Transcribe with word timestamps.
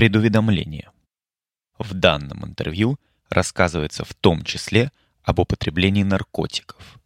Предуведомление. 0.00 0.88
В 1.78 1.92
данном 1.92 2.46
интервью 2.46 2.96
рассказывается 3.28 4.02
в 4.02 4.14
том 4.14 4.44
числе 4.44 4.92
об 5.22 5.40
употреблении 5.40 6.04
наркотиков. 6.04 6.98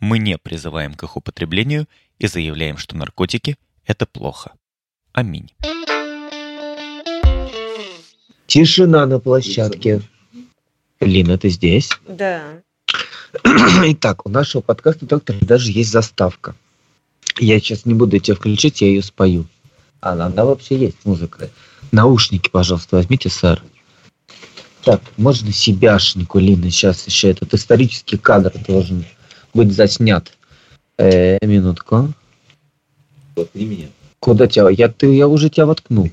Мы 0.00 0.18
не 0.18 0.36
призываем 0.38 0.94
к 0.94 1.04
их 1.04 1.16
употреблению 1.16 1.86
и 2.18 2.26
заявляем, 2.26 2.78
что 2.78 2.96
наркотики– 2.96 3.58
это 3.86 4.06
плохо. 4.06 4.54
Аминь. 5.12 5.52
Тишина 8.48 9.06
на 9.06 9.20
площадке. 9.20 10.02
Лина, 10.98 11.38
ты 11.38 11.48
здесь? 11.48 11.90
Да. 12.08 12.60
Итак, 13.44 14.26
у 14.26 14.30
нашего 14.30 14.62
подкаста 14.62 15.06
«Доктор» 15.06 15.36
даже 15.42 15.70
есть 15.70 15.92
заставка. 15.92 16.56
Я 17.38 17.60
сейчас 17.60 17.86
не 17.86 17.94
буду 17.94 18.18
тебя 18.18 18.34
включить, 18.34 18.80
я 18.80 18.88
ее 18.88 19.02
спою. 19.04 19.46
Она, 20.00 20.26
она 20.26 20.44
вообще 20.44 20.76
есть, 20.76 21.04
музыка. 21.04 21.48
Наушники, 21.90 22.48
пожалуйста, 22.48 22.96
возьмите, 22.96 23.28
сэр. 23.28 23.62
Так, 24.84 25.00
можно 25.16 25.52
себяшнику, 25.52 26.38
Лина, 26.38 26.70
сейчас 26.70 27.06
еще 27.06 27.30
этот 27.30 27.54
исторический 27.54 28.16
кадр 28.16 28.52
должен 28.66 29.04
быть 29.54 29.72
заснят. 29.72 30.32
Э, 30.98 31.38
минутку. 31.44 32.12
Воткни 33.36 33.64
меня. 33.64 33.86
Куда 34.18 34.46
тебя? 34.46 34.68
Я, 34.70 34.88
ты, 34.88 35.14
я 35.14 35.28
уже 35.28 35.50
тебя 35.50 35.66
воткнул. 35.66 36.08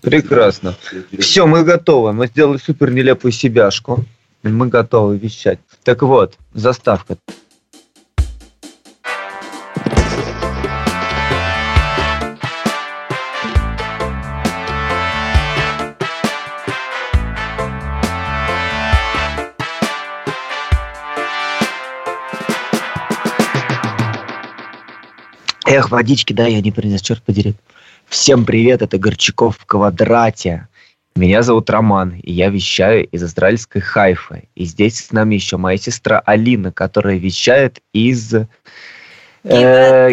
Прекрасно. 0.00 0.76
Все, 1.18 1.46
мы 1.46 1.64
готовы. 1.64 2.12
Мы 2.12 2.26
сделали 2.26 2.58
супер 2.58 2.90
нелепую 2.90 3.32
себяшку. 3.32 4.04
Мы 4.42 4.68
готовы 4.68 5.18
вещать. 5.18 5.58
Так 5.82 6.02
вот, 6.02 6.36
заставка. 6.54 7.16
Эх, 25.70 25.92
водички, 25.92 26.32
да, 26.32 26.48
я 26.48 26.60
не 26.60 26.72
принес, 26.72 27.00
черт 27.00 27.22
подери. 27.22 27.54
Всем 28.08 28.44
привет, 28.44 28.82
это 28.82 28.98
Горчаков 28.98 29.56
в 29.56 29.66
квадрате. 29.66 30.66
Меня 31.14 31.44
зовут 31.44 31.70
Роман, 31.70 32.14
и 32.20 32.32
я 32.32 32.48
вещаю 32.48 33.06
из 33.06 33.22
израильской 33.22 33.80
Хайфы. 33.80 34.48
И 34.56 34.64
здесь 34.64 34.98
с 34.98 35.12
нами 35.12 35.36
еще 35.36 35.58
моя 35.58 35.78
сестра 35.78 36.20
Алина, 36.26 36.72
которая 36.72 37.18
вещает 37.18 37.78
из... 37.92 38.34
э, 39.44 40.10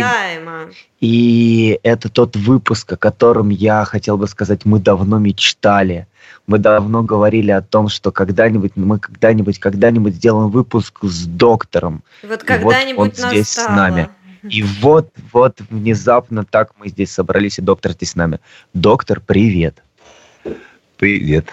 и 1.02 1.80
это 1.81 2.09
тот 2.09 2.35
выпуск, 2.35 2.94
о 2.94 2.97
котором 2.97 3.50
я 3.50 3.83
хотел 3.85 4.19
бы 4.19 4.28
сказать, 4.28 4.63
мы 4.63 4.80
давно 4.80 5.17
мечтали. 5.17 6.05
Мы 6.45 6.59
давно 6.59 7.02
говорили 7.02 7.50
о 7.50 7.63
том, 7.63 7.89
что 7.89 8.11
когда-нибудь, 8.11 8.73
мы 8.75 9.00
когда-нибудь, 9.00 9.58
когда-нибудь 9.58 10.13
сделаем 10.13 10.52
выпуск 10.52 11.00
с 11.02 11.25
доктором. 11.25 12.03
Вот 12.22 12.28
И 12.28 12.28
вот 12.28 12.44
когда-нибудь 12.44 13.19
он 13.19 13.31
здесь 13.31 13.50
с 13.50 13.58
настало. 13.58 13.75
нами. 13.75 14.09
И 14.50 14.64
вот, 14.64 15.09
вот 15.31 15.59
внезапно 15.70 16.45
так 16.45 16.72
мы 16.78 16.90
здесь 16.90 17.12
собрались, 17.12 17.59
и 17.59 17.62
доктор 17.62 17.92
здесь 17.94 18.12
с 18.12 18.16
нами. 18.16 18.40
Доктор, 18.73 19.20
привет. 19.20 19.84
Привет. 20.98 21.48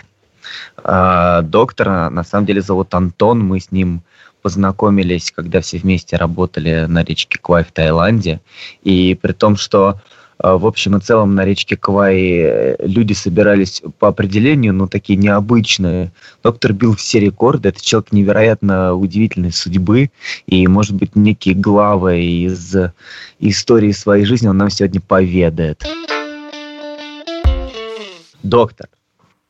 А, 0.82 1.42
доктора 1.42 2.10
на 2.10 2.24
самом 2.24 2.46
деле 2.46 2.62
зовут 2.62 2.94
Антон. 2.94 3.40
Мы 3.40 3.60
с 3.60 3.70
ним 3.70 4.02
познакомились, 4.42 5.32
когда 5.32 5.60
все 5.60 5.78
вместе 5.78 6.16
работали 6.16 6.84
на 6.86 7.02
речке 7.02 7.38
Квай 7.40 7.64
в 7.64 7.72
Таиланде. 7.72 8.40
И 8.82 9.14
при 9.14 9.32
том, 9.32 9.56
что 9.56 10.00
в 10.38 10.66
общем 10.66 10.96
и 10.96 11.00
целом 11.00 11.34
на 11.34 11.44
речке 11.44 11.76
Квай 11.76 12.16
э, 12.16 12.76
люди 12.80 13.12
собирались 13.12 13.82
по 13.98 14.08
определению, 14.08 14.74
ну, 14.74 14.88
такие 14.88 15.16
необычные. 15.16 16.12
Доктор 16.42 16.72
бил 16.72 16.96
все 16.96 17.20
рекорды. 17.20 17.68
Это 17.68 17.82
человек 17.82 18.12
невероятно 18.12 18.94
удивительной 18.94 19.52
судьбы. 19.52 20.10
И, 20.46 20.66
может 20.66 20.96
быть, 20.96 21.14
некие 21.14 21.54
главы 21.54 22.20
из 22.22 22.74
истории 23.38 23.92
своей 23.92 24.24
жизни 24.24 24.48
он 24.48 24.58
нам 24.58 24.70
сегодня 24.70 25.00
поведает. 25.00 25.84
Доктор, 28.42 28.88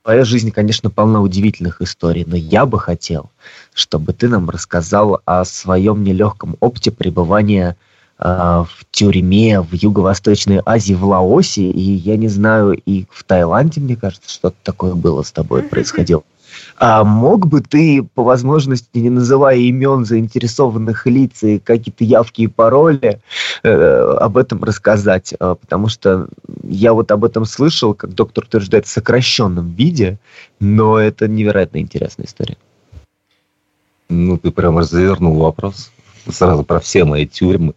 твоя 0.02 0.24
жизнь, 0.24 0.52
конечно, 0.52 0.90
полна 0.90 1.20
удивительных 1.20 1.80
историй, 1.80 2.24
но 2.26 2.36
я 2.36 2.66
бы 2.66 2.78
хотел, 2.78 3.30
чтобы 3.72 4.12
ты 4.12 4.28
нам 4.28 4.50
рассказал 4.50 5.20
о 5.24 5.44
своем 5.44 6.04
нелегком 6.04 6.56
опыте 6.60 6.92
пребывания 6.92 7.70
э, 7.70 7.93
в 8.24 8.86
тюрьме 8.90 9.60
в 9.60 9.74
Юго-Восточной 9.74 10.62
Азии, 10.64 10.94
в 10.94 11.04
Лаосе, 11.04 11.70
и 11.70 11.80
я 11.80 12.16
не 12.16 12.28
знаю, 12.28 12.72
и 12.72 13.04
в 13.10 13.22
Таиланде, 13.24 13.82
мне 13.82 13.96
кажется, 13.96 14.30
что-то 14.30 14.56
такое 14.62 14.94
было 14.94 15.22
с 15.22 15.30
тобой 15.30 15.62
происходило. 15.62 16.22
А 16.78 17.04
мог 17.04 17.46
бы 17.46 17.60
ты, 17.60 18.02
по 18.14 18.22
возможности, 18.22 18.98
не 18.98 19.10
называя 19.10 19.56
имен 19.56 20.04
заинтересованных 20.04 21.06
лиц 21.06 21.42
и 21.42 21.58
какие-то 21.58 22.04
явки 22.04 22.42
и 22.42 22.46
пароли, 22.46 23.20
э, 23.62 24.16
об 24.20 24.36
этом 24.36 24.62
рассказать? 24.64 25.34
А, 25.38 25.54
Потому 25.54 25.88
что 25.88 26.28
я 26.62 26.92
вот 26.92 27.10
об 27.10 27.24
этом 27.24 27.44
слышал, 27.44 27.94
как 27.94 28.14
доктор 28.14 28.44
утверждает, 28.44 28.86
в 28.86 28.90
сокращенном 28.90 29.72
виде, 29.72 30.18
но 30.60 30.98
это 30.98 31.28
невероятно 31.28 31.78
интересная 31.78 32.26
история. 32.26 32.56
Ну, 34.08 34.38
ты 34.38 34.50
прямо 34.50 34.82
завернул 34.82 35.36
вопрос. 35.38 35.90
Сразу 36.28 36.64
про 36.64 36.80
все 36.80 37.04
мои 37.04 37.26
тюрьмы. 37.26 37.74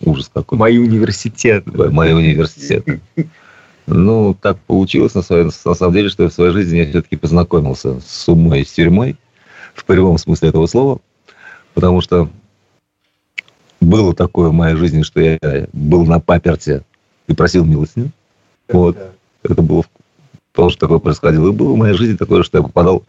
Ужас 0.00 0.30
какой. 0.32 0.58
Мои 0.58 0.78
университеты. 0.78 1.70
Мои 1.90 2.12
университеты. 2.12 3.00
Ну, 3.86 4.34
так 4.34 4.58
получилось, 4.60 5.14
на, 5.14 5.22
своей- 5.22 5.50
на 5.64 5.74
самом 5.74 5.94
деле, 5.94 6.10
что 6.10 6.28
в 6.28 6.32
своей 6.32 6.52
жизни 6.52 6.76
я 6.78 6.86
все-таки 6.86 7.16
познакомился 7.16 8.00
с 8.00 8.28
умой 8.28 8.60
и 8.60 8.64
с 8.64 8.72
тюрьмой, 8.72 9.16
в 9.74 9.84
прямом 9.84 10.18
смысле 10.18 10.50
этого 10.50 10.66
слова, 10.66 11.00
потому 11.72 12.02
что 12.02 12.28
было 13.80 14.14
такое 14.14 14.50
в 14.50 14.52
моей 14.52 14.76
жизни, 14.76 15.02
что 15.02 15.20
я 15.20 15.38
был 15.72 16.04
на 16.04 16.20
паперте 16.20 16.82
и 17.28 17.34
просил 17.34 17.64
милостыню. 17.64 18.10
Вот. 18.68 18.98
Это 19.42 19.62
было 19.62 19.84
то, 20.52 20.68
что 20.68 20.80
такое 20.80 20.98
происходило. 20.98 21.48
И 21.48 21.52
было 21.52 21.72
в 21.72 21.76
моей 21.76 21.94
жизни 21.94 22.16
такое, 22.16 22.42
что 22.42 22.58
я 22.58 22.64
попадал, 22.64 23.04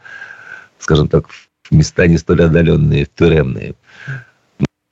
скажем 0.78 1.08
так, 1.10 1.28
в 1.28 1.72
места 1.72 2.08
не 2.08 2.18
столь 2.18 2.44
отдаленные, 2.44 3.06
в 3.06 3.10
тюремные. 3.18 3.74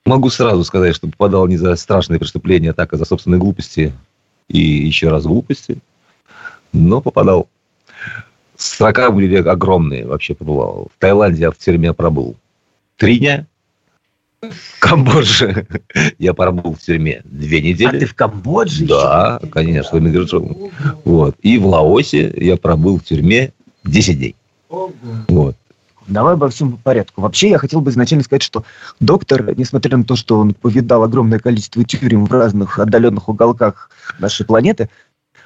Могу 0.08 0.30
сразу 0.30 0.64
сказать, 0.64 0.96
что 0.96 1.06
попадал 1.06 1.46
не 1.48 1.58
за 1.58 1.76
страшные 1.76 2.18
преступления, 2.18 2.70
а 2.70 2.72
так 2.72 2.94
и 2.94 2.96
за 2.96 3.04
собственные 3.04 3.40
глупости 3.40 3.92
и 4.48 4.58
еще 4.58 5.10
раз 5.10 5.24
глупости. 5.24 5.76
Но 6.72 7.02
попадал. 7.02 7.46
Строка 8.56 9.10
были 9.10 9.36
огромные 9.36 10.06
вообще 10.06 10.34
побывал. 10.34 10.88
В 10.96 10.98
Таиланде 10.98 11.42
я 11.42 11.50
в 11.50 11.58
тюрьме 11.58 11.92
пробыл 11.92 12.36
три 12.96 13.18
дня. 13.18 13.46
В 14.40 14.80
Камбодже 14.80 15.66
я 16.18 16.32
пробыл 16.32 16.72
в 16.72 16.78
тюрьме 16.78 17.20
две 17.24 17.60
недели. 17.60 17.96
А 17.96 18.00
ты 18.00 18.06
в 18.06 18.14
Камбодже? 18.14 18.86
Да, 18.86 19.38
конечно, 19.52 19.98
иммиграционный. 19.98 20.70
Вот. 21.04 21.36
И 21.42 21.58
в 21.58 21.66
Лаосе 21.66 22.32
я 22.34 22.56
пробыл 22.56 22.98
в 22.98 23.04
тюрьме 23.04 23.52
10 23.84 24.18
дней. 24.18 24.36
Вот. 24.70 25.54
Давай 26.08 26.34
обо 26.34 26.48
всем 26.48 26.72
по 26.72 26.78
порядку. 26.78 27.20
Вообще, 27.20 27.50
я 27.50 27.58
хотел 27.58 27.82
бы 27.82 27.90
изначально 27.90 28.24
сказать, 28.24 28.42
что 28.42 28.64
доктор, 28.98 29.54
несмотря 29.56 29.98
на 29.98 30.04
то, 30.04 30.16
что 30.16 30.38
он 30.38 30.54
повидал 30.54 31.02
огромное 31.02 31.38
количество 31.38 31.84
тюрем 31.84 32.24
в 32.24 32.32
разных 32.32 32.78
отдаленных 32.78 33.28
уголках 33.28 33.90
нашей 34.18 34.46
планеты, 34.46 34.88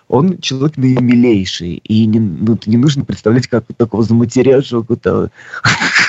он 0.06 0.38
человек 0.38 0.76
наимилейший. 0.76 1.74
И 1.76 2.06
не, 2.06 2.20
ну, 2.20 2.56
не 2.66 2.76
нужно 2.76 3.04
представлять, 3.04 3.48
как 3.48 3.64
такого 3.76 4.04
заматеряжего 4.04 4.82
какого-то 4.82 5.30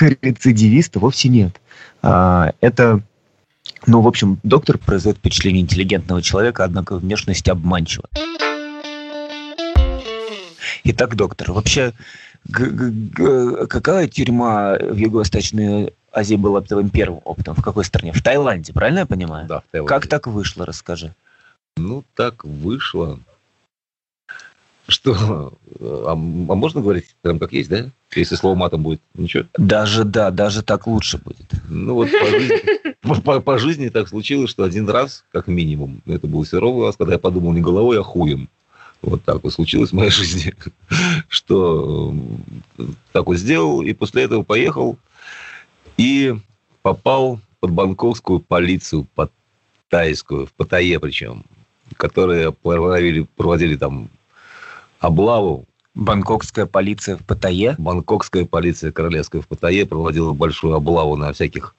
рецидивиста 0.22 1.00
вовсе 1.00 1.28
нет. 1.30 1.60
А, 2.02 2.52
это, 2.60 3.00
ну, 3.86 4.02
в 4.02 4.08
общем, 4.08 4.38
доктор 4.44 4.78
производит 4.78 5.18
впечатление 5.18 5.62
интеллигентного 5.62 6.22
человека, 6.22 6.62
однако 6.62 6.96
внешность 6.96 7.48
обманчива. 7.48 8.04
Итак, 10.84 11.16
доктор, 11.16 11.50
вообще, 11.50 11.92
какая 12.50 14.08
тюрьма 14.08 14.76
в 14.78 14.96
Юго-Восточной 14.96 15.92
Азии 16.12 16.36
была 16.36 16.60
твоим 16.60 16.90
первым 16.90 17.20
опытом? 17.24 17.54
В 17.54 17.62
какой 17.62 17.84
стране? 17.84 18.12
В 18.12 18.22
Таиланде, 18.22 18.72
правильно 18.72 19.00
я 19.00 19.06
понимаю? 19.06 19.48
Да, 19.48 19.60
в 19.60 19.64
Таиланде. 19.70 19.88
Как 19.88 20.06
так 20.06 20.26
вышло, 20.26 20.66
расскажи. 20.66 21.14
Ну, 21.76 22.04
так 22.14 22.44
вышло, 22.44 23.18
что... 24.86 25.56
А, 25.80 26.12
а 26.12 26.14
можно 26.14 26.80
говорить 26.80 27.16
прям 27.22 27.38
как 27.38 27.52
есть, 27.52 27.70
да? 27.70 27.86
Если 28.14 28.36
слово 28.36 28.54
матом 28.54 28.82
будет, 28.82 29.00
ничего? 29.14 29.44
Даже 29.58 30.04
да, 30.04 30.30
даже 30.30 30.62
так 30.62 30.86
лучше 30.86 31.18
будет. 31.18 31.50
Ну, 31.68 31.94
вот 31.94 32.10
по 32.12 32.26
жизни, 32.26 32.60
по, 33.00 33.14
по- 33.20 33.40
по 33.40 33.58
жизни 33.58 33.88
так 33.88 34.08
случилось, 34.08 34.50
что 34.50 34.62
один 34.62 34.88
раз, 34.88 35.24
как 35.32 35.48
минимум, 35.48 36.00
это 36.06 36.28
был 36.28 36.44
серовый 36.44 36.86
раз, 36.86 36.96
когда 36.96 37.14
я 37.14 37.18
подумал 37.18 37.52
не 37.52 37.60
головой, 37.60 37.98
а 37.98 38.02
хуем. 38.04 38.48
Вот 39.04 39.22
так 39.24 39.42
вот 39.42 39.52
случилось 39.52 39.90
в 39.90 39.94
моей 39.94 40.10
жизни, 40.10 40.54
что 41.28 42.14
э, 42.78 42.82
так 43.12 43.26
вот 43.26 43.36
сделал, 43.36 43.82
и 43.82 43.92
после 43.92 44.24
этого 44.24 44.42
поехал 44.42 44.98
и 45.96 46.34
попал 46.82 47.40
под 47.60 47.70
банковскую 47.70 48.40
полицию, 48.40 49.06
под 49.14 49.30
тайскую, 49.88 50.46
в 50.46 50.52
Паттайе 50.52 50.98
причем, 50.98 51.44
которые 51.96 52.52
проводили, 52.52 53.26
проводили 53.36 53.76
там 53.76 54.08
облаву. 55.00 55.66
Бангкокская 55.94 56.66
полиция 56.66 57.16
в 57.16 57.22
Паттайе? 57.24 57.76
Бангкокская 57.78 58.46
полиция 58.46 58.90
королевская 58.90 59.40
в 59.40 59.46
Паттайе 59.46 59.86
проводила 59.86 60.32
большую 60.32 60.74
облаву 60.74 61.16
на 61.16 61.32
всяких 61.32 61.76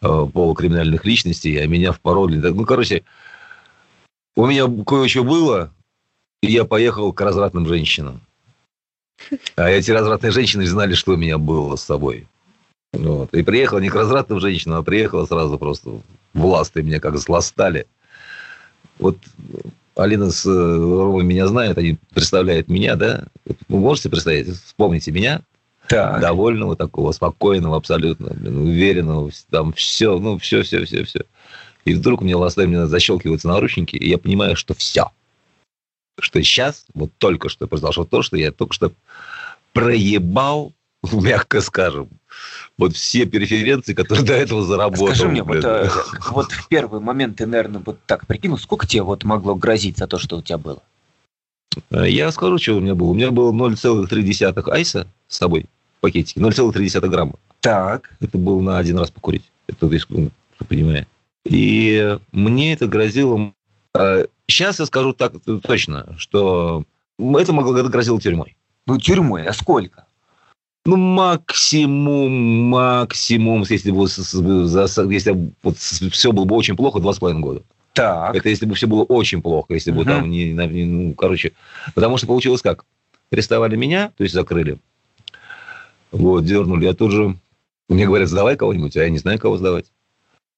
э, 0.00 0.26
полукриминальных 0.32 1.04
личностей, 1.04 1.58
а 1.58 1.66
меня 1.66 1.92
в 1.92 2.00
пароле... 2.00 2.38
Ну, 2.38 2.64
короче, 2.64 3.02
у 4.36 4.46
меня 4.46 4.66
кое-что 4.86 5.22
было, 5.22 5.70
я 6.42 6.64
поехал 6.64 7.12
к 7.12 7.20
развратным 7.20 7.66
женщинам. 7.66 8.20
А 9.54 9.70
эти 9.70 9.90
развратные 9.90 10.32
женщины 10.32 10.66
знали, 10.66 10.94
что 10.94 11.12
у 11.12 11.16
меня 11.16 11.38
было 11.38 11.76
с 11.76 11.84
собой. 11.84 12.26
Вот. 12.92 13.32
И 13.34 13.42
приехала 13.42 13.78
не 13.78 13.88
к 13.88 13.94
развратным 13.94 14.40
женщинам, 14.40 14.78
а 14.78 14.82
приехала 14.82 15.26
сразу 15.26 15.58
просто 15.58 16.00
власты 16.34 16.82
меня 16.82 17.00
как 17.00 17.16
злостали. 17.16 17.86
Вот 18.98 19.16
Алина 19.94 20.30
с 20.30 20.44
э, 20.46 20.50
Ромой 20.50 21.24
меня 21.24 21.46
знают, 21.46 21.78
они 21.78 21.98
представляют 22.12 22.68
меня, 22.68 22.96
да? 22.96 23.24
Вы 23.68 23.78
можете 23.78 24.10
представить? 24.10 24.48
Вспомните 24.48 25.10
меня, 25.12 25.42
так. 25.88 26.20
довольного 26.20 26.76
такого, 26.76 27.12
спокойного, 27.12 27.76
абсолютно, 27.76 28.30
блин, 28.34 28.56
уверенного, 28.58 29.30
там 29.50 29.72
все, 29.72 30.18
ну, 30.18 30.38
все, 30.38 30.62
все, 30.62 30.84
все, 30.84 31.04
все. 31.04 31.20
И 31.84 31.94
вдруг 31.94 32.22
у 32.22 32.24
меня 32.24 32.38
ластой 32.38 32.66
мне 32.66 32.86
защелкиваются 32.86 33.48
наручники, 33.48 33.96
и 33.96 34.08
я 34.08 34.18
понимаю, 34.18 34.56
что 34.56 34.74
все. 34.74 35.10
Что 36.20 36.42
сейчас, 36.42 36.84
вот 36.94 37.10
только 37.18 37.48
что 37.48 37.66
произошло 37.66 38.04
то, 38.04 38.22
что 38.22 38.36
я 38.36 38.52
только 38.52 38.74
что 38.74 38.92
проебал, 39.72 40.72
мягко 41.12 41.60
скажем, 41.60 42.08
вот 42.78 42.94
все 42.94 43.26
преференции, 43.26 43.94
которые 43.94 44.24
до 44.24 44.34
этого 44.34 44.64
заработал. 44.64 45.06
Скажи 45.06 45.28
мне, 45.28 45.42
вот, 45.42 45.64
э, 45.64 45.88
вот 46.30 46.52
в 46.52 46.68
первый 46.68 47.00
момент 47.00 47.36
ты, 47.36 47.46
наверное, 47.46 47.82
вот 47.84 47.98
так 48.06 48.26
прикинул, 48.26 48.58
сколько 48.58 48.86
тебе 48.86 49.02
вот 49.02 49.24
могло 49.24 49.54
грозить 49.54 49.98
за 49.98 50.06
то, 50.06 50.18
что 50.18 50.38
у 50.38 50.42
тебя 50.42 50.58
было? 50.58 50.82
Э, 51.90 52.08
я 52.08 52.30
скажу, 52.32 52.58
что 52.58 52.74
у 52.74 52.80
меня 52.80 52.94
было. 52.94 53.08
У 53.08 53.14
меня 53.14 53.30
было 53.30 53.52
0,3 53.52 54.70
айса 54.70 55.06
с 55.28 55.36
собой 55.36 55.66
в 55.98 56.00
пакетике, 56.00 56.40
0,3 56.40 57.08
грамма. 57.08 57.34
Так. 57.60 58.10
Это 58.20 58.38
было 58.38 58.60
на 58.60 58.78
один 58.78 58.98
раз 58.98 59.10
покурить. 59.10 59.44
Это 59.66 59.88
ты 59.88 60.30
понимаешь. 60.68 61.06
И 61.44 62.18
мне 62.32 62.72
это 62.72 62.86
грозило... 62.86 63.52
Сейчас 63.94 64.80
э, 64.80 64.82
я 64.82 64.86
скажу 64.86 65.12
так 65.12 65.34
точно, 65.62 66.14
что 66.18 66.84
это 67.18 67.52
могло 67.52 67.72
грозило 67.72 68.20
тюрьмой. 68.20 68.56
Ну, 68.86 68.98
тюрьмой, 68.98 69.46
а 69.46 69.52
сколько? 69.52 70.06
Ну, 70.84 70.96
максимум, 70.96 72.32
максимум, 72.70 73.64
если 73.68 73.92
бы, 73.92 74.02
если 74.02 75.52
вот 75.62 75.76
все 75.76 76.32
было 76.32 76.44
бы 76.44 76.56
очень 76.56 76.76
плохо, 76.76 76.98
два 76.98 77.12
с 77.12 77.18
половиной 77.18 77.42
года. 77.42 77.62
Так. 77.92 78.34
Это 78.34 78.48
если 78.48 78.66
бы 78.66 78.74
все 78.74 78.86
было 78.86 79.04
очень 79.04 79.42
плохо, 79.42 79.74
если 79.74 79.92
бы 79.92 80.00
угу. 80.00 80.10
там 80.10 80.30
не, 80.30 80.52
не, 80.52 80.84
ну, 80.84 81.14
короче, 81.14 81.52
потому 81.94 82.16
что 82.16 82.26
получилось 82.26 82.62
как? 82.62 82.84
Арестовали 83.30 83.76
меня, 83.76 84.12
то 84.16 84.24
есть 84.24 84.34
закрыли, 84.34 84.78
вот, 86.10 86.44
дернули, 86.44 86.84
я 86.84 86.94
тут 86.94 87.12
же, 87.12 87.36
мне 87.88 88.06
говорят, 88.06 88.28
сдавай 88.28 88.56
кого-нибудь, 88.56 88.96
а 88.96 89.02
я 89.02 89.10
не 89.10 89.18
знаю, 89.18 89.38
кого 89.38 89.58
сдавать. 89.58 89.86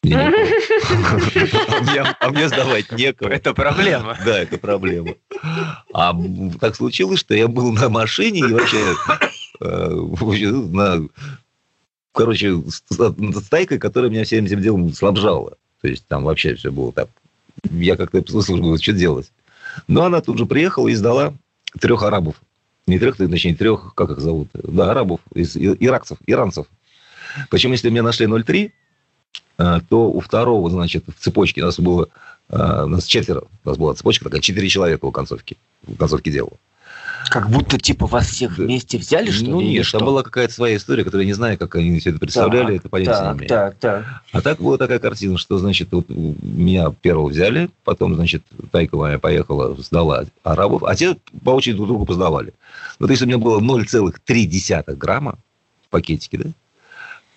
А 2.21 2.31
мне 2.31 2.49
сдавать 2.49 2.93
некого. 2.93 3.29
Это 3.29 3.55
проблема. 3.55 4.19
Да, 4.25 4.39
это 4.39 4.59
проблема. 4.59 5.15
А 5.93 6.15
так 6.61 6.77
случилось, 6.77 7.21
что 7.21 7.35
я 7.35 7.49
был 7.49 7.73
на 7.73 7.89
машине 7.89 8.41
и 8.41 8.53
вообще 8.53 8.95
э, 9.61 10.61
на 10.71 11.09
короче, 12.13 12.63
с 12.69 13.49
тайкой, 13.49 13.79
которая 13.79 14.11
меня 14.11 14.25
всем 14.25 14.45
этим 14.45 14.61
делом 14.61 14.93
снабжала. 14.93 15.57
То 15.81 15.89
есть 15.89 16.07
там 16.07 16.25
вообще 16.25 16.55
все 16.55 16.71
было 16.71 16.93
так. 16.93 17.09
Я 17.71 17.97
как-то 17.97 18.23
слушал, 18.43 18.79
что 18.79 18.93
делать. 18.93 19.33
Но 19.89 20.05
она 20.05 20.21
тут 20.21 20.39
же 20.39 20.47
приехала 20.47 20.89
и 20.89 20.95
сдала 20.95 21.35
трех 21.81 22.03
арабов. 22.03 22.37
Не 22.87 22.99
трех, 22.99 23.17
точнее, 23.17 23.55
трех, 23.55 23.95
как 23.95 24.11
их 24.11 24.21
зовут? 24.21 24.49
Да, 24.53 24.91
арабов, 24.91 25.21
из 25.35 25.57
иракцев, 25.57 26.19
иранцев. 26.27 26.67
Причем, 27.51 27.73
если 27.73 27.91
меня 27.91 28.03
нашли 28.03 28.27
0,3, 28.27 28.67
Э, 28.67 28.71
то 29.57 30.11
у 30.11 30.21
второго, 30.21 30.71
значит, 30.71 31.05
в 31.07 31.23
цепочке 31.23 31.63
у 31.63 31.67
нас 31.67 31.79
было, 31.79 32.09
э, 32.51 32.83
у 32.85 32.89
нас 32.89 33.05
четверо, 33.05 33.45
у 33.65 33.69
нас 33.69 33.79
была 33.79 33.95
цепочка 33.95 34.25
такая, 34.25 34.41
четыре 34.41 34.69
человека 34.69 35.05
у 35.05 35.13
концовки, 35.13 35.57
у 35.87 35.95
концовки 35.95 36.31
дела. 36.31 36.51
Как 37.31 37.49
будто, 37.49 37.79
типа, 37.79 38.07
вас 38.07 38.27
всех 38.29 38.59
вместе 38.59 38.99
взяли, 38.99 39.31
что 39.31 39.47
Ну, 39.47 39.61
нет, 39.61 39.87
там 39.91 40.05
была 40.05 40.23
какая-то 40.23 40.53
своя 40.53 40.77
история, 40.77 41.05
которую 41.05 41.23
я 41.23 41.29
не 41.29 41.33
знаю, 41.33 41.57
как 41.57 41.75
они 41.77 41.99
все 41.99 42.11
это 42.11 42.19
представляли, 42.19 42.73
так, 42.73 42.77
это 42.77 42.89
понятия 42.89 43.13
так, 43.13 43.33
не 43.33 43.39
имею. 43.39 43.49
Так, 43.49 43.75
так. 43.77 44.05
А 44.33 44.41
так 44.43 44.61
была 44.61 44.77
такая 44.77 44.99
картина, 44.99 45.39
что, 45.39 45.59
значит, 45.59 45.89
вот 45.93 46.07
меня 46.09 46.91
первого 46.91 47.29
взяли, 47.29 47.71
потом, 47.85 48.15
значит, 48.15 48.43
Тайка 48.71 48.97
моя 48.97 49.19
поехала, 49.19 49.75
сдала 49.81 50.25
арабов, 50.43 50.83
а 50.85 50.95
те 50.95 51.17
по 51.43 51.51
очереди 51.51 51.77
друг 51.77 51.89
друга 51.89 52.05
поздавали. 52.05 52.53
Вот 52.99 53.11
если 53.11 53.25
у 53.25 53.29
меня 53.29 53.39
было 53.39 53.61
0,3 53.61 54.97
грамма 54.97 55.39
в 55.87 55.91
пакетике, 55.91 56.39
да, 56.39 56.51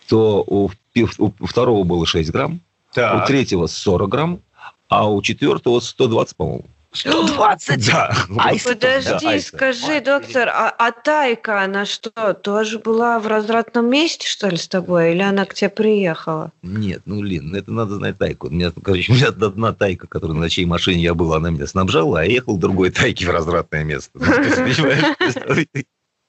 то 0.07 0.43
у, 0.47 0.69
у 1.03 1.45
второго 1.45 1.83
было 1.83 2.05
6 2.05 2.31
грамм, 2.31 2.61
так. 2.93 3.23
у 3.23 3.27
третьего 3.27 3.67
40 3.67 4.09
грамм, 4.09 4.41
а 4.89 5.09
у 5.09 5.21
четвертого 5.21 5.79
120, 5.79 6.35
по-моему. 6.35 6.65
120? 6.93 7.87
Да. 7.87 8.15
Айс, 8.37 8.63
Подожди, 8.63 9.11
да, 9.25 9.39
скажи, 9.39 10.01
доктор, 10.01 10.49
а, 10.49 10.69
а 10.69 10.91
Тайка, 10.91 11.61
она 11.61 11.85
что, 11.85 12.33
тоже 12.33 12.79
была 12.79 13.19
в 13.19 13.27
развратном 13.27 13.89
месте, 13.89 14.27
что 14.27 14.49
ли, 14.49 14.57
с 14.57 14.67
тобой? 14.67 15.11
Или 15.11 15.21
она 15.21 15.45
к 15.45 15.53
тебе 15.53 15.69
приехала? 15.69 16.51
Нет, 16.61 17.01
ну, 17.05 17.21
Лин, 17.21 17.53
это 17.55 17.71
надо 17.71 17.95
знать 17.95 18.17
Тайку. 18.17 18.47
У 18.47 18.49
меня, 18.49 18.71
короче, 18.83 19.11
у 19.11 19.15
меня 19.15 19.27
одна 19.27 19.73
Тайка, 19.73 20.07
которая 20.07 20.37
на 20.37 20.49
чьей 20.49 20.65
машине 20.65 21.03
я 21.03 21.13
был, 21.13 21.33
она 21.33 21.49
меня 21.51 21.67
снабжала, 21.67 22.21
а 22.21 22.23
я 22.23 22.31
ехал 22.31 22.57
другой 22.57 22.89
Тайке 22.89 23.25
в 23.25 23.29
развратное 23.29 23.83
место. 23.83 24.19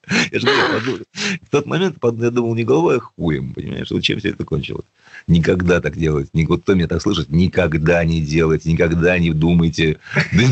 Я 0.32 0.38
же 0.38 0.46
говорю, 0.46 1.04
в 1.42 1.50
тот 1.50 1.66
момент 1.66 1.98
я 2.02 2.30
думал 2.30 2.54
не 2.54 2.64
головой, 2.64 2.98
а 2.98 3.00
хуем, 3.00 3.54
понимаешь, 3.54 3.90
вот 3.90 4.02
чем 4.02 4.18
все 4.18 4.30
это 4.30 4.44
кончилось. 4.44 4.84
Никогда 5.26 5.80
так 5.80 5.96
делать. 5.96 6.30
Вот 6.32 6.62
кто 6.62 6.74
меня 6.74 6.88
так 6.88 7.02
слышит, 7.02 7.28
никогда 7.28 8.04
не 8.04 8.20
делайте, 8.20 8.70
никогда 8.70 9.18
не 9.18 9.32
думайте 9.32 9.98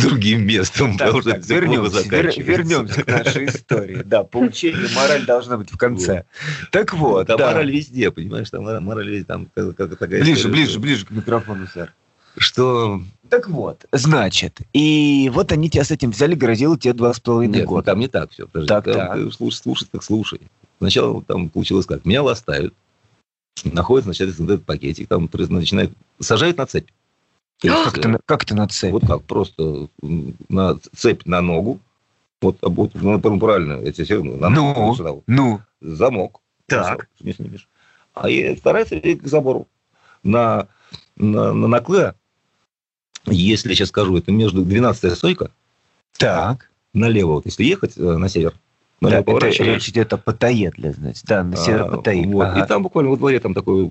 другим 0.02 0.46
местом, 0.46 0.98
потому 0.98 1.20
что 1.20 1.30
это 1.30 1.54
вернемся, 1.54 2.02
вернемся 2.08 3.02
к 3.02 3.06
нашей 3.06 3.46
истории. 3.46 4.02
Да, 4.04 4.24
поучение, 4.24 4.88
мораль 4.94 5.24
должна 5.24 5.56
быть 5.56 5.70
в 5.70 5.78
конце. 5.78 6.24
Так 6.70 6.94
вот, 6.94 7.26
Там 7.26 7.40
мораль 7.40 7.70
везде, 7.70 8.10
понимаешь, 8.10 8.50
там 8.50 8.64
мораль 8.84 9.08
везде, 9.08 9.24
там 9.24 9.46
такая 9.46 10.22
Ближе, 10.22 10.48
ближе, 10.48 10.78
ближе 10.78 11.06
к 11.06 11.10
микрофону, 11.10 11.66
сэр. 11.66 11.92
Что 12.38 13.02
так 13.28 13.48
вот, 13.48 13.86
значит, 13.92 14.60
и 14.72 15.30
вот 15.32 15.52
они 15.52 15.70
тебя 15.70 15.84
с 15.84 15.90
этим 15.90 16.10
взяли, 16.10 16.34
грозило 16.34 16.78
тебе 16.78 16.92
два 16.92 17.12
с 17.12 17.20
половиной 17.20 17.60
ну, 17.60 17.66
года. 17.66 17.86
там 17.86 17.98
не 17.98 18.08
так 18.08 18.30
все. 18.30 18.46
Подожди, 18.46 18.68
так, 18.68 18.84
там, 18.84 18.94
так. 18.94 19.32
Слушай, 19.34 19.56
слушай, 19.56 19.88
так 19.90 20.02
слушай. 20.02 20.40
Сначала 20.78 21.22
там 21.22 21.48
получилось 21.48 21.86
как? 21.86 22.04
Меня 22.04 22.22
ластают, 22.22 22.74
находят, 23.64 24.04
значит, 24.04 24.28
этот 24.38 24.64
пакетик, 24.64 25.08
там 25.08 25.28
начинают, 25.32 25.92
сажают 26.20 26.58
на 26.58 26.66
цепь. 26.66 26.88
Как, 27.60 27.94
ты, 27.94 28.18
как 28.26 28.44
ты 28.44 28.54
на 28.54 28.68
цепь? 28.68 28.92
Вот 28.92 29.06
как, 29.06 29.22
просто 29.22 29.88
на 30.48 30.78
цепь 30.94 31.24
на 31.24 31.40
ногу, 31.40 31.80
вот, 32.42 32.58
а 32.62 32.68
вот 32.68 32.94
ну, 32.94 33.18
правильно, 33.38 33.80
эти 33.82 34.04
все, 34.04 34.22
на 34.22 34.48
ну, 34.50 34.74
ногу, 34.74 34.94
сюда, 34.94 35.12
вот. 35.12 35.24
ну, 35.26 35.60
замок. 35.80 36.40
Так. 36.66 37.08
Не 37.20 37.32
снимешь. 37.32 37.68
А 38.14 38.28
и 38.28 38.54
вторая 38.54 38.84
цепь 38.84 39.22
к 39.22 39.26
забору. 39.26 39.66
На, 40.22 40.68
на, 41.16 41.52
на 41.52 41.68
накле 41.68 42.14
если 43.26 43.70
я 43.70 43.74
сейчас 43.74 43.88
скажу, 43.88 44.16
это 44.16 44.32
между 44.32 44.64
12-я 44.64 45.14
стойка. 45.14 45.50
Так. 46.16 46.70
Налево, 46.92 47.34
вот 47.34 47.46
если 47.46 47.64
ехать 47.64 47.92
э, 47.96 48.00
на 48.00 48.28
север, 48.28 48.54
да, 49.00 49.18
это 49.18 49.46
речь 49.48 49.88
идет 49.88 50.12
о 50.12 50.16
Паттайе, 50.16 50.70
для 50.70 50.92
знать. 50.92 51.22
Да, 51.26 51.44
на 51.44 51.56
север 51.56 51.82
а, 51.82 51.96
Паттайе. 51.96 52.26
Вот. 52.26 52.46
Ага. 52.46 52.64
И 52.64 52.66
там 52.66 52.82
буквально 52.82 53.10
во 53.10 53.16
дворе 53.16 53.38
там 53.40 53.52
такой, 53.52 53.90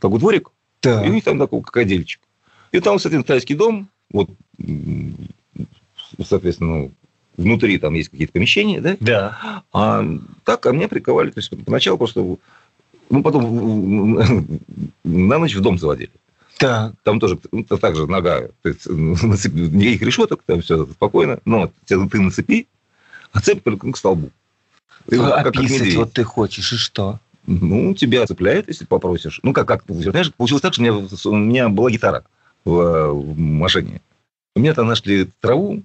такой 0.00 0.18
дворик, 0.18 0.50
так. 0.80 1.06
и 1.06 1.10
у 1.10 1.12
них 1.12 1.22
там 1.22 1.38
такой 1.38 1.62
крокодильчик. 1.62 2.20
И 2.72 2.80
там, 2.80 2.98
соответственно, 2.98 3.24
тайский 3.24 3.54
дом, 3.54 3.88
вот, 4.12 4.30
соответственно, 6.24 6.90
внутри 7.36 7.78
там 7.78 7.94
есть 7.94 8.10
какие-то 8.10 8.32
помещения, 8.32 8.80
да? 8.80 8.96
Да. 9.00 9.62
А 9.72 10.04
так 10.44 10.60
ко 10.60 10.72
мне 10.72 10.88
приковали, 10.88 11.30
то 11.30 11.38
есть 11.38 11.50
поначалу 11.64 11.98
просто, 11.98 12.36
ну, 13.08 13.22
потом 13.22 14.14
на 15.04 15.38
ночь 15.38 15.54
в 15.54 15.60
дом 15.60 15.78
заводили. 15.78 16.10
Так. 16.60 16.92
Там 17.04 17.18
тоже 17.20 17.38
ну, 17.52 17.64
так 17.64 17.96
же 17.96 18.06
нога, 18.06 18.48
то 18.60 18.68
есть, 18.68 18.84
никаких 18.86 20.02
решеток, 20.02 20.42
там 20.44 20.60
все 20.60 20.84
спокойно, 20.84 21.38
но 21.46 21.72
ты 21.86 21.96
на 21.96 22.30
цепи, 22.30 22.68
а 23.32 23.40
цепь 23.40 23.64
только 23.64 23.90
к 23.90 23.96
столбу. 23.96 24.30
Ты, 25.08 25.16
как, 25.16 25.46
Описать 25.46 25.88
как 25.88 25.96
вот 25.96 26.12
ты 26.12 26.22
хочешь, 26.22 26.74
и 26.74 26.76
что? 26.76 27.18
Ну, 27.46 27.94
тебя 27.94 28.26
цепляют, 28.26 28.68
если 28.68 28.84
попросишь. 28.84 29.40
Ну, 29.42 29.54
как, 29.54 29.66
как 29.66 29.84
знаешь, 29.88 30.34
получилось 30.34 30.60
так, 30.60 30.74
что 30.74 30.82
у 30.82 30.84
меня, 30.84 30.94
у 31.24 31.36
меня 31.36 31.68
была 31.70 31.90
гитара 31.90 32.24
в, 32.66 33.08
в 33.08 33.38
машине. 33.38 34.02
У 34.54 34.60
меня 34.60 34.74
там 34.74 34.86
нашли 34.86 35.30
траву, 35.40 35.82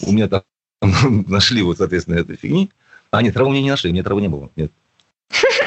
у 0.00 0.12
меня 0.12 0.28
там 0.28 0.42
нашли 1.28 1.60
вот, 1.60 1.76
соответственно, 1.76 2.14
эту 2.14 2.34
фигни. 2.34 2.70
А 3.10 3.20
нет, 3.20 3.34
траву 3.34 3.50
у 3.50 3.52
меня 3.52 3.62
не 3.62 3.70
нашли, 3.70 3.90
у 3.90 3.92
меня 3.92 4.02
травы 4.02 4.22
не 4.22 4.28
было. 4.28 4.48
Нет. 4.56 4.72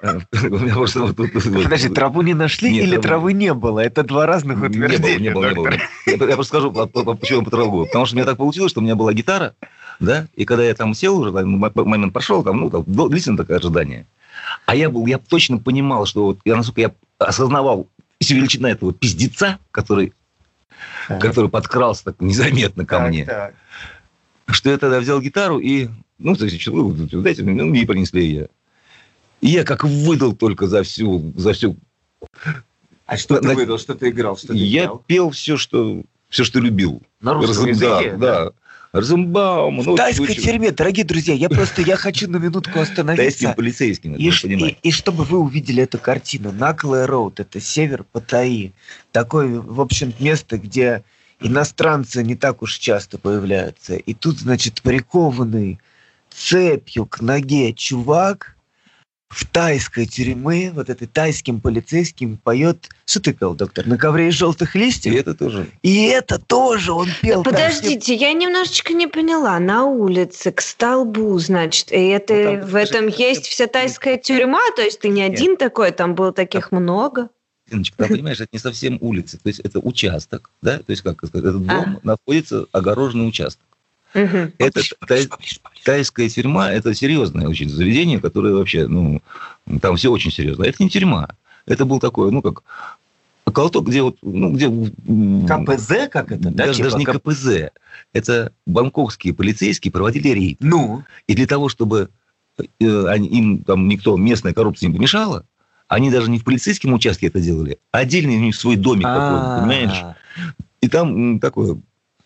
Подожди, 0.30 1.88
траву 1.88 2.22
не 2.22 2.34
нашли 2.34 2.76
или 2.76 2.96
травы 2.98 3.32
не 3.32 3.52
было? 3.52 3.80
Это 3.80 4.04
два 4.04 4.26
разных 4.26 4.62
утверждения. 4.62 5.18
Не 5.18 5.30
было, 5.30 5.48
не 5.48 5.54
было. 5.54 5.70
Я 6.06 6.34
просто 6.34 6.58
скажу, 6.58 6.72
почему 6.72 7.42
по 7.42 7.50
траву. 7.50 7.86
Потому 7.86 8.06
что 8.06 8.14
у 8.14 8.18
меня 8.18 8.26
так 8.26 8.36
получилось, 8.36 8.70
что 8.70 8.80
у 8.80 8.84
меня 8.84 8.94
была 8.94 9.12
гитара, 9.12 9.54
да, 9.98 10.26
и 10.34 10.44
когда 10.44 10.64
я 10.64 10.74
там 10.74 10.94
сел 10.94 11.18
уже, 11.18 11.32
момент 11.32 12.12
прошел, 12.12 12.44
там, 12.44 12.60
ну, 12.60 12.70
там, 12.70 12.84
длительное 12.86 13.38
такое 13.38 13.58
ожидание. 13.58 14.06
А 14.66 14.76
я 14.76 14.88
был, 14.88 15.06
я 15.06 15.18
точно 15.18 15.58
понимал, 15.58 16.06
что 16.06 16.26
вот, 16.26 16.38
я, 16.44 16.56
насколько 16.56 16.80
я 16.80 16.92
осознавал 17.18 17.88
всю 18.20 18.36
величина 18.36 18.70
этого 18.70 18.92
пиздеца, 18.92 19.58
который, 19.72 20.12
который 21.08 21.50
подкрался 21.50 22.04
так 22.04 22.20
незаметно 22.20 22.86
ко 22.86 22.98
так, 22.98 23.08
мне. 23.08 23.24
Так. 23.24 23.54
Что 24.46 24.70
я 24.70 24.78
тогда 24.78 25.00
взял 25.00 25.20
гитару 25.20 25.58
и, 25.58 25.88
ну, 26.18 26.34
значит, 26.36 26.60
ну, 26.66 26.92
дайте, 27.20 27.42
ну, 27.42 27.74
и 27.74 27.84
принесли 27.84 28.24
ее. 28.24 28.48
И 29.40 29.48
я 29.48 29.64
как 29.64 29.84
выдал 29.84 30.34
только 30.34 30.66
за 30.66 30.82
всю, 30.82 31.32
за 31.36 31.52
всю... 31.52 31.76
А 33.06 33.16
что 33.16 33.40
ты 33.40 33.54
выдал, 33.54 33.78
что 33.78 33.94
ты 33.94 34.10
играл, 34.10 34.36
что 34.36 34.48
ты 34.48 34.58
Я 34.58 34.84
играл? 34.84 35.04
пел 35.06 35.30
все, 35.30 35.56
что, 35.56 36.02
все, 36.28 36.44
что 36.44 36.60
любил. 36.60 37.02
На 37.20 37.34
русском 37.34 37.66
Раз, 37.66 37.76
языке? 37.76 38.16
Да, 38.16 38.44
да. 38.44 38.52
Розенбаум. 38.92 39.80
В 39.80 39.96
тайской 39.96 40.26
случае... 40.26 40.44
тюрьме, 40.44 40.70
дорогие 40.72 41.04
друзья, 41.04 41.34
я 41.34 41.48
просто 41.48 41.82
я 41.82 41.96
хочу 41.96 42.28
на 42.28 42.38
минутку 42.38 42.80
остановиться. 42.80 43.22
Тайским 43.22 43.54
полицейским, 43.54 44.14
и, 44.14 44.30
и, 44.30 44.78
и 44.82 44.90
чтобы 44.90 45.24
вы 45.24 45.38
увидели 45.38 45.82
эту 45.82 45.98
картину. 45.98 46.52
Наклая 46.52 47.06
Роуд, 47.06 47.38
это 47.38 47.60
север 47.60 48.04
Паттайи. 48.10 48.72
Такое, 49.12 49.60
в 49.60 49.80
общем, 49.80 50.14
место, 50.18 50.56
где 50.56 51.04
иностранцы 51.40 52.22
не 52.22 52.34
так 52.34 52.62
уж 52.62 52.78
часто 52.78 53.18
появляются. 53.18 53.96
И 53.96 54.14
тут, 54.14 54.38
значит, 54.38 54.80
прикованный 54.82 55.78
цепью 56.30 57.04
к 57.06 57.20
ноге 57.20 57.74
чувак 57.74 58.56
в 59.28 59.44
тайской 59.46 60.06
тюрьме, 60.06 60.72
вот 60.72 60.88
этой 60.88 61.06
тайским 61.06 61.60
полицейским 61.60 62.38
поет... 62.38 62.88
Что 63.04 63.20
ты 63.20 63.32
пел, 63.32 63.54
доктор? 63.54 63.86
На 63.86 63.98
ковре 63.98 64.28
из 64.28 64.34
желтых 64.34 64.74
листьев? 64.74 65.12
И 65.12 65.16
это 65.16 65.34
тоже. 65.34 65.68
И 65.82 66.06
это 66.06 66.38
тоже 66.38 66.92
он 66.92 67.08
пел. 67.20 67.42
Подождите, 67.42 68.14
я 68.14 68.32
немножечко 68.32 68.94
не 68.94 69.06
поняла. 69.06 69.58
На 69.58 69.84
улице, 69.84 70.50
к 70.50 70.60
столбу, 70.60 71.38
значит, 71.38 71.92
и 71.92 72.08
это 72.08 72.34
ну, 72.34 72.60
там, 72.60 72.70
в 72.70 72.74
этом 72.74 73.06
есть 73.08 73.46
вся 73.46 73.66
тайская 73.66 74.16
тюрьма? 74.16 74.60
То 74.76 74.82
есть 74.82 75.00
ты 75.00 75.08
не 75.08 75.22
один 75.22 75.50
Нет. 75.50 75.58
такой, 75.58 75.90
там 75.92 76.14
было 76.14 76.32
таких 76.32 76.72
много? 76.72 77.28
Иночка, 77.70 77.98
там, 77.98 78.08
понимаешь, 78.08 78.40
это 78.40 78.48
не 78.52 78.58
совсем 78.58 78.96
улица, 79.00 79.36
то 79.36 79.48
есть 79.48 79.60
это 79.60 79.78
участок, 79.78 80.50
да, 80.62 80.78
то 80.78 80.88
есть 80.88 81.02
как 81.02 81.18
сказать, 81.18 81.50
этот 81.50 81.66
дом 81.66 81.68
а. 81.68 82.00
находится 82.02 82.66
огороженный 82.72 83.28
участок. 83.28 83.67
Угу. 84.24 84.52
Это 84.58 84.80
тай, 85.06 85.28
тайская 85.84 86.28
тюрьма, 86.28 86.70
это 86.72 86.94
серьезное 86.94 87.48
очень 87.48 87.68
заведение, 87.68 88.20
которое 88.20 88.54
вообще, 88.54 88.86
ну, 88.86 89.22
там 89.80 89.96
все 89.96 90.10
очень 90.10 90.30
серьезно. 90.30 90.64
Это 90.64 90.82
не 90.82 90.90
тюрьма. 90.90 91.28
Это 91.66 91.84
был 91.84 92.00
такой, 92.00 92.32
ну, 92.32 92.42
как 92.42 92.62
колоток, 93.52 93.88
где 93.88 94.02
вот, 94.02 94.16
ну, 94.22 94.52
где... 94.52 94.68
КПЗ, 94.68 96.10
как 96.10 96.32
это, 96.32 96.50
да? 96.50 96.66
Даже, 96.66 96.74
типа, 96.74 96.84
даже 96.84 96.98
не 96.98 97.04
КПЗ. 97.04 97.72
Это 98.12 98.52
бангкокские 98.66 99.34
полицейские 99.34 99.92
проводили 99.92 100.28
рейд. 100.28 100.58
Ну? 100.60 101.04
И 101.26 101.34
для 101.34 101.46
того, 101.46 101.68
чтобы 101.68 102.10
э, 102.58 103.06
они, 103.06 103.28
им 103.28 103.64
там 103.64 103.88
никто, 103.88 104.16
местная 104.16 104.52
коррупция 104.52 104.88
не 104.88 104.94
помешала, 104.94 105.44
они 105.86 106.10
даже 106.10 106.30
не 106.30 106.38
в 106.38 106.44
полицейском 106.44 106.92
участке 106.92 107.28
это 107.28 107.40
делали, 107.40 107.78
а 107.92 107.98
отдельный 107.98 108.36
у 108.36 108.40
них 108.40 108.54
свой 108.54 108.76
домик 108.76 109.04
такой, 109.06 109.60
понимаешь? 109.60 110.04
И 110.82 110.88
там 110.88 111.40
такое 111.40 111.78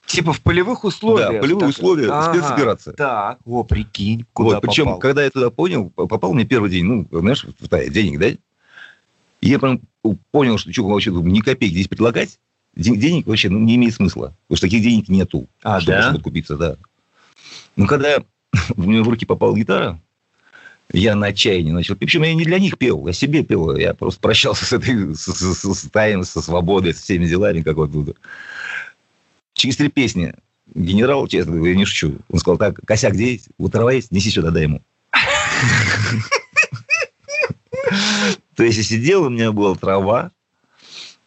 Типа 0.06 0.32
в 0.32 0.40
полевых 0.40 0.85
условиях. 0.85 1.32
Да, 1.32 1.40
полевые 1.40 1.68
условия, 1.68 2.09
ага, 2.11 2.35
спецоперация. 2.35 2.94
Так, 2.94 3.38
о, 3.44 3.62
прикинь, 3.64 4.26
куда 4.32 4.56
вот, 4.56 4.61
Причем, 4.61 4.99
когда 4.99 5.23
я 5.25 5.30
туда 5.30 5.50
понял, 5.50 5.90
попал 5.90 6.35
мне 6.35 6.44
первый 6.44 6.71
день, 6.71 6.85
ну, 6.85 7.09
знаешь, 7.11 7.44
в 7.44 7.68
Тае, 7.68 7.88
денег, 7.88 8.18
да? 8.18 8.28
И 8.28 9.49
я 9.49 9.59
прям 9.59 9.80
понял, 10.30 10.59
что 10.59 10.73
что, 10.73 10.87
вообще 10.87 11.11
ни 11.11 11.40
копейки 11.40 11.73
здесь 11.73 11.88
предлагать, 11.88 12.38
денег 12.75 13.26
вообще 13.26 13.49
ну, 13.49 13.59
не 13.59 13.76
имеет 13.76 13.94
смысла. 13.94 14.35
Потому 14.47 14.56
что 14.56 14.66
таких 14.66 14.82
денег 14.82 15.09
нету, 15.09 15.47
а, 15.62 15.80
чтобы, 15.80 15.97
да? 15.97 16.02
чтобы 16.11 16.23
купиться, 16.23 16.56
да. 16.56 16.76
Ну, 17.76 17.87
когда 17.87 18.18
у 18.76 18.82
меня 18.82 19.02
в 19.02 19.09
руки 19.09 19.25
попала 19.25 19.56
гитара, 19.56 20.00
я 20.92 21.14
на 21.14 21.28
отчаянии 21.28 21.73
начал. 21.73 21.97
Причем 21.97 22.23
я 22.23 22.35
не 22.35 22.44
для 22.44 22.59
них 22.59 22.76
пел, 22.76 23.06
я 23.06 23.12
себе 23.12 23.42
пел. 23.42 23.75
Я 23.76 23.94
просто 23.94 24.21
прощался 24.21 24.64
с 24.64 24.73
этой, 24.73 25.14
с, 25.14 25.23
с, 25.23 25.54
с, 25.54 25.75
с 25.75 25.90
таем, 25.90 26.23
со 26.23 26.42
свободой, 26.42 26.94
со 26.94 27.02
всеми 27.02 27.26
делами, 27.26 27.62
как 27.62 27.76
вот 27.76 27.92
тут. 27.92 28.16
Через 29.54 29.76
три 29.76 29.88
песни 29.88 30.35
генерал, 30.75 31.26
честно 31.26 31.56
говоря, 31.56 31.75
не 31.76 31.85
шучу, 31.85 32.18
он 32.28 32.38
сказал, 32.38 32.59
так, 32.59 32.80
косяк 32.87 33.12
где 33.14 33.32
есть? 33.32 33.49
У 33.59 33.68
трава 33.68 33.92
есть? 33.92 34.11
Неси 34.11 34.30
сюда, 34.30 34.50
дай 34.50 34.62
ему. 34.64 34.82
То 38.56 38.64
есть, 38.64 38.78
я 38.78 38.85
сидел, 38.85 39.25
у 39.25 39.30
меня 39.30 39.52
была 39.52 39.75
трава, 39.75 40.30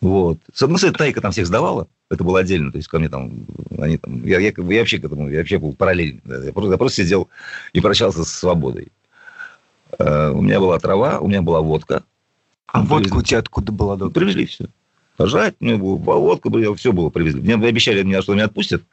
вот. 0.01 0.39
С 0.53 0.61
одной 0.61 0.77
стороны, 0.77 0.97
Тайка 0.97 1.21
там 1.21 1.31
всех 1.31 1.47
сдавала, 1.47 1.87
это 2.09 2.23
было 2.23 2.39
отдельно, 2.39 2.71
то 2.71 2.77
есть 2.77 2.87
ко 2.87 2.99
мне 2.99 3.09
там, 3.09 3.45
они 3.79 3.97
там, 3.97 4.23
я, 4.25 4.39
я, 4.39 4.53
я 4.55 4.79
вообще 4.79 4.99
к 4.99 5.05
этому, 5.05 5.29
я 5.29 5.39
вообще 5.39 5.57
был 5.57 5.73
параллельно, 5.73 6.21
я 6.43 6.53
просто, 6.53 6.71
я 6.71 6.77
просто 6.77 7.03
сидел 7.03 7.29
и 7.73 7.81
прощался 7.81 8.23
с 8.23 8.31
свободой. 8.31 8.89
Uh, 9.97 10.31
у 10.31 10.41
меня 10.41 10.59
была 10.59 10.77
трава, 10.77 11.19
у 11.19 11.27
меня 11.27 11.41
была 11.41 11.61
водка. 11.61 12.03
А 12.67 12.81
водка 12.81 13.15
у 13.15 13.21
тебя 13.21 13.39
откуда 13.39 13.71
была? 13.71 13.97
Привезли 14.09 14.45
все 14.45 14.67
пожать, 15.15 15.55
мне 15.59 15.75
было 15.75 15.95
водка, 15.95 16.49
все 16.75 16.91
было 16.91 17.09
привезли. 17.09 17.41
Мне 17.41 17.55
обещали, 17.55 18.03
меня, 18.03 18.21
что 18.21 18.33
меня 18.33 18.45
отпустят. 18.45 18.83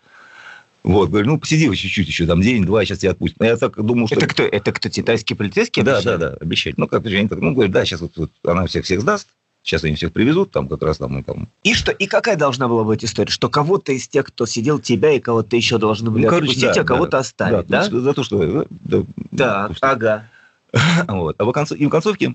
Вот, 0.83 1.11
говорю, 1.11 1.29
ну, 1.29 1.39
посиди 1.39 1.69
вы 1.69 1.77
чуть-чуть 1.77 2.09
еще, 2.09 2.27
там, 2.27 2.43
день-два, 2.43 2.85
сейчас 2.85 2.99
тебя 2.99 3.13
отпустят. 3.13 3.39
Но 3.39 3.47
я 3.47 3.57
так 3.57 3.81
думал, 3.81 4.09
что... 4.09 4.17
Это 4.17 4.27
кто? 4.27 4.43
Это 4.43 4.73
кто, 4.73 4.89
китайские 4.89 5.37
полицейские 5.37 5.85
Да, 5.85 6.03
да, 6.03 6.17
да, 6.17 6.37
обещали. 6.41 6.75
Ну, 6.77 6.89
как 6.89 7.07
они 7.07 7.29
так, 7.29 7.39
ну, 7.39 7.53
говорят, 7.53 7.73
да, 7.73 7.85
сейчас 7.85 8.01
вот, 8.01 8.13
вот 8.17 8.31
она 8.45 8.67
всех 8.67 8.85
всех 8.85 9.01
сдаст, 9.01 9.29
сейчас 9.63 9.85
они 9.85 9.95
всех 9.95 10.13
привезут, 10.13 10.51
там, 10.51 10.69
как 10.69 10.83
раз 10.83 10.99
там, 10.99 11.19
и 11.19 11.23
там... 11.23 11.49
И 11.63 11.75
что, 11.75 11.93
и 11.93 12.07
какая 12.07 12.37
должна 12.37 12.67
была 12.67 12.83
быть 12.83 13.05
история? 13.05 13.31
Что 13.31 13.49
кого-то 13.49 13.93
из 13.93 14.09
тех, 14.09 14.27
кто 14.27 14.45
сидел, 14.45 14.81
тебя 14.81 15.13
и 15.13 15.21
кого-то 15.21 15.55
еще 15.55 15.79
должны 15.79 16.11
были 16.11 16.25
ну, 16.25 16.31
короче, 16.31 16.51
отпустить, 16.51 16.75
да, 16.75 16.81
а 16.81 16.85
кого-то 16.85 17.11
да, 17.13 17.19
оставить, 17.19 17.67
да? 17.69 17.89
да? 17.89 18.01
За 18.01 18.13
то, 18.13 18.25
что... 18.25 18.67
Да, 18.69 19.05
да 19.31 19.71
что... 19.73 19.91
ага. 19.91 20.29
вот. 21.09 21.37
А 21.39 21.45
в 21.45 21.53
конце, 21.53 21.77
и 21.77 21.87
в 21.87 21.91
концовке 21.91 22.35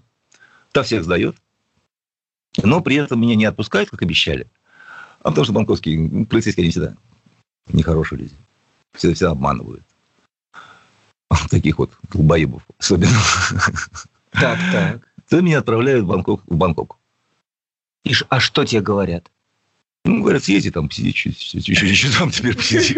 та 0.72 0.84
всех 0.84 1.04
сдает, 1.04 1.36
но 2.64 2.82
при 2.82 2.98
этом 2.98 3.22
меня 3.22 3.36
не 3.36 3.46
отпускают, 3.46 3.90
как 3.90 4.02
обещали. 4.02 4.48
А 5.22 5.30
потому 5.30 5.46
что 5.46 5.54
банковские 5.54 6.26
полицейские, 6.26 6.64
они 6.64 6.72
всегда 6.72 6.96
нехорошие 7.72 8.20
люди. 8.20 8.34
Всегда, 8.94 9.16
всегда 9.16 9.32
обманывают. 9.32 9.84
Таких 11.50 11.78
вот 11.80 11.92
долбоебов 12.12 12.64
особенно. 12.78 13.18
Так, 14.32 14.60
так. 14.72 15.02
То 15.30 15.42
меня 15.42 15.60
отправляют 15.60 16.06
в 16.06 16.08
Бангкок. 16.08 16.44
В 16.46 16.56
Бангкок. 16.56 16.98
И, 18.06 18.14
а 18.30 18.40
что 18.40 18.64
тебе 18.66 18.82
говорят? 18.82 19.30
Ну, 20.06 20.22
говорят, 20.22 20.44
съезди 20.44 20.72
там, 20.72 20.88
посиди 20.88 21.14
чуть, 21.14 21.54
еще, 21.54 21.88
еще 21.88 22.10
там 22.18 22.32
теперь 22.32 22.56
посиди. 22.56 22.96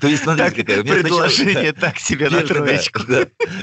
То 0.00 0.08
есть, 0.08 0.22
смотрите, 0.22 0.64
какая... 0.64 0.82
Предложение 0.82 1.72
так 1.72 1.98
себе 1.98 2.30
на 2.30 2.42
троечку. 2.42 3.00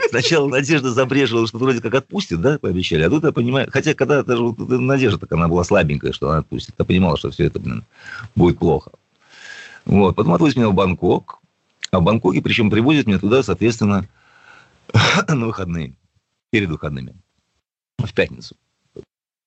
Сначала 0.09 0.47
Надежда 0.47 0.91
забрежила, 0.91 1.47
что 1.47 1.57
вроде 1.57 1.81
как 1.81 1.93
отпустит, 1.95 2.41
да, 2.41 2.59
пообещали. 2.59 3.03
А 3.03 3.09
тут 3.09 3.23
я 3.23 3.31
понимаю... 3.31 3.69
Хотя, 3.71 3.93
когда 3.93 4.23
даже 4.23 4.41
Надежда 4.57 5.19
так 5.19 5.31
она 5.31 5.47
была 5.47 5.63
слабенькая, 5.63 6.13
что 6.13 6.29
она 6.29 6.39
отпустит. 6.39 6.75
Я 6.77 6.85
понимала, 6.85 7.17
что 7.17 7.31
все 7.31 7.45
это, 7.45 7.59
блин, 7.59 7.83
будет 8.35 8.59
плохо. 8.59 8.91
Вот. 9.85 10.15
Потом 10.15 10.33
отвозят 10.33 10.57
меня 10.57 10.69
в 10.69 10.73
Бангкок. 10.73 11.39
А 11.91 11.99
в 11.99 12.03
Бангкоке, 12.03 12.41
причем 12.41 12.69
привозят 12.69 13.07
меня 13.07 13.19
туда, 13.19 13.41
соответственно, 13.43 14.07
на 15.27 15.45
выходные. 15.45 15.93
Перед 16.51 16.69
выходными. 16.69 17.15
В 17.97 18.13
пятницу. 18.13 18.55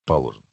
Положено. 0.05 0.45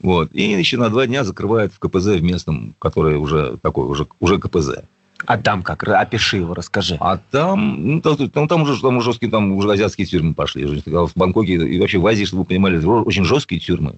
Вот. 0.00 0.30
И 0.32 0.42
еще 0.42 0.76
на 0.76 0.90
два 0.90 1.06
дня 1.06 1.24
закрывают 1.24 1.72
в 1.72 1.78
КПЗ 1.78 2.06
в 2.16 2.22
местном, 2.22 2.74
который 2.78 3.16
уже 3.16 3.58
такой, 3.58 3.86
уже, 3.86 4.06
уже 4.20 4.38
КПЗ. 4.38 4.82
А 5.24 5.38
там 5.38 5.62
как? 5.62 5.82
Опиши 5.88 6.38
его, 6.38 6.54
расскажи. 6.54 6.96
А 7.00 7.18
там, 7.30 7.94
ну, 7.94 8.00
там, 8.00 8.30
там, 8.30 8.48
там 8.48 8.62
уже 8.62 8.80
там 8.80 9.00
жесткие, 9.00 9.30
там 9.30 9.52
уже 9.52 9.70
азиатские 9.70 10.06
тюрьмы 10.06 10.34
пошли. 10.34 10.66
В 10.66 11.12
Бангкоке 11.16 11.54
и 11.54 11.80
вообще 11.80 11.98
в 11.98 12.06
Азии, 12.06 12.24
чтобы 12.24 12.42
вы 12.42 12.48
понимали, 12.48 12.84
очень 12.84 13.24
жесткие 13.24 13.60
тюрьмы. 13.60 13.96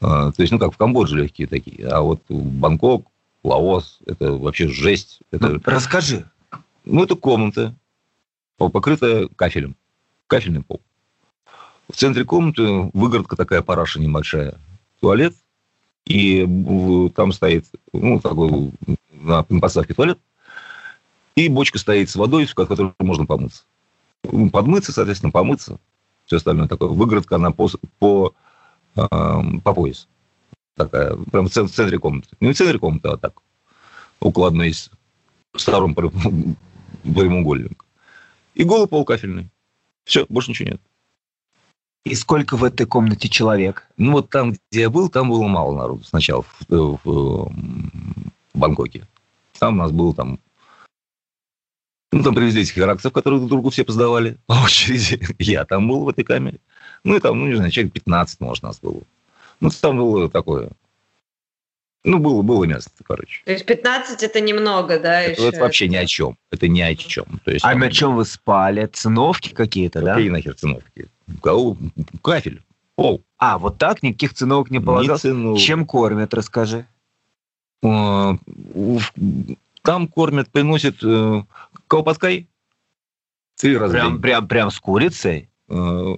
А, 0.00 0.30
то 0.30 0.42
есть, 0.42 0.52
ну, 0.52 0.58
как 0.58 0.72
в 0.72 0.76
Камбодже 0.76 1.16
легкие 1.16 1.48
такие. 1.48 1.86
А 1.88 2.00
вот 2.00 2.22
Бангкок, 2.28 3.06
Лаос, 3.42 3.98
это 4.06 4.32
вообще 4.32 4.68
жесть. 4.68 5.20
Это... 5.32 5.48
Ну, 5.48 5.60
расскажи. 5.64 6.24
Ну, 6.84 7.02
это 7.02 7.16
комната, 7.16 7.74
покрытая 8.56 9.28
кафелем. 9.34 9.76
Кафельный 10.28 10.62
пол. 10.62 10.80
В 11.90 11.96
центре 11.96 12.24
комнаты 12.24 12.90
выгородка 12.92 13.34
такая 13.34 13.62
параша 13.62 14.00
небольшая 14.00 14.54
туалет, 15.00 15.34
и 16.06 16.46
там 17.14 17.32
стоит, 17.32 17.66
ну, 17.92 18.20
такой 18.20 18.72
на 19.12 19.42
посадке 19.44 19.94
туалет, 19.94 20.18
и 21.36 21.48
бочка 21.48 21.78
стоит 21.78 22.10
с 22.10 22.16
водой, 22.16 22.46
в 22.46 22.54
которой 22.54 22.92
можно 22.98 23.26
помыться. 23.26 23.62
Ну, 24.24 24.50
подмыться, 24.50 24.92
соответственно, 24.92 25.30
помыться. 25.30 25.78
Все 26.24 26.36
остальное 26.36 26.68
такое. 26.68 26.88
Выгородка, 26.88 27.36
она 27.36 27.52
по, 27.52 27.70
по, 27.98 28.34
э, 28.96 29.00
по 29.62 29.74
пояс. 29.74 30.08
Такая, 30.74 31.16
прям 31.16 31.48
в 31.48 31.52
центре 31.52 31.98
комнаты. 31.98 32.28
Не 32.40 32.52
в 32.52 32.56
центре 32.56 32.78
комнаты, 32.78 33.08
а 33.08 33.16
так. 33.16 33.34
Около 34.20 34.48
одной 34.48 34.70
из 34.70 34.90
сторон 35.56 35.94
прямоугольника. 37.04 37.84
И 38.54 38.64
голый 38.64 38.88
пол 38.88 39.04
кафельный. 39.04 39.48
Все, 40.04 40.26
больше 40.28 40.50
ничего 40.50 40.70
нет. 40.70 40.80
И 42.08 42.14
сколько 42.14 42.56
в 42.56 42.64
этой 42.64 42.86
комнате 42.86 43.28
человек? 43.28 43.86
Ну, 43.98 44.12
вот 44.12 44.30
там, 44.30 44.52
где 44.52 44.80
я 44.80 44.90
был, 44.90 45.10
там 45.10 45.28
было 45.28 45.46
мало 45.46 45.76
народу 45.76 46.04
сначала 46.04 46.42
в, 46.42 46.64
в, 46.68 47.00
в 47.04 47.52
Бангкоке. 48.54 49.06
Там 49.58 49.74
у 49.74 49.76
нас 49.76 49.90
было 49.90 50.14
там... 50.14 50.38
Ну, 52.10 52.22
там 52.22 52.34
привезли 52.34 52.62
этих 52.62 52.78
иракцев, 52.78 53.12
которые 53.12 53.40
друг 53.40 53.50
другу 53.50 53.68
все 53.68 53.84
поздавали 53.84 54.38
по 54.46 54.54
очереди. 54.64 55.20
Я 55.38 55.66
там 55.66 55.86
был 55.86 56.04
в 56.04 56.08
этой 56.08 56.24
камере. 56.24 56.60
Ну, 57.04 57.14
и 57.14 57.20
там, 57.20 57.38
ну, 57.38 57.46
не 57.46 57.56
знаю, 57.56 57.70
человек 57.70 57.92
15, 57.92 58.40
может, 58.40 58.62
нас 58.62 58.80
было. 58.80 59.02
Ну, 59.60 59.68
там 59.68 59.98
было 59.98 60.30
такое... 60.30 60.70
Ну, 62.04 62.20
было, 62.20 62.40
было 62.40 62.64
место, 62.64 62.90
короче. 63.04 63.42
То 63.44 63.52
есть 63.52 63.66
15 63.66 64.22
это 64.22 64.40
немного, 64.40 64.98
да? 64.98 65.20
Это, 65.20 65.42
еще? 65.42 65.48
это 65.50 65.60
вообще 65.60 65.88
ни 65.88 65.96
о 65.96 66.06
чем. 66.06 66.38
Это 66.50 66.68
ни 66.68 66.80
о 66.80 66.94
чем. 66.94 67.40
То 67.44 67.50
есть, 67.50 67.64
А 67.64 67.70
там- 67.70 67.80
на 67.80 67.90
чем 67.90 68.16
вы 68.16 68.24
спали? 68.24 68.86
Циновки 68.86 69.50
какие-то, 69.52 70.00
да? 70.00 70.14
Какие 70.14 70.30
нахер 70.30 70.54
циновки? 70.54 71.08
Кафель. 72.22 72.62
Пол. 72.96 73.22
А, 73.38 73.58
вот 73.58 73.78
так? 73.78 74.02
Никаких 74.02 74.34
циновок 74.34 74.70
не 74.70 74.80
полагалось? 74.80 75.22
циновок. 75.22 75.60
Чем 75.60 75.86
кормят, 75.86 76.34
расскажи. 76.34 76.86
А, 77.84 78.36
Там 79.82 80.08
кормят, 80.08 80.48
приносят 80.50 80.96
э, 81.02 81.06
в 81.06 81.44
Прям, 83.60 84.20
прям, 84.20 84.48
прям 84.48 84.70
с 84.70 84.80
курицей? 84.80 85.48
Э, 85.68 86.16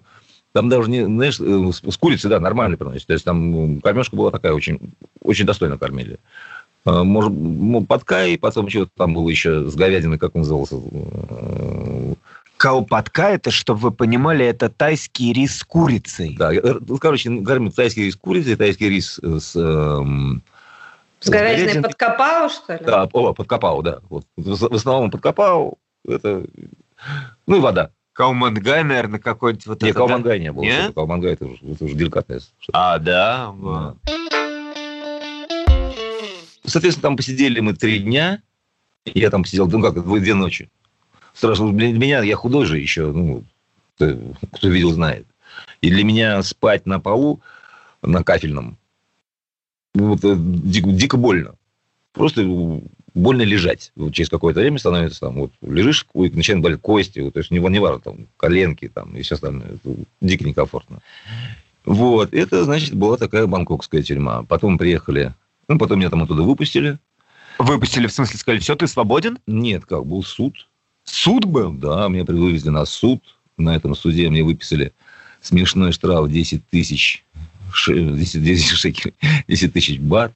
Там 0.53 0.69
даже 0.69 0.91
не, 0.91 1.05
знаешь, 1.05 1.39
э, 1.39 1.71
с, 1.73 1.97
курицей, 1.99 2.31
да, 2.31 2.41
нормально 2.41 2.77
приносят. 2.77 3.07
То 3.07 3.13
есть 3.13 3.25
там 3.25 3.81
кормежка 3.81 4.17
была 4.17 4.31
такая, 4.31 4.53
очень, 4.53 4.79
очень 5.23 5.45
достойно 5.45 5.77
кормили. 5.77 6.19
Э, 6.87 7.03
Может, 7.03 7.33
подкай, 7.87 8.39
потом 8.39 8.69
что-то 8.69 8.91
там 8.97 9.15
было 9.15 9.29
еще 9.29 9.69
с 9.69 9.75
говядиной, 9.75 10.19
как 10.19 10.35
он 10.35 10.43
назывался? 10.43 10.77
Э, 12.61 12.63
Каупатка, 12.63 13.31
это, 13.31 13.51
чтобы 13.51 13.81
вы 13.81 13.91
понимали, 13.91 14.45
это 14.45 14.69
тайский 14.69 15.33
рис 15.33 15.59
с 15.59 15.65
курицей. 15.65 16.37
Да, 16.39 16.53
э, 16.53 16.61
ну, 16.87 16.99
короче, 16.99 17.31
кормят 17.43 17.75
тайский 17.75 18.05
рис 18.05 18.15
с 18.15 18.17
курицей, 18.17 18.57
тайский 18.57 18.89
рис 18.89 19.19
э, 19.23 19.39
с... 19.41 19.57
эм, 19.57 20.43
С 21.21 21.31
говядиной 21.31 21.65
говядиной. 21.65 21.83
под 21.83 21.95
капау, 21.95 22.51
что 22.51 22.75
ли? 22.75 22.85
Да, 22.85 23.09
о, 23.13 23.33
под 23.33 23.49
капау, 23.49 23.83
да. 23.83 24.01
Вот. 24.11 24.27
В 24.37 24.75
основном 24.75 25.11
под 25.11 25.23
капау. 25.23 25.79
Это... 26.07 26.45
Ну 27.47 27.57
и 27.57 27.61
вода. 27.61 27.91
Каумангай, 28.13 28.85
наверное, 28.85 29.19
какой-нибудь 29.21 29.67
вот 29.67 29.83
Не, 29.83 29.91
это, 29.91 29.99
да? 29.99 30.07
каумангай 30.07 30.41
не 30.41 30.53
было. 30.53 30.63
Не? 30.63 30.83
Что 30.83 30.93
Каумангай 30.93 31.33
это 31.33 31.47
уже, 31.47 31.65
это 31.65 31.85
уже 31.85 31.95
деликатес. 31.95 32.53
А, 32.73 32.99
да? 32.99 33.55
Да. 33.63 33.95
Соответственно, 36.67 37.03
там 37.09 37.17
посидели 37.17 37.61
мы 37.61 37.73
три 37.73 38.01
дня. 38.01 38.43
Я 39.07 39.31
там 39.31 39.47
сидел, 39.47 39.67
ну 39.67 39.81
как, 39.81 40.05
две 40.05 40.35
ночи. 40.35 40.69
Страшно. 41.41 41.73
Для 41.73 41.91
меня, 41.95 42.23
я 42.23 42.37
худой 42.37 42.67
же 42.67 42.79
еще, 42.79 43.13
ну, 43.13 43.45
кто, 43.97 44.15
кто 44.53 44.69
видел, 44.69 44.93
знает. 44.93 45.27
И 45.81 45.89
для 45.89 46.05
меня 46.05 46.43
спать 46.43 46.85
на 46.85 47.01
полу, 47.01 47.41
на 48.03 48.23
кафельном, 48.23 48.77
ну, 49.95 50.09
вот, 50.09 50.23
э, 50.23 50.35
дико, 50.37 50.91
дико 50.91 51.17
больно. 51.17 51.55
Просто 52.13 52.43
больно 53.15 53.41
лежать. 53.41 53.91
Через 54.13 54.29
какое-то 54.29 54.61
время 54.61 54.79
становится 54.79 55.21
там, 55.21 55.37
вот 55.37 55.53
лежишь, 55.63 56.07
начинают 56.13 56.63
болеть 56.63 56.83
кости, 56.83 57.21
вот, 57.21 57.33
то 57.33 57.39
есть 57.39 57.51
не, 57.51 57.59
не 57.59 57.79
важно, 57.79 58.01
там, 58.01 58.27
коленки 58.37 58.89
там, 58.89 59.17
и 59.17 59.23
все 59.23 59.37
остальное. 59.37 59.77
Это 59.83 59.97
дико 60.21 60.45
некомфортно. 60.45 61.01
Вот, 61.87 62.35
это, 62.35 62.65
значит, 62.65 62.93
была 62.93 63.17
такая 63.17 63.47
бангкокская 63.47 64.03
тюрьма. 64.03 64.43
Потом 64.43 64.77
приехали, 64.77 65.33
ну, 65.69 65.79
потом 65.79 66.01
меня 66.01 66.11
там 66.11 66.23
оттуда 66.23 66.43
выпустили. 66.43 66.99
Выпустили, 67.59 68.09
в 68.09 68.13
смысле, 68.13 68.39
сказали, 68.39 68.61
все, 68.61 68.77
ты 68.77 68.87
свободен? 68.87 69.39
Нет, 69.47 69.87
как, 69.87 70.05
был 70.05 70.23
суд. 70.23 70.67
Суд 71.11 71.45
был? 71.45 71.73
Да, 71.73 72.09
меня 72.09 72.25
вывезли 72.25 72.71
на 72.71 72.85
суд. 72.85 73.21
На 73.57 73.77
этом 73.77 73.95
суде 73.95 74.29
мне 74.31 74.43
выписали 74.43 74.93
смешной 75.41 75.93
штраф 75.93 76.31
10 76.31 76.63
тысяч, 76.71 77.25
ше- 77.75 78.13
10, 78.13 78.43
10 78.43 78.69
шекелей, 78.69 79.15
10 79.49 79.73
тысяч 79.73 79.99
бат. 79.99 80.33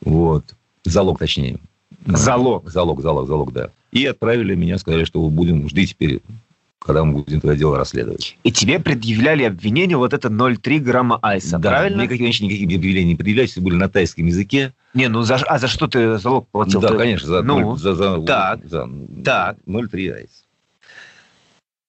Вот. 0.00 0.44
Залог, 0.84 1.18
точнее. 1.18 1.58
Залог. 2.06 2.70
Залог, 2.70 3.00
залог, 3.00 3.26
залог, 3.26 3.52
да. 3.52 3.70
И 3.92 4.04
отправили 4.04 4.54
меня, 4.54 4.78
сказали, 4.78 5.04
что 5.04 5.26
будем, 5.28 5.68
жди 5.68 5.86
теперь, 5.86 6.20
когда 6.78 7.04
мы 7.04 7.14
будем 7.22 7.40
твое 7.40 7.56
дело 7.56 7.78
расследовать. 7.78 8.36
И 8.44 8.52
тебе 8.52 8.78
предъявляли 8.78 9.44
обвинение 9.44 9.96
вот 9.96 10.12
это 10.12 10.28
0,3 10.28 10.78
грамма 10.80 11.18
айса, 11.22 11.58
да, 11.58 11.70
правильно? 11.70 12.02
Никаких, 12.02 12.40
никаких 12.40 12.66
объявлений 12.66 13.10
не 13.10 13.14
предъявлялись, 13.16 13.56
были 13.56 13.76
на 13.76 13.88
тайском 13.88 14.26
языке. 14.26 14.72
Не, 14.96 15.08
ну 15.08 15.22
за, 15.22 15.34
а 15.34 15.58
за 15.58 15.68
что 15.68 15.88
ты 15.88 16.16
залог 16.16 16.48
платил? 16.48 16.80
да, 16.80 16.88
Ты- 16.88 16.96
конечно, 16.96 17.28
за, 17.28 17.42
ну, 17.42 17.60
ноль- 17.60 17.78
за, 17.78 17.94
за, 17.94 18.22
так, 18.22 18.66
за 18.66 18.88
так. 19.22 19.58
0,3 19.66 20.10
айс. 20.10 20.44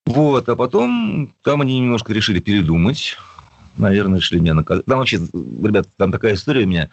Вот, 0.05 0.49
а 0.49 0.57
потом 0.57 1.33
там 1.41 1.61
они 1.61 1.79
немножко 1.79 2.11
решили 2.11 2.41
передумать. 2.41 3.17
Наверное, 3.77 4.19
решили 4.19 4.39
меня 4.39 4.55
наказать. 4.55 4.85
Там 4.85 4.99
вообще, 4.99 5.17
ребят, 5.17 5.87
там 5.95 6.11
такая 6.11 6.33
история 6.33 6.65
у 6.65 6.67
меня. 6.67 6.89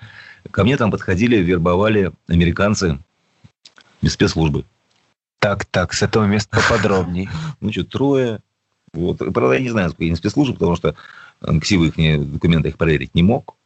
Ко 0.53 0.63
мне 0.63 0.77
там 0.77 0.93
подходили, 0.93 1.37
вербовали 1.37 2.13
американцы 2.29 2.99
без 4.01 4.13
спецслужбы. 4.13 4.65
Так, 5.41 5.65
так, 5.65 5.95
с 5.95 6.03
этого 6.03 6.27
места 6.27 6.57
поподробнее. 6.57 7.29
Ну, 7.61 7.73
что, 7.73 7.85
трое. 7.85 8.41
Вот. 8.93 9.19
Правда, 9.19 9.55
я 9.55 9.61
не 9.61 9.71
знаю, 9.71 9.91
сколько 9.91 10.05
они 10.05 10.15
спецслужбы, 10.15 10.55
потому 10.55 10.77
что 10.77 10.95
ксивы 11.61 11.89
их 11.89 12.33
документы 12.33 12.69
их 12.69 12.77
проверить 12.77 13.15
не 13.17 13.25
мог. 13.25 13.57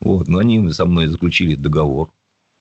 Вот. 0.00 0.28
Но 0.28 0.38
они 0.38 0.72
со 0.72 0.84
мной 0.84 1.06
заключили 1.06 1.54
договор 1.54 2.10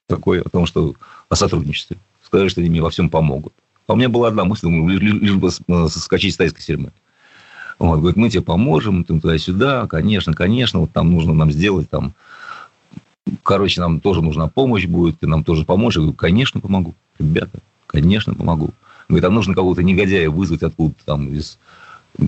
такой 0.07 0.41
о 0.41 0.49
том, 0.49 0.65
что 0.65 0.95
о 1.29 1.35
сотрудничестве. 1.35 1.97
Сказали, 2.23 2.49
что 2.49 2.61
они 2.61 2.69
мне 2.69 2.81
во 2.81 2.89
всем 2.89 3.09
помогут. 3.09 3.53
А 3.87 3.93
у 3.93 3.95
меня 3.95 4.09
была 4.09 4.29
одна 4.29 4.45
мысль, 4.45 4.67
лишь, 4.67 5.35
бы 5.35 5.49
э, 5.49 5.87
соскочить 5.87 6.33
с 6.33 6.37
тайской 6.37 6.61
тюрьмы. 6.61 6.91
Вот, 7.79 7.99
говорит, 7.99 8.17
мы 8.17 8.29
тебе 8.29 8.41
поможем, 8.41 9.03
там 9.03 9.19
туда-сюда, 9.19 9.87
конечно, 9.87 10.33
конечно, 10.33 10.79
вот 10.79 10.91
там 10.91 11.11
нужно 11.11 11.33
нам 11.33 11.51
сделать, 11.51 11.89
там, 11.89 12.13
короче, 13.41 13.81
нам 13.81 13.99
тоже 13.99 14.21
нужна 14.21 14.47
помощь 14.47 14.85
будет, 14.85 15.19
ты 15.19 15.27
нам 15.27 15.43
тоже 15.43 15.65
поможешь. 15.65 15.97
Я 15.97 16.01
говорю, 16.03 16.15
конечно, 16.15 16.61
помогу, 16.61 16.95
ребята, 17.19 17.59
конечно, 17.87 18.35
помогу. 18.35 18.71
Говорит, 19.09 19.23
там 19.23 19.33
нужно 19.33 19.53
какого-то 19.53 19.83
негодяя 19.83 20.29
вызвать 20.29 20.63
откуда-то 20.63 21.03
там 21.03 21.33
из, 21.33 21.57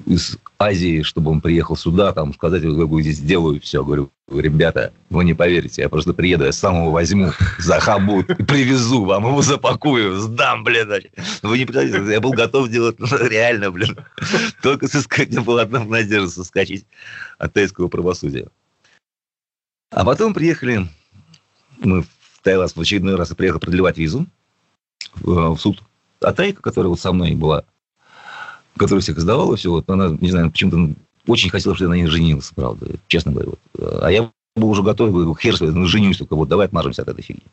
из 0.06 0.38
Азии, 0.58 1.04
чтобы 1.04 1.32
он 1.32 1.42
приехал 1.42 1.76
сюда, 1.76 2.14
там, 2.14 2.34
сказать, 2.34 2.64
я 2.64 2.70
здесь 3.02 3.18
сделаю 3.18 3.60
все. 3.62 3.84
Говорю, 3.84 4.12
ребята, 4.32 4.94
вы 5.10 5.26
не 5.26 5.34
поверите, 5.34 5.84
я 5.84 5.90
просто 5.90 6.14
приеду, 6.14 6.46
я 6.46 6.52
сам 6.52 6.76
его 6.76 6.92
возьму 6.92 7.32
за 7.60 7.80
хабут 7.80 8.30
и 8.30 8.44
привезу 8.44 9.06
вам, 9.06 9.28
его 9.28 9.42
запакую, 9.42 10.20
сдам, 10.20 10.64
блин. 10.64 10.86
значит. 10.86 11.12
Вы 11.44 11.60
не 11.60 11.66
представляете, 11.66 12.14
я 12.14 12.22
был 12.22 12.32
готов 12.32 12.70
делать 12.70 13.00
ну, 13.00 13.08
реально, 13.28 13.72
блин. 13.72 13.98
Только 14.62 14.88
соскочить, 14.88 15.30
у 15.30 15.32
меня 15.34 15.42
была 15.42 15.62
одна 15.64 15.84
надежда 15.84 16.30
соскочить 16.30 16.86
от 17.38 17.54
тайского 17.54 17.88
правосудия. 17.88 18.48
А 19.92 20.04
потом 20.04 20.34
приехали, 20.34 20.88
мы 21.80 22.02
в 22.02 22.08
Таиланд 22.42 22.76
в 22.76 22.82
очередной 22.82 23.16
раз 23.16 23.30
приехал 23.30 23.60
продлевать 23.60 23.98
визу 23.98 24.26
в, 25.16 25.56
в 25.56 25.60
суд. 25.60 25.82
А 26.22 26.34
Тайка, 26.34 26.62
которая 26.62 26.90
вот 26.90 27.00
со 27.00 27.12
мной 27.12 27.34
была, 27.34 27.66
которая 28.78 29.02
всех 29.02 29.18
издавала, 29.18 29.56
все, 29.56 29.70
вот 29.72 29.90
она, 29.90 30.10
не 30.20 30.32
знаю, 30.32 30.52
почему-то 30.52 30.94
очень 31.28 31.50
хотела, 31.50 31.76
чтобы 31.76 31.94
я 31.94 31.98
на 31.98 32.02
ней 32.02 32.08
женился, 32.08 32.54
правда, 32.56 32.88
честно 33.08 33.32
говоря. 33.32 33.50
Вот. 33.52 34.04
А 34.04 34.12
я 34.12 34.30
был 34.56 34.70
уже 34.70 34.84
готов, 34.84 35.12
говорю, 35.12 35.36
хер 35.36 35.56
с 35.56 35.62
вами, 35.62 35.72
ну, 35.72 35.86
женюсь 35.86 36.18
только, 36.18 36.36
вот 36.36 36.48
давай 36.48 36.68
отмажемся 36.68 37.02
от 37.02 37.10
этой 37.10 37.22
фигни. 37.22 37.44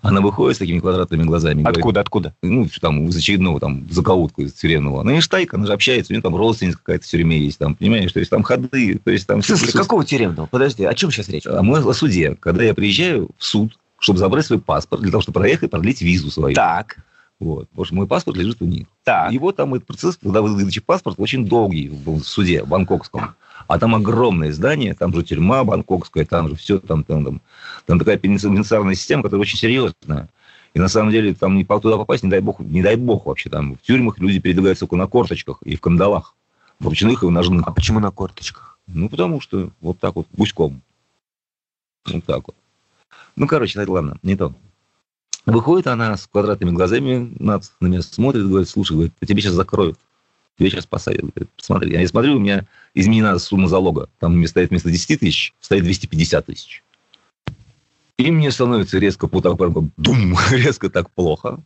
Она 0.00 0.22
выходит 0.22 0.56
с 0.56 0.58
такими 0.58 0.78
квадратными 0.78 1.24
глазами. 1.24 1.60
говорит, 1.60 1.78
Откуда, 1.78 2.00
откуда? 2.00 2.34
ну, 2.42 2.66
там, 2.80 3.06
из 3.08 3.16
очередного 3.16 3.60
там 3.60 3.86
закоутка 3.90 4.42
из 4.42 4.54
тюремного. 4.54 5.02
Она 5.02 5.12
не 5.12 5.20
штайка, 5.20 5.56
она 5.56 5.66
же 5.66 5.74
общается, 5.74 6.12
у 6.12 6.14
нее 6.14 6.22
там 6.22 6.34
родственница 6.34 6.78
какая-то 6.78 7.04
в 7.04 7.08
тюрьме 7.08 7.38
есть, 7.38 7.58
там, 7.58 7.74
понимаешь, 7.74 8.10
то 8.10 8.18
есть 8.18 8.30
там 8.30 8.42
ходы, 8.42 8.98
то 8.98 9.10
есть 9.10 9.26
там... 9.26 9.42
В 9.42 9.46
смысле, 9.46 9.72
какого 9.72 10.04
тюремного? 10.04 10.46
Подожди, 10.46 10.84
о 10.84 10.94
чем 10.94 11.10
сейчас 11.10 11.28
речь? 11.28 11.46
а 11.46 11.62
мы 11.62 11.78
о 11.78 11.92
суде. 11.92 12.34
Когда 12.40 12.64
я 12.64 12.72
приезжаю 12.72 13.28
в 13.36 13.44
суд, 13.44 13.78
чтобы 13.98 14.18
забрать 14.18 14.46
свой 14.46 14.58
паспорт, 14.58 15.02
для 15.02 15.10
того, 15.10 15.20
чтобы 15.22 15.40
проехать, 15.40 15.70
продлить 15.70 16.00
визу 16.00 16.30
свою. 16.30 16.54
Так, 16.54 16.98
Вот. 17.40 17.68
Потому 17.68 17.84
что 17.84 17.94
мой 17.94 18.06
паспорт 18.06 18.36
лежит 18.36 18.60
у 18.62 18.64
них. 18.64 18.86
так. 19.04 19.32
И 19.32 19.38
вот 19.38 19.56
там 19.56 19.74
этот 19.74 19.86
процесс, 19.86 20.16
когда 20.16 20.42
выдачи 20.42 20.80
паспорта, 20.80 21.22
очень 21.22 21.46
долгий 21.46 21.88
в 21.88 22.20
суде 22.20 22.64
в 22.64 22.68
бангкокском. 22.68 23.34
А 23.66 23.78
там 23.78 23.94
огромное 23.94 24.52
здание, 24.52 24.94
там 24.94 25.14
же 25.14 25.22
тюрьма 25.22 25.62
бангкокская, 25.62 26.24
там 26.24 26.48
же 26.48 26.56
все, 26.56 26.78
там, 26.78 27.04
там, 27.04 27.24
там, 27.24 27.40
там 27.86 27.98
такая 27.98 28.16
пенитенциарная 28.16 28.94
система, 28.94 29.22
которая 29.22 29.42
очень 29.42 29.58
серьезная. 29.58 30.28
И 30.74 30.78
на 30.78 30.88
самом 30.88 31.10
деле 31.10 31.34
там 31.34 31.56
не 31.56 31.64
туда 31.64 31.96
попасть, 31.96 32.22
не 32.22 32.30
дай 32.30 32.40
бог, 32.40 32.60
не 32.60 32.82
дай 32.82 32.96
бог 32.96 33.26
вообще. 33.26 33.50
Там 33.50 33.76
в 33.76 33.82
тюрьмах 33.82 34.18
люди 34.18 34.38
передвигаются 34.38 34.80
только 34.80 34.96
на 34.96 35.06
корточках 35.06 35.62
и 35.62 35.76
в 35.76 35.80
кандалах. 35.80 36.34
В 36.80 36.86
ручных 36.86 37.22
и 37.22 37.26
в 37.26 37.30
ножных. 37.30 37.66
А 37.66 37.72
почему 37.72 37.98
на 37.98 38.10
корточках? 38.10 38.78
Ну, 38.86 39.08
потому 39.08 39.40
что 39.40 39.70
вот 39.80 39.98
так 39.98 40.14
вот, 40.14 40.26
гуськом. 40.32 40.80
Вот 42.06 42.24
так 42.24 42.46
вот. 42.46 42.56
Ну, 43.36 43.46
короче, 43.46 43.80
ладно, 43.84 44.16
не 44.22 44.36
то. 44.36 44.54
Выходит 45.48 45.86
она 45.86 46.14
с 46.16 46.26
квадратными 46.26 46.72
глазами, 46.72 47.34
на, 47.38 47.60
на 47.80 47.86
меня 47.86 48.02
смотрит, 48.02 48.46
говорит, 48.46 48.68
слушай, 48.68 48.92
говорит, 48.92 49.14
«А 49.18 49.24
тебя 49.24 49.40
сейчас 49.40 49.54
закроют. 49.54 49.98
Тебя 50.58 50.68
сейчас 50.68 50.84
посадят. 50.84 51.22
Говорит, 51.22 51.48
посмотри. 51.56 51.92
Я 51.92 52.06
смотрю, 52.06 52.36
у 52.36 52.38
меня 52.38 52.66
изменена 52.92 53.38
сумма 53.38 53.66
залога. 53.66 54.10
Там 54.18 54.46
стоит 54.46 54.68
вместо 54.68 54.90
10 54.90 55.20
тысяч, 55.20 55.54
стоит 55.60 55.84
250 55.84 56.46
тысяч. 56.46 56.84
И 58.18 58.30
мне 58.30 58.50
становится 58.50 58.98
резко, 58.98 59.26
вот 59.26 59.42
так, 59.42 59.56
прям, 59.56 59.90
дум, 59.96 60.36
резко 60.50 60.90
так 60.90 61.10
плохо. 61.10 61.60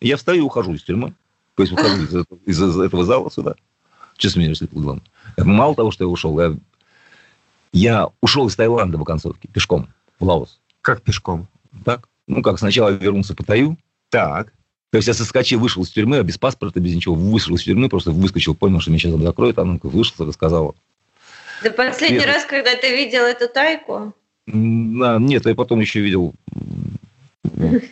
Я 0.00 0.16
встаю 0.18 0.38
и 0.38 0.42
ухожу 0.42 0.74
из 0.74 0.84
тюрьмы. 0.84 1.12
То 1.56 1.64
есть 1.64 1.72
ухожу 1.72 2.02
из, 2.04 2.14
этого- 2.14 2.38
из 2.44 2.60
этого 2.60 3.04
зала 3.04 3.30
сюда. 3.30 3.56
Что 4.18 4.30
смеешься, 4.30 4.68
главное? 4.70 5.02
Мало 5.36 5.74
того, 5.74 5.90
что 5.90 6.04
я 6.04 6.08
ушел, 6.08 6.38
я, 6.38 6.56
я 7.72 8.08
ушел 8.20 8.46
из 8.46 8.54
Таиланда 8.54 8.98
в 8.98 9.02
оконцовке 9.02 9.48
пешком 9.48 9.88
в 10.20 10.24
Лаос. 10.24 10.60
Как 10.80 11.02
пешком? 11.02 11.48
Так. 11.84 12.08
Ну, 12.26 12.42
как 12.42 12.58
сначала 12.58 12.90
вернулся 12.90 13.34
по 13.34 13.44
Таю. 13.44 13.78
Так. 14.10 14.52
То 14.90 14.98
есть 14.98 15.08
я 15.08 15.14
соскочил, 15.14 15.60
вышел 15.60 15.82
из 15.82 15.90
тюрьмы, 15.90 16.18
а 16.18 16.22
без 16.22 16.38
паспорта, 16.38 16.80
без 16.80 16.94
ничего, 16.94 17.14
вышел 17.14 17.54
из 17.54 17.62
тюрьмы, 17.64 17.88
просто 17.88 18.12
выскочил, 18.12 18.54
понял, 18.54 18.80
что 18.80 18.90
меня 18.90 19.00
сейчас 19.00 19.20
закроют, 19.20 19.58
а 19.58 19.64
ну 19.64 19.78
вышел, 19.82 20.26
рассказал. 20.26 20.76
Да 21.62 21.70
последний 21.70 22.18
Нет. 22.18 22.26
раз, 22.26 22.44
когда 22.44 22.74
ты 22.76 22.94
видел 22.96 23.22
эту 23.22 23.48
тайку? 23.48 24.12
М, 24.46 25.02
а, 25.02 25.18
нет, 25.18 25.46
я 25.46 25.54
потом 25.54 25.80
еще 25.80 26.00
видел... 26.00 26.34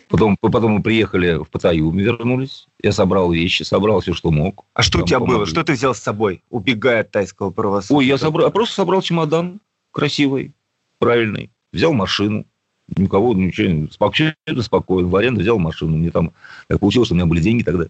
Потом, 0.09 0.37
потом 0.39 0.73
мы 0.73 0.83
приехали 0.83 1.43
в 1.43 1.49
Паттайю, 1.49 1.89
мы 1.89 2.01
вернулись. 2.01 2.67
Я 2.83 2.91
собрал 2.91 3.31
вещи, 3.31 3.63
собрал 3.63 4.01
все, 4.01 4.13
что 4.13 4.29
мог. 4.29 4.65
А 4.73 4.83
что 4.83 4.99
у 4.99 5.05
тебя 5.05 5.19
было? 5.19 5.27
помогли. 5.27 5.45
Что 5.51 5.63
ты 5.63 5.73
взял 5.73 5.95
с 5.95 5.99
собой, 5.99 6.43
убегая 6.49 7.01
от 7.01 7.11
тайского 7.11 7.51
правосудия? 7.51 7.97
Ой, 7.97 8.05
я 8.05 8.17
собрал, 8.17 8.47
я 8.47 8.51
просто 8.51 8.75
собрал 8.75 9.01
чемодан 9.01 9.61
красивый, 9.91 10.53
правильный. 10.99 11.51
Взял 11.71 11.93
машину. 11.93 12.45
Никого, 12.87 13.33
ничего, 13.33 13.89
спокойно, 13.91 14.35
спокойно. 14.61 15.07
В 15.07 15.15
аренду 15.15 15.41
взял 15.41 15.57
машину. 15.57 15.97
Мне 15.97 16.11
там 16.11 16.33
так 16.67 16.79
получилось, 16.79 17.07
что 17.07 17.15
у 17.15 17.17
меня 17.17 17.25
были 17.25 17.41
деньги 17.41 17.63
тогда. 17.63 17.87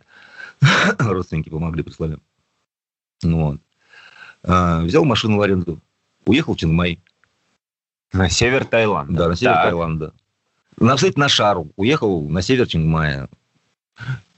Родственники 1.00 1.50
помогли, 1.50 1.84
прислали. 1.84 2.18
Ну, 3.22 3.50
вот. 3.50 3.62
А, 4.44 4.82
взял 4.82 5.04
машину 5.04 5.38
в 5.38 5.42
аренду. 5.42 5.80
Уехал 6.26 6.54
в 6.54 6.58
Чангмай. 6.58 7.02
На 8.14 8.30
север 8.30 8.66
Таиланда. 8.66 9.14
Да, 9.14 9.28
на 9.30 9.36
север 9.36 9.54
Так. 9.54 9.64
Таиланда. 9.66 10.14
На, 10.78 10.96
кстати, 10.96 11.20
на 11.20 11.28
Шару. 11.28 11.72
Уехал 11.76 12.28
на 12.30 12.42
север 12.42 12.68
Чангмая. 12.68 13.30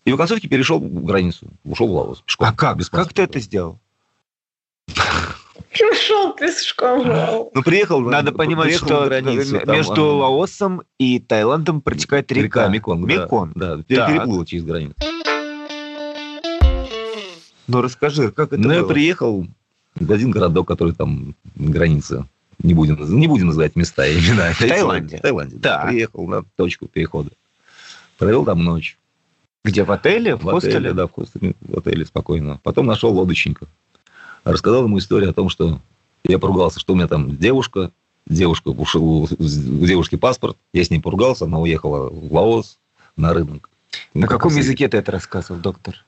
И 0.05 0.11
в 0.11 0.15
оконцовке 0.15 0.47
перешел 0.47 0.79
границу. 0.79 1.47
Ушел 1.63 1.87
в 1.87 1.91
Лаос. 1.91 2.21
Пешком, 2.21 2.47
А 2.47 2.53
как? 2.53 2.79
Как 2.89 3.13
ты 3.13 3.23
это 3.23 3.39
сделал? 3.39 3.79
Ушел 5.91 6.33
пешком. 6.33 7.07
Ну, 7.53 7.63
приехал, 7.63 7.99
надо 8.01 8.31
ну, 8.31 8.37
понимать, 8.37 8.67
приехал 8.67 8.87
что 8.87 9.05
границу, 9.05 9.59
там 9.59 9.75
между 9.75 10.05
Лаосом 10.17 10.81
и 10.97 11.19
Таиландом 11.19 11.81
протекает 11.81 12.31
река. 12.31 12.43
Река 12.43 12.67
Меконг. 12.69 13.07
да. 13.07 13.13
Меконг. 13.13 13.51
Да, 13.55 13.77
Так. 13.77 14.09
переплыл 14.09 14.45
через 14.45 14.63
границу. 14.63 14.95
Ну, 17.67 17.81
расскажи, 17.81 18.31
как 18.31 18.53
это 18.53 18.61
Ну, 18.61 18.71
я 18.73 18.83
приехал 18.83 19.45
в 19.95 20.11
один 20.11 20.31
городок, 20.31 20.67
который 20.67 20.93
там 20.93 21.35
на 21.55 21.71
границе. 21.71 22.25
Не 22.63 22.73
будем, 22.73 22.97
не 23.19 23.27
будем 23.27 23.47
называть 23.47 23.75
места 23.75 24.07
и 24.07 24.17
имена. 24.17 24.51
В 24.53 24.59
Таиланде. 24.59 25.17
В 25.17 25.21
Таиланде. 25.21 25.57
да. 25.57 25.85
Приехал 25.87 26.27
на 26.27 26.43
точку 26.55 26.87
перехода. 26.87 27.29
Провел 28.17 28.45
там 28.45 28.63
ночь. 28.63 28.97
Где, 29.63 29.83
в 29.83 29.91
отеле? 29.91 30.35
В, 30.35 30.43
В 30.43 30.49
отеле, 30.55 30.73
хостеле? 30.73 30.93
да, 30.93 31.07
в 31.07 31.11
хостеле, 31.11 31.53
в 31.61 31.77
отеле 31.77 32.05
спокойно. 32.05 32.59
Потом 32.63 32.85
нашел 32.85 33.13
лодочника. 33.13 33.67
Рассказал 34.51 34.85
ему 34.85 34.97
историю 34.97 35.31
о 35.31 35.33
том, 35.33 35.49
что 35.49 35.79
я 36.23 36.39
поругался, 36.39 36.79
что 36.79 36.93
у 36.93 36.95
меня 36.95 37.07
там 37.07 37.37
девушка, 37.37 37.91
девушка, 38.25 38.69
ушел, 38.69 39.23
у 39.23 39.27
девушки 39.85 40.15
паспорт, 40.15 40.57
я 40.73 40.83
с 40.83 40.89
ней 40.89 40.99
поругался, 40.99 41.45
она 41.45 41.59
уехала 41.59 42.09
в 42.09 42.33
Лаос 42.33 42.77
на 43.15 43.33
рынок. 43.33 43.69
На 44.13 44.21
Ну, 44.21 44.27
каком 44.27 44.51
как 44.51 44.59
языке 44.59 44.87
ты 44.87 44.97
это 44.97 45.11
рассказывал, 45.11 45.59
доктор? 45.59 46.03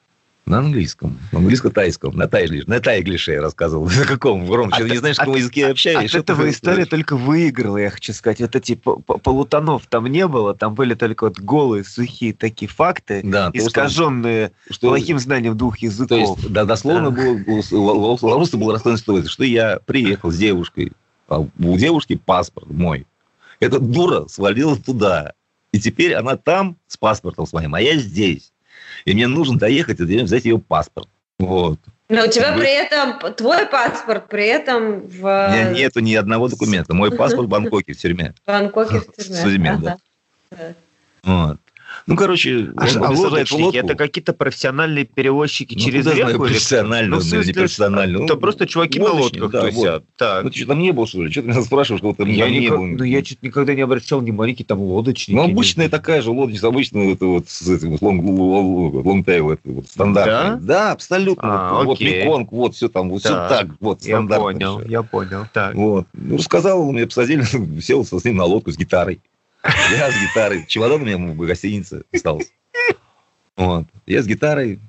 На 0.46 0.60
английском. 0.60 1.20
На 1.32 1.40
английско-тайском. 1.40 2.16
На 2.16 2.28
тайглиш. 2.28 2.66
На 2.66 2.80
тайглише 2.80 3.34
я 3.34 3.42
рассказывал. 3.42 3.86
На 3.98 4.06
каком? 4.06 4.52
Ром, 4.52 4.70
От- 4.72 4.80
ты 4.80 4.90
не 4.90 4.98
знаешь, 4.98 5.18
на 5.18 5.24
от- 5.24 5.28
каком 5.28 5.40
языке 5.40 5.62
я 5.62 5.70
общаюсь? 5.70 6.12
От 6.16 6.22
этого 6.22 6.50
история 6.50 6.86
только 6.86 7.16
выиграла, 7.16 7.78
я 7.78 7.92
хочу 7.92 8.14
сказать. 8.14 8.42
Это 8.42 8.60
типа 8.60 8.96
п- 9.00 9.20
полутонов 9.20 9.84
там 9.88 10.08
не 10.08 10.28
было, 10.28 10.56
там 10.56 10.74
были 10.74 10.96
только 10.96 11.26
вот 11.26 11.40
голые, 11.40 11.84
сухие 11.84 12.34
такие 12.34 12.68
факты, 12.68 13.22
Да, 13.24 13.52
то, 13.52 13.58
искаженные 13.60 14.52
что- 14.72 14.88
плохим 14.88 15.20
знанием 15.20 15.56
двух 15.56 15.78
То 15.80 15.86
языков. 15.86 16.40
есть, 16.40 16.52
да, 16.52 16.66
дословно 16.66 17.12
было, 17.12 17.40
у 17.46 17.62
Ла- 17.86 17.94
Ла- 17.94 18.18
Лауруса 18.20 18.58
была 18.58 18.74
рассказана 18.74 18.98
ситуация, 18.98 19.30
что 19.30 19.44
я 19.44 19.80
приехал 19.86 20.32
с 20.32 20.38
девушкой, 20.38 20.94
а 21.28 21.42
у 21.42 21.78
девушки 21.78 22.16
паспорт 22.16 22.72
мой. 22.72 23.06
Эта 23.60 23.78
дура 23.80 24.26
свалила 24.28 24.76
туда. 24.78 25.34
И 25.72 25.80
теперь 25.80 26.16
она 26.16 26.38
там 26.38 26.78
с 26.88 26.98
паспортом 26.98 27.46
своим, 27.46 27.76
а 27.76 27.82
я 27.82 27.98
здесь. 27.98 28.52
И 29.10 29.14
мне 29.16 29.28
нужно 29.28 29.58
доехать 29.58 30.00
и 30.00 30.04
взять 30.22 30.46
ее 30.46 30.60
паспорт. 30.60 31.08
Вот. 31.40 31.80
Но 32.10 32.26
у 32.26 32.28
тебя 32.28 32.54
Вы- 32.54 32.60
при 32.62 32.70
этом 32.72 33.34
твой 33.34 33.66
паспорт, 33.66 34.30
при 34.30 34.46
этом 34.46 35.08
в 35.08 35.20
У 35.22 35.52
меня 35.52 35.72
нету 35.72 36.00
ни 36.00 36.14
одного 36.14 36.48
документа. 36.48 36.94
Мой 36.94 37.12
паспорт 37.12 37.48
в 37.48 37.50
Бангкоке, 37.50 37.94
в 37.94 37.98
тюрьме. 37.98 38.34
Бангкоке 38.46 39.00
в 39.00 39.08
В 39.08 39.16
тюрьме. 39.16 39.42
тюрьме, 39.44 39.72
Ага. 39.72 39.98
да. 40.52 40.74
Вот. 41.24 41.58
Ну, 42.08 42.16
короче, 42.16 42.70
А, 42.78 42.86
а 43.06 43.12
лодочники 43.12 43.62
лодку. 43.62 43.78
это 43.80 43.96
какие-то 43.96 44.34
профессиональные 44.34 45.06
перевозчики 45.06 45.76
Ну, 45.76 45.80
через 45.82 46.04
знаю, 46.04 46.18
реку? 46.18 46.30
кто? 46.32 46.40
профессионально, 46.46 47.16
ну, 47.16 47.22
смысле, 47.22 47.48
не 47.48 47.54
профессионально. 47.54 48.24
Это 48.24 48.34
Ну, 48.36 48.40
просто 48.40 48.68
чуваки 48.68 49.00
на 49.00 49.12
лодках 49.12 49.52
да, 49.52 49.62
тусят. 49.62 49.76
вот. 49.76 50.04
Так. 50.18 50.44
Ну, 50.44 50.50
ты 50.50 50.58
что, 50.60 50.68
там 50.68 50.80
не 50.80 50.92
был, 50.92 51.08
что 51.08 51.24
ли? 51.24 51.32
Что 51.32 51.42
ты 51.42 51.48
меня 51.50 51.62
спрашиваешь, 51.62 52.02
кого-то 52.02 52.24
я 52.24 52.46
там 52.46 52.54
не 52.54 52.60
никак- 52.60 52.78
был? 52.78 52.86
ну, 52.88 53.04
я 53.04 53.22
чуть 53.22 53.42
никогда 53.44 53.74
не 53.76 53.82
обращал 53.82 54.20
внимания, 54.20 54.54
какие 54.54 54.66
там 54.68 54.80
лодочники. 54.80 55.36
Ну, 55.36 55.46
не- 55.46 55.52
обычная 55.52 55.90
такая 55.90 56.22
же 56.22 56.32
лодочница, 56.32 56.68
обычно 56.68 57.00
это 57.12 57.26
вот 57.26 57.50
с 57.50 57.68
этим 57.70 57.98
лонгтейл, 58.02 59.52
это 59.52 59.62
вот 59.66 59.88
стандартный. 59.88 60.66
Да, 60.66 60.92
абсолютно. 60.92 61.70
А, 61.70 61.74
вот, 61.76 61.86
вот 61.86 61.94
окей. 61.98 62.24
Меконг, 62.24 62.52
вот 62.52 62.76
все 62.76 62.90
там, 62.90 63.10
вот 63.10 63.20
все 63.22 63.30
Так. 63.30 63.50
так, 63.50 63.68
вот 63.80 64.02
Я 64.04 64.16
стандартно 64.18 64.44
понял, 64.46 64.80
всё. 64.80 64.90
я 64.90 65.04
понял. 65.04 65.46
Так. 65.54 65.76
Вот. 65.76 66.08
Ну, 66.14 66.38
рассказал, 66.38 66.92
мне 66.92 67.06
посадили, 67.06 67.44
сел 67.82 68.06
с 68.06 68.24
ним 68.26 68.38
на 68.38 68.46
лодку 68.46 68.72
с 68.72 68.78
гитарой. 68.78 69.20
Я 69.64 70.12
с 70.12 70.16
гитарой. 70.22 70.66
Чемодан 70.68 71.02
у 71.02 71.06
меня 71.06 71.18
в 71.18 71.38
гостинице 71.38 72.04
остался. 72.14 72.50
Вот. 73.58 73.86
Я 74.06 74.22
с 74.24 74.28
гитарой. 74.28 74.80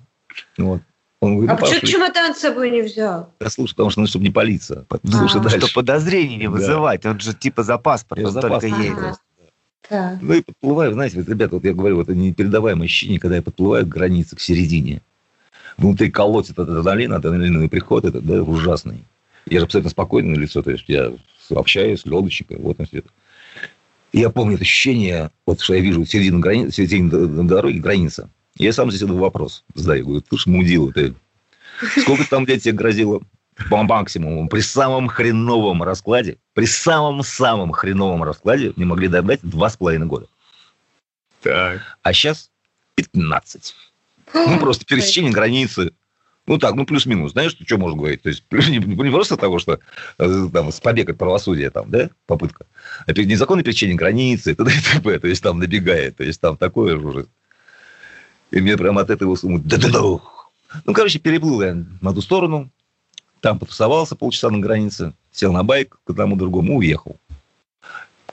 Вот. 0.59 0.83
Он 1.21 1.37
говорит, 1.37 1.51
А 1.51 1.55
ну, 1.55 1.61
почему 1.61 1.81
пошли. 1.81 1.93
чемодан 1.93 2.35
с 2.35 2.39
собой 2.39 2.71
не 2.71 2.83
взял? 2.83 3.33
Да, 3.41 3.51
слушай, 3.51 3.73
потому 3.73 3.91
что, 3.91 4.01
ну, 4.01 4.07
чтобы 4.07 4.25
не 4.25 4.31
палиться. 4.31 4.87
Слушай 5.05 5.41
А. 5.41 5.43
дальше. 5.43 5.61
Что 5.61 5.75
подозрений 5.75 6.37
не 6.37 6.45
Да. 6.45 6.51
вызывать. 6.51 7.05
Он 7.05 7.21
же 7.21 7.35
типа 7.35 7.63
за 7.63 7.77
паспортом 7.79 8.27
Я 8.27 8.31
за 8.31 8.41
только 8.41 8.55
паспортом 8.55 8.81
едет. 8.83 8.99
Ага. 8.99 9.19
Так. 9.89 10.19
Ну 10.23 10.35
и 10.35 10.43
подплываю, 10.43 10.93
знаете, 10.93 11.19
вот, 11.19 11.29
ребята, 11.29 11.57
вот 11.57 11.65
я 11.65 11.75
говорю, 11.75 11.97
вот 11.97 12.09
это 12.09 12.15
непередаваемое 12.17 12.85
ощущение, 12.87 13.19
когда 13.19 13.37
я 13.37 13.43
подплываю 13.43 13.85
к 13.85 13.89
границе, 13.89 14.37
к 14.37 14.41
середине. 14.41 15.03
Внутри 15.77 16.11
колотит 16.11 16.53
этот 16.53 16.69
адреналин, 16.69 17.13
адреналиновый 17.13 17.69
приход, 17.69 18.05
это 18.05 18.21
да, 18.21 18.43
ужасный. 18.43 19.05
Я 19.47 19.59
же 19.59 19.65
абсолютно 19.67 19.91
спокойное 19.91 20.37
лицо, 20.37 20.63
то 20.63 20.71
есть 20.71 20.85
я 20.87 21.13
общаюсь 21.51 22.03
с 22.03 22.07
лодочником, 22.07 22.59
вот 22.63 22.79
на 22.79 22.85
все 22.87 22.99
это. 22.99 23.09
Я 24.13 24.31
помню 24.31 24.55
это 24.55 24.63
ощущение, 24.63 25.31
вот 25.47 25.61
что 25.61 25.75
я 25.75 25.81
вижу 25.81 26.05
середину, 26.05 26.41
грани... 26.41 26.71
середину 26.71 27.45
дороги, 27.45 27.79
граница. 27.79 28.29
Я 28.57 28.73
сам 28.73 28.91
здесь 28.91 29.03
этот 29.03 29.17
вопрос 29.17 29.65
задаю, 29.75 30.05
говорю, 30.07 30.21
ты 30.23 30.37
ж 30.37 30.47
мудила, 30.47 30.93
ты. 30.93 31.15
Сколько 32.01 32.29
там 32.29 32.47
лет 32.47 32.63
тебе 32.63 32.75
грозило? 32.75 33.23
По 33.69 33.83
максимуму, 33.83 34.49
при 34.49 34.61
самом 34.61 35.09
хреновом 35.09 35.83
раскладе, 35.83 36.39
при 36.55 36.65
самом-самом 36.65 37.73
хреновом 37.73 38.23
раскладе 38.23 38.73
мне 38.77 38.87
могли 38.87 39.07
дать 39.09 39.41
два 39.43 39.69
с 39.69 39.77
половиной 39.77 40.07
года. 40.07 40.27
Так. 41.43 41.83
А 42.03 42.13
сейчас 42.13 42.51
15. 42.95 43.75
Ну, 44.33 44.61
просто 44.61 44.85
пересечение 44.85 45.33
границы. 45.33 45.93
Ну, 46.47 46.59
так, 46.59 46.75
ну, 46.75 46.85
плюс-минус. 46.85 47.33
Знаешь, 47.33 47.57
что 47.65 47.79
можно 47.79 47.99
говорить? 47.99 48.23
То 48.23 48.29
есть, 48.29 48.45
не, 48.51 48.79
не 48.79 49.11
просто 49.11 49.37
того, 49.37 49.59
что 49.59 49.79
э, 50.19 50.49
там, 50.53 50.71
побег 50.83 51.11
от 51.11 51.19
правосудия, 51.19 51.71
там, 51.71 51.91
да, 51.91 52.11
попытка, 52.27 52.67
а 53.07 53.13
незаконное 53.13 53.63
пересечение 53.63 53.97
границы, 53.97 54.55
т.д. 54.55 54.71
и 54.71 54.81
т.п. 54.81 55.19
То 55.21 55.29
есть, 55.29 55.43
там 55.43 55.59
набегает, 55.59 56.17
то 56.17 56.25
есть, 56.25 56.41
там 56.41 56.57
такое 56.57 56.99
же 56.99 57.07
уже. 57.07 57.27
И 58.51 58.61
мне 58.61 58.77
прям 58.77 58.99
от 58.99 59.11
этого 59.11 59.37
суммы... 59.37 59.61
да-да-да. 59.61 60.01
Ну, 60.01 60.93
короче, 60.93 61.19
переплыл 61.19 61.63
я 61.63 61.85
на 62.01 62.13
ту 62.13 62.21
сторону, 62.21 62.71
там 63.41 63.59
потусовался 63.59 64.17
полчаса 64.17 64.51
на 64.51 64.59
границе, 64.59 65.15
сел 65.33 65.53
на 65.53 65.63
байк 65.63 66.01
к 66.05 66.11
одному 66.11 66.37
другому, 66.37 66.79
уехал. 66.79 67.20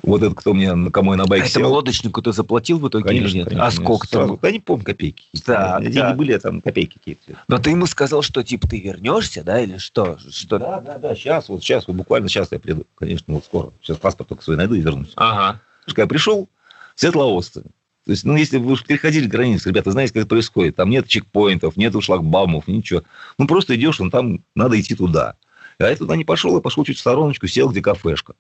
Вот 0.04 0.22
этот, 0.22 0.38
кто 0.38 0.54
мне, 0.54 0.92
кому 0.92 1.12
я 1.14 1.18
на 1.18 1.26
байк 1.26 1.46
А 1.46 1.48
сел... 1.48 1.72
лодочнику 1.72 2.22
ты 2.22 2.32
заплатил 2.32 2.80
в 2.80 2.88
итоге 2.88 3.06
Конечно, 3.06 3.28
или 3.28 3.38
нет? 3.38 3.50
конечно. 3.50 3.68
а 3.68 3.72
сколько 3.72 4.08
там? 4.10 4.40
Да 4.42 4.52
не 4.52 4.60
помню, 4.60 4.86
копейки. 4.86 5.26
Меня 5.34 5.80
деньги 5.82 6.14
были, 6.14 6.34
а 6.34 6.40
там 6.40 6.62
копейки 6.62 6.98
какие-то. 6.98 7.38
Но 7.48 7.58
ты 7.58 7.72
ему 7.72 7.86
сказал, 7.86 8.22
что 8.22 8.44
типа 8.44 8.68
ты 8.68 8.80
вернешься, 8.80 9.44
да, 9.44 9.60
или 9.62 9.78
что? 9.78 10.18
что? 10.30 10.60
Да, 10.60 10.80
да, 10.82 10.98
да, 10.98 11.16
сейчас, 11.16 11.50
вот 11.50 11.64
сейчас, 11.64 11.88
вот 11.88 11.96
буквально 11.96 12.30
сейчас 12.30 12.52
я 12.52 12.60
приеду, 12.60 12.86
конечно, 12.96 13.34
вот 13.34 13.46
скоро. 13.46 13.72
Сейчас 13.82 13.98
паспорт 13.98 14.30
только 14.30 14.44
свой 14.44 14.58
найду 14.58 14.76
и 14.76 14.82
вернусь. 14.82 15.14
Ага. 15.16 15.60
Когда 15.86 16.04
я 16.04 16.08
пришел, 16.08 16.50
все 16.96 17.12
лаосцы. 17.12 17.64
То 18.08 18.12
есть, 18.12 18.24
ну, 18.24 18.38
если 18.38 18.58
вы 18.58 18.72
уж 18.72 18.86
переходили 18.86 19.28
границу, 19.28 19.68
ребята, 19.70 19.92
знаете, 19.92 20.14
как 20.14 20.22
это 20.22 20.30
происходит. 20.30 20.78
Там 20.78 20.90
нет 20.90 21.10
чекпоинтов, 21.10 21.76
нет 21.76 21.94
шлагбаумов, 22.02 22.68
ничего. 22.68 23.04
Ну, 23.38 23.48
просто 23.48 23.76
идешь, 23.76 24.00
ну, 24.00 24.10
там 24.10 24.40
надо 24.56 24.80
идти 24.80 24.96
туда. 24.96 25.36
А 25.80 25.90
я 25.90 25.96
туда 25.96 26.16
не 26.16 26.24
пошел, 26.24 26.56
я 26.56 26.62
пошел 26.62 26.84
чуть 26.84 26.98
в 26.98 27.00
стороночку, 27.00 27.46
сел, 27.46 27.70
где 27.70 27.82
кафешка. 27.82 28.34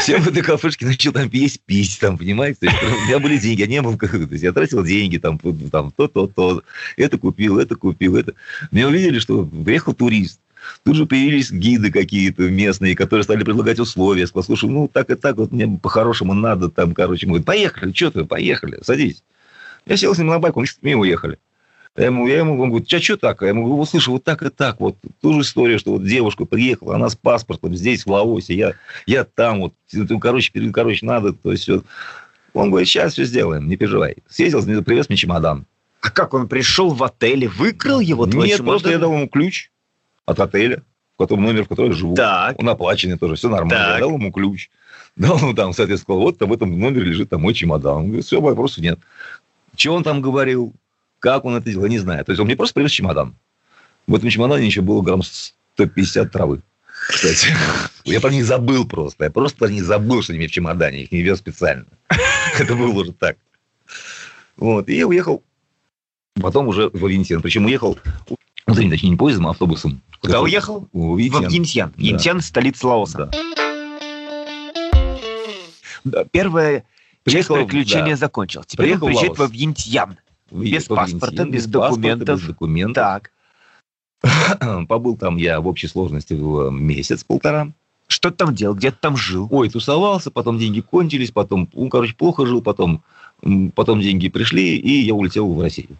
Сел 0.00 0.18
этой 0.18 0.42
кафешке, 0.42 0.84
начал 0.84 1.12
там 1.12 1.30
есть, 1.32 1.62
пить, 1.62 1.98
там, 1.98 2.18
понимаете? 2.18 2.68
У 2.68 3.06
меня 3.06 3.18
были 3.18 3.38
деньги, 3.38 3.62
я 3.62 3.66
не 3.66 3.80
был, 3.80 3.96
как- 3.96 4.10
то 4.10 4.18
есть, 4.18 4.42
я 4.44 4.52
тратил 4.52 4.84
деньги, 4.84 5.16
там, 5.16 5.38
там, 5.38 5.90
то, 5.92 6.08
то, 6.08 6.26
то. 6.26 6.62
Это 6.98 7.16
купил, 7.16 7.58
это 7.58 7.74
купил, 7.74 8.16
это. 8.16 8.34
Меня 8.70 8.88
увидели, 8.88 9.18
что 9.18 9.46
приехал 9.46 9.94
турист. 9.94 10.40
Тут 10.82 10.96
же 10.96 11.06
появились 11.06 11.50
гиды 11.50 11.90
какие-то 11.90 12.42
местные, 12.42 12.94
которые 12.94 13.24
стали 13.24 13.44
предлагать 13.44 13.78
условия. 13.78 14.22
Я 14.22 14.26
сказал, 14.26 14.44
слушай, 14.44 14.68
ну 14.68 14.86
так 14.86 15.08
и 15.08 15.14
так, 15.14 15.36
вот 15.36 15.52
мне 15.52 15.66
по-хорошему 15.66 16.34
надо 16.34 16.68
там, 16.68 16.92
короче, 16.92 17.26
мы 17.26 17.32
говорят, 17.40 17.46
поехали, 17.46 17.92
что 17.94 18.10
ты, 18.10 18.24
поехали, 18.26 18.78
садись. 18.82 19.22
Я 19.86 19.96
сел 19.96 20.14
с 20.14 20.18
ним 20.18 20.26
на 20.28 20.38
байк, 20.38 20.56
мы 20.56 20.66
с 20.66 20.78
уехали. 20.82 21.38
Я 21.96 22.06
ему, 22.06 22.26
я 22.26 22.38
ему 22.38 22.60
он 22.60 22.70
говорит, 22.70 22.92
а 22.92 23.00
что 23.00 23.16
так? 23.16 23.42
Я 23.42 23.48
ему 23.48 23.66
говорю, 23.66 23.84
слушай, 23.84 24.08
вот 24.08 24.24
так 24.24 24.42
и 24.42 24.50
так, 24.50 24.80
вот 24.80 24.96
ту 25.20 25.34
же 25.34 25.40
историю, 25.42 25.78
что 25.78 25.92
вот 25.92 26.04
девушка 26.04 26.44
приехала, 26.44 26.96
она 26.96 27.08
с 27.08 27.14
паспортом 27.14 27.76
здесь, 27.76 28.04
в 28.04 28.10
Лаосе, 28.10 28.54
я, 28.54 28.72
я 29.06 29.24
там, 29.24 29.60
вот, 29.60 29.74
короче, 30.20 30.50
короче, 30.72 31.06
надо, 31.06 31.32
то 31.32 31.52
есть, 31.52 31.68
вот. 31.68 31.84
Он 32.52 32.70
говорит, 32.70 32.88
сейчас 32.88 33.14
все 33.14 33.24
сделаем, 33.24 33.68
не 33.68 33.76
переживай. 33.76 34.16
Съездил, 34.28 34.84
привез 34.84 35.08
мне 35.08 35.16
чемодан. 35.16 35.66
А 36.00 36.10
как 36.10 36.34
он 36.34 36.48
пришел 36.48 36.90
в 36.90 37.02
отель 37.02 37.44
и 37.44 37.46
выкрыл 37.48 37.98
его? 37.98 38.26
Твой 38.26 38.46
Нет, 38.46 38.58
чемодан? 38.58 38.72
просто 38.72 38.90
я 38.90 38.98
дал 38.98 39.12
ему 39.12 39.28
ключ 39.28 39.70
от 40.24 40.38
отеля, 40.38 40.82
в 41.16 41.18
котором 41.18 41.44
номер, 41.44 41.64
в 41.64 41.68
котором 41.68 41.90
я 41.90 41.96
живу. 41.96 42.14
Так. 42.14 42.60
Он 42.60 42.68
оплаченный 42.68 43.18
тоже, 43.18 43.34
все 43.34 43.48
нормально. 43.48 43.84
Так. 43.84 43.94
Я 43.94 44.00
дал 44.00 44.12
ему 44.12 44.30
ключ. 44.30 44.70
Дал 45.16 45.38
ему 45.38 45.54
там, 45.54 45.72
соответственно, 45.72 46.16
сказал, 46.16 46.20
вот 46.22 46.40
в 46.40 46.52
этом 46.52 46.78
номере 46.78 47.04
лежит 47.04 47.30
там 47.30 47.42
мой 47.42 47.54
чемодан. 47.54 47.96
Он 47.98 48.06
говорит, 48.06 48.24
все, 48.24 48.40
вопросов 48.40 48.78
нет. 48.78 48.98
Чего 49.76 49.94
он 49.94 50.02
там 50.02 50.20
говорил? 50.20 50.74
Как 51.24 51.46
он 51.46 51.56
это 51.56 51.70
делал? 51.70 51.86
Не 51.86 51.98
знаю. 51.98 52.22
То 52.22 52.32
есть 52.32 52.40
он 52.40 52.44
мне 52.44 52.54
просто 52.54 52.74
привез 52.74 52.90
чемодан. 52.90 53.34
В 54.06 54.14
этом 54.14 54.28
чемодане 54.28 54.66
еще 54.66 54.82
было 54.82 55.00
грамм 55.00 55.22
150 55.22 56.30
травы. 56.30 56.60
Кстати, 57.08 57.46
я 58.04 58.20
про 58.20 58.28
них 58.28 58.44
забыл 58.44 58.86
просто. 58.86 59.24
Я 59.24 59.30
просто 59.30 59.56
про 59.56 59.70
них 59.70 59.84
забыл, 59.84 60.22
что 60.22 60.34
они 60.34 60.46
в 60.46 60.50
чемодане. 60.50 61.04
Их 61.04 61.12
не 61.12 61.22
вез 61.22 61.38
специально. 61.38 61.86
Это 62.58 62.74
было 62.74 62.90
уже 62.90 63.12
так. 63.14 63.38
Вот. 64.58 64.90
И 64.90 64.96
я 64.96 65.06
уехал 65.06 65.42
потом 66.42 66.68
уже 66.68 66.90
в 66.90 67.08
Винтьян. 67.08 67.40
Причем 67.40 67.64
уехал, 67.64 67.98
ну, 68.28 68.36
точнее, 68.74 69.08
не 69.08 69.16
поездом, 69.16 69.46
а 69.46 69.52
автобусом. 69.52 70.02
Куда 70.20 70.42
уехал? 70.42 70.90
В 70.92 71.16
Винтьян. 71.16 71.94
В 71.96 72.22
да. 72.22 72.40
столица 72.42 72.86
Лаоса. 72.86 73.30
Да. 76.04 76.26
Первое 76.30 76.84
часть 77.26 77.48
приключения 77.48 78.10
да. 78.10 78.16
закончилась. 78.16 78.66
Теперь 78.66 78.88
Приехал 78.88 79.06
он 79.06 79.12
приезжает 79.12 79.38
во 79.38 79.46
Вьентьян. 79.46 80.18
Без 80.50 80.84
паспорта, 80.84 81.44
без, 81.44 81.66
без 81.66 81.66
документов. 81.66 82.40
Без 82.40 82.46
документов. 82.46 82.94
Так. 82.94 83.30
Побыл 84.88 85.16
там 85.16 85.36
я 85.36 85.60
в 85.60 85.66
общей 85.66 85.86
сложности 85.86 86.34
в 86.34 86.70
месяц-полтора. 86.70 87.72
Что 88.06 88.30
ты 88.30 88.36
там 88.36 88.54
делал? 88.54 88.74
Где 88.74 88.90
ты 88.90 88.98
там 89.00 89.16
жил? 89.16 89.48
Ой, 89.50 89.70
тусовался, 89.70 90.30
потом 90.30 90.58
деньги 90.58 90.80
кончились, 90.80 91.30
потом, 91.30 91.68
ну, 91.72 91.88
короче, 91.88 92.14
плохо 92.14 92.46
жил, 92.46 92.60
потом, 92.60 93.02
потом 93.74 94.00
деньги 94.00 94.28
пришли, 94.28 94.76
и 94.76 95.00
я 95.00 95.14
улетел 95.14 95.52
в 95.52 95.60
Россию. 95.60 95.96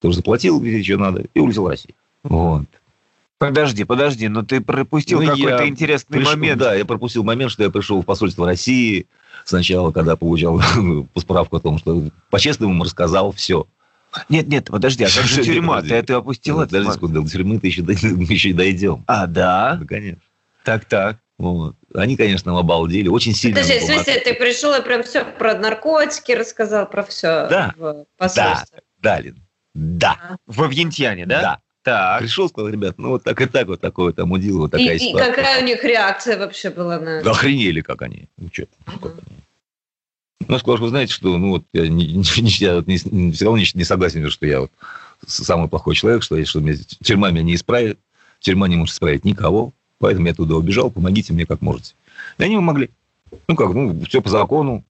Тоже 0.00 0.16
заплатил, 0.16 0.60
где 0.60 0.82
что 0.82 0.98
надо, 0.98 1.24
и 1.32 1.38
улетел 1.38 1.64
в 1.64 1.68
Россию. 1.68 1.94
Вот. 2.24 2.66
Подожди, 3.38 3.84
подожди, 3.84 4.28
но 4.28 4.42
ты 4.42 4.60
пропустил 4.60 5.20
ну, 5.20 5.28
какой-то 5.28 5.68
интересный 5.68 6.18
пришел, 6.18 6.32
момент. 6.32 6.58
Да, 6.58 6.74
я 6.74 6.86
пропустил 6.86 7.22
момент, 7.22 7.52
что 7.52 7.62
я 7.62 7.70
пришел 7.70 8.00
в 8.00 8.06
посольство 8.06 8.46
России 8.46 9.06
сначала, 9.44 9.92
когда 9.92 10.16
получал 10.16 10.60
справку 11.16 11.56
о 11.56 11.60
том, 11.60 11.78
что 11.78 12.02
по-честному 12.30 12.82
рассказал 12.82 13.32
все. 13.32 13.66
Нет, 14.28 14.48
нет, 14.48 14.66
подожди, 14.66 15.04
а 15.04 15.08
как 15.08 15.24
же 15.24 15.42
тюрьма? 15.44 15.82
Ты, 15.82 15.94
это? 15.94 16.20
Подожди 16.20 16.52
секунду, 16.92 17.22
до 17.22 17.28
тюрьмы-то 17.28 17.66
еще, 17.66 17.82
еще 17.82 18.52
дойдем. 18.52 19.04
А, 19.06 19.26
да? 19.26 19.76
Да, 19.80 19.86
конечно. 19.86 20.20
Так, 20.64 20.84
так. 20.84 21.18
Вот. 21.38 21.76
Они, 21.94 22.16
конечно, 22.16 22.58
обалдели, 22.58 23.08
очень 23.08 23.34
сильно. 23.34 23.60
Подожди, 23.60 23.80
в 23.80 23.82
смысле, 23.84 24.20
ты 24.20 24.34
пришел 24.34 24.74
и 24.74 24.82
прям 24.82 25.02
все 25.02 25.24
про 25.24 25.54
наркотики 25.54 26.32
рассказал, 26.32 26.88
про 26.88 27.02
все 27.02 27.46
да. 27.48 27.74
в 27.76 28.06
посольстве? 28.16 28.80
Да, 29.00 29.16
да, 29.16 29.20
Лин. 29.20 29.46
Да. 29.74 30.16
А. 30.20 30.36
Во 30.46 30.66
Вьентьяне, 30.66 31.26
да? 31.26 31.40
Да. 31.42 31.60
Так. 31.82 32.20
Пришел, 32.20 32.48
сказал, 32.48 32.70
ребят, 32.70 32.98
ну 32.98 33.10
вот 33.10 33.22
так 33.22 33.40
и 33.40 33.46
так, 33.46 33.68
вот 33.68 33.80
такое 33.80 34.12
там 34.12 34.32
удил, 34.32 34.58
вот 34.58 34.72
такая 34.72 34.94
и, 34.94 34.98
ситуация. 34.98 35.32
И 35.32 35.36
какая 35.36 35.62
у 35.62 35.64
них 35.64 35.84
реакция 35.84 36.38
вообще 36.38 36.70
была 36.70 36.98
на 36.98 37.20
это? 37.20 37.30
Охренели, 37.30 37.80
как 37.80 38.02
они. 38.02 38.28
Ну, 38.38 38.48
что, 38.52 38.62
uh-huh. 38.62 39.00
как 39.00 39.12
они. 39.12 39.45
Ну, 40.48 40.58
сказал, 40.58 40.76
вы 40.78 40.88
знаете, 40.88 41.12
что, 41.12 41.36
ну, 41.38 41.50
вот, 41.50 41.64
я, 41.72 41.88
не, 41.88 42.04
я 42.04 42.82
не, 42.82 43.32
все 43.32 43.44
равно 43.46 43.58
не, 43.58 43.66
не 43.74 43.84
согласен, 43.84 44.28
что 44.30 44.46
я 44.46 44.60
вот 44.60 44.70
самый 45.26 45.68
плохой 45.68 45.94
человек, 45.94 46.22
что, 46.22 46.42
что 46.44 46.60
меня, 46.60 46.76
тюрьма 47.02 47.30
меня 47.30 47.42
не 47.42 47.54
исправит, 47.54 47.98
тюрьма 48.40 48.68
не 48.68 48.76
может 48.76 48.94
исправить 48.94 49.24
никого, 49.24 49.72
поэтому 49.98 50.26
я 50.26 50.34
туда 50.34 50.56
убежал, 50.56 50.90
помогите 50.90 51.32
мне 51.32 51.46
как 51.46 51.62
можете. 51.62 51.94
И 52.38 52.44
они 52.44 52.56
помогли. 52.56 52.90
Ну, 53.48 53.56
как, 53.56 53.72
ну, 53.74 54.00
все 54.04 54.20
по 54.20 54.28
закону, 54.28 54.84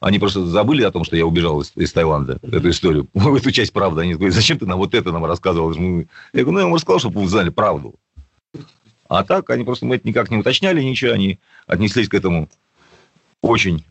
они 0.00 0.18
просто 0.18 0.46
забыли 0.46 0.82
о 0.82 0.90
том, 0.90 1.04
что 1.04 1.16
я 1.16 1.26
убежал 1.26 1.60
из, 1.60 1.72
из 1.76 1.92
Таиланда, 1.92 2.38
эту 2.42 2.70
историю, 2.70 3.08
эту 3.14 3.50
часть 3.50 3.72
правды. 3.72 4.02
Они 4.02 4.14
говорят, 4.14 4.34
зачем 4.34 4.58
ты 4.58 4.66
нам 4.66 4.78
вот 4.78 4.94
это 4.94 5.12
нам 5.12 5.24
рассказывал? 5.24 5.72
Я 5.72 5.78
говорю, 5.78 6.52
ну, 6.52 6.58
я 6.58 6.64
вам 6.64 6.74
рассказал, 6.74 7.00
чтобы 7.00 7.20
вы 7.20 7.28
знали 7.28 7.50
правду. 7.50 7.94
А 9.08 9.24
так, 9.24 9.50
они 9.50 9.64
просто 9.64 9.86
мы 9.86 9.96
это 9.96 10.06
никак 10.06 10.30
не 10.30 10.36
уточняли, 10.36 10.82
ничего, 10.82 11.12
они 11.12 11.40
отнеслись 11.66 12.08
к 12.08 12.14
этому 12.14 12.48
очень 13.42 13.84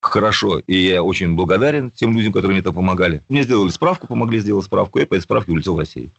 хорошо. 0.00 0.60
И 0.66 0.76
я 0.76 1.02
очень 1.02 1.34
благодарен 1.34 1.90
тем 1.90 2.16
людям, 2.16 2.32
которые 2.32 2.52
мне 2.52 2.60
это 2.60 2.72
помогали. 2.72 3.22
Мне 3.28 3.42
сделали 3.42 3.70
справку, 3.70 4.06
помогли 4.06 4.40
сделать 4.40 4.64
справку, 4.64 4.98
и 4.98 5.04
по 5.04 5.14
этой 5.14 5.22
справке 5.22 5.52
улетел 5.52 5.74
в 5.74 5.78
Россию. 5.78 6.10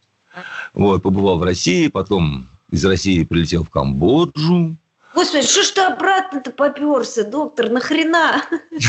Вот, 0.74 1.02
побывал 1.02 1.38
в 1.38 1.42
России, 1.42 1.88
потом 1.88 2.48
из 2.70 2.84
России 2.84 3.24
прилетел 3.24 3.64
в 3.64 3.70
Камбоджу, 3.70 4.76
Господи, 5.14 5.46
что 5.46 5.62
ж 5.62 5.70
ты 5.70 5.80
обратно-то 5.82 6.50
поперся, 6.52 7.24
доктор, 7.24 7.70
нахрена? 7.70 8.42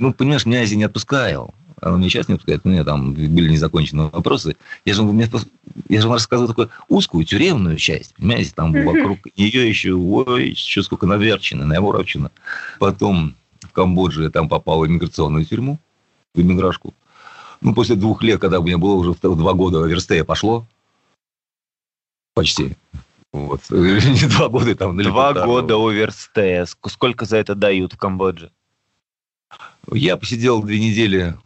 Ну, 0.00 0.14
понимаешь, 0.14 0.46
меня 0.46 0.60
Азия 0.60 0.76
не 0.76 0.84
отпускал. 0.84 1.52
Она 1.80 1.96
мне 1.96 2.08
сейчас 2.08 2.28
не 2.28 2.34
отпускает, 2.34 2.60
у 2.62 2.68
меня 2.68 2.84
там 2.84 3.14
были 3.14 3.50
незаконченные 3.50 4.10
вопросы. 4.10 4.56
Я 4.84 4.94
же, 4.94 5.02
мне, 5.02 5.28
я 5.88 6.00
же 6.00 6.06
вам 6.06 6.14
рассказывал 6.14 6.46
такую 6.46 6.70
узкую 6.88 7.24
тюремную 7.24 7.78
часть, 7.78 8.14
понимаете, 8.14 8.52
там 8.54 8.72
вокруг 8.72 9.18
нее 9.36 9.68
еще, 9.68 9.94
ой, 9.94 10.50
еще 10.50 10.84
сколько 10.84 11.06
наверчено, 11.06 11.66
наворочено. 11.66 12.30
Потом 12.78 13.34
в 13.78 13.80
Камбодже 13.80 14.24
я 14.24 14.30
там 14.30 14.48
попал 14.48 14.80
в 14.80 14.86
иммиграционную 14.86 15.44
тюрьму, 15.44 15.78
в 16.34 16.40
иммиграшку. 16.40 16.94
Ну, 17.60 17.74
после 17.74 17.94
двух 17.94 18.22
лет, 18.22 18.40
когда 18.40 18.58
у 18.58 18.62
меня 18.62 18.78
было 18.78 18.94
уже 18.94 19.14
два 19.14 19.52
года 19.52 19.84
верстея 19.84 20.24
пошло, 20.24 20.66
почти, 22.34 22.76
вот. 23.32 23.60
Не 23.70 24.28
два 24.28 24.48
года 24.48 24.74
там. 24.74 24.96
Два 24.96 25.32
года 25.32 25.74
оверстея. 25.74 26.66
Сколько 26.66 27.24
за 27.24 27.36
это 27.36 27.54
дают 27.54 27.92
в 27.92 27.96
Камбодже? 27.96 28.50
Я 29.92 30.16
посидел 30.16 30.62
две 30.62 30.80
недели 30.80 31.36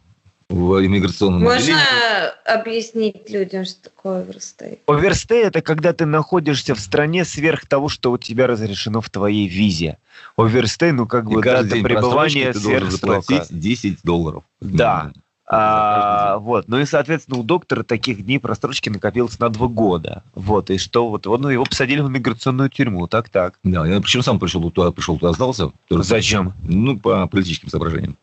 в 0.49 0.85
иммиграционном 0.85 1.43
Можно 1.43 1.57
отделении. 1.57 2.59
объяснить 2.59 3.29
людям, 3.29 3.65
что 3.65 3.83
такое 3.83 4.21
оверстей? 4.21 4.79
Оверстей– 4.87 5.43
это 5.45 5.61
когда 5.61 5.93
ты 5.93 6.05
находишься 6.05 6.75
в 6.75 6.79
стране 6.79 7.25
сверх 7.25 7.65
того, 7.67 7.89
что 7.89 8.11
у 8.11 8.17
тебя 8.17 8.47
разрешено 8.47 9.01
в 9.01 9.09
твоей 9.09 9.47
визе. 9.47 9.97
Оверстей, 10.37 10.91
ну 10.91 11.07
как 11.07 11.25
И 11.25 11.33
бы 11.33 11.41
дата 11.41 11.67
пребывания 11.67 12.53
сверх 12.53 12.55
ты 12.55 12.61
должен 12.61 12.91
заплатить 12.91 13.59
10 13.59 13.99
долларов. 14.03 14.43
Да. 14.61 15.11
А, 15.45 16.37
вот, 16.37 16.67
ну 16.67 16.79
и, 16.79 16.85
соответственно, 16.85 17.37
у 17.37 17.43
доктора 17.43 17.83
таких 17.83 18.25
дней 18.25 18.39
просрочки 18.39 18.89
накопилось 18.89 19.37
на 19.39 19.49
два 19.49 19.67
года. 19.67 20.23
Вот, 20.33 20.69
и 20.69 20.77
что 20.77 21.09
вот, 21.09 21.27
он, 21.27 21.41
ну, 21.41 21.49
его 21.49 21.65
посадили 21.65 21.99
в 21.99 22.09
миграционную 22.09 22.69
тюрьму, 22.69 23.07
так-так. 23.07 23.59
Да, 23.63 23.85
я 23.85 23.99
причем 23.99 24.23
сам 24.23 24.39
пришел 24.39 24.71
туда, 24.71 24.91
пришел 24.91 25.19
туда, 25.19 25.33
сдался. 25.33 25.71
Зачем? 25.89 26.53
Ну, 26.63 26.97
по 26.97 27.27
политическим 27.27 27.69
соображениям. 27.69 28.17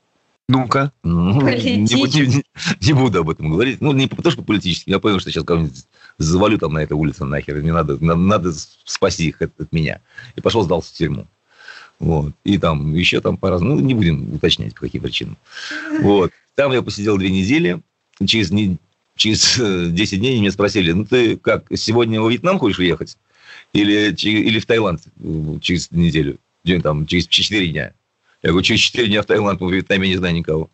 Ну-ка. 0.50 0.92
Ну, 1.04 1.48
не, 1.48 1.76
не, 1.76 2.44
не 2.80 2.92
буду 2.92 3.20
об 3.20 3.30
этом 3.30 3.50
говорить. 3.50 3.80
Ну, 3.80 3.92
не 3.92 4.08
потому 4.08 4.32
что 4.32 4.42
политически. 4.42 4.90
Я 4.90 4.98
понял, 4.98 5.20
что 5.20 5.30
сейчас 5.30 5.44
кого-нибудь 5.44 5.84
завалю 6.18 6.58
там 6.58 6.72
на 6.72 6.82
этой 6.82 6.94
улице 6.94 7.24
нахер. 7.24 7.56
Мне 7.56 7.72
надо, 7.72 8.02
надо, 8.04 8.20
надо 8.20 8.52
спасти 8.84 9.28
их 9.28 9.40
от, 9.40 9.52
от 9.60 9.72
меня. 9.72 10.00
И 10.34 10.40
пошел 10.40 10.62
сдался 10.62 10.92
в 10.92 10.96
тюрьму. 10.96 11.26
Вот. 12.00 12.32
И 12.44 12.58
там 12.58 12.94
еще 12.94 13.20
там 13.20 13.36
по 13.36 13.50
разному. 13.50 13.76
Ну, 13.76 13.80
не 13.80 13.94
будем 13.94 14.34
уточнять, 14.34 14.74
по 14.74 14.80
каким 14.80 15.02
причинам. 15.02 15.36
Вот. 16.00 16.32
Там 16.56 16.72
я 16.72 16.82
посидел 16.82 17.16
две 17.16 17.30
недели. 17.30 17.80
Через, 18.26 18.50
не, 18.50 18.76
через 19.14 19.56
10 19.56 20.12
э, 20.12 20.16
дней 20.16 20.40
меня 20.40 20.50
спросили, 20.50 20.92
ну, 20.92 21.04
ты 21.04 21.36
как, 21.36 21.66
сегодня 21.74 22.20
во 22.20 22.28
Вьетнам 22.28 22.58
хочешь 22.58 22.80
уехать? 22.80 23.16
Или, 23.72 24.12
или 24.12 24.58
в 24.58 24.66
Таиланд 24.66 25.02
э, 25.06 25.58
через 25.60 25.90
неделю? 25.92 26.38
Там, 26.82 27.06
через 27.06 27.28
4 27.28 27.68
дня. 27.68 27.92
Я 28.42 28.50
говорю, 28.50 28.62
через 28.62 28.80
4 28.80 29.08
дня 29.08 29.22
в 29.22 29.26
Таиланд, 29.26 29.60
в 29.60 29.70
Вьетнаме 29.70 30.08
не 30.08 30.16
знаю 30.16 30.34
никого. 30.34 30.70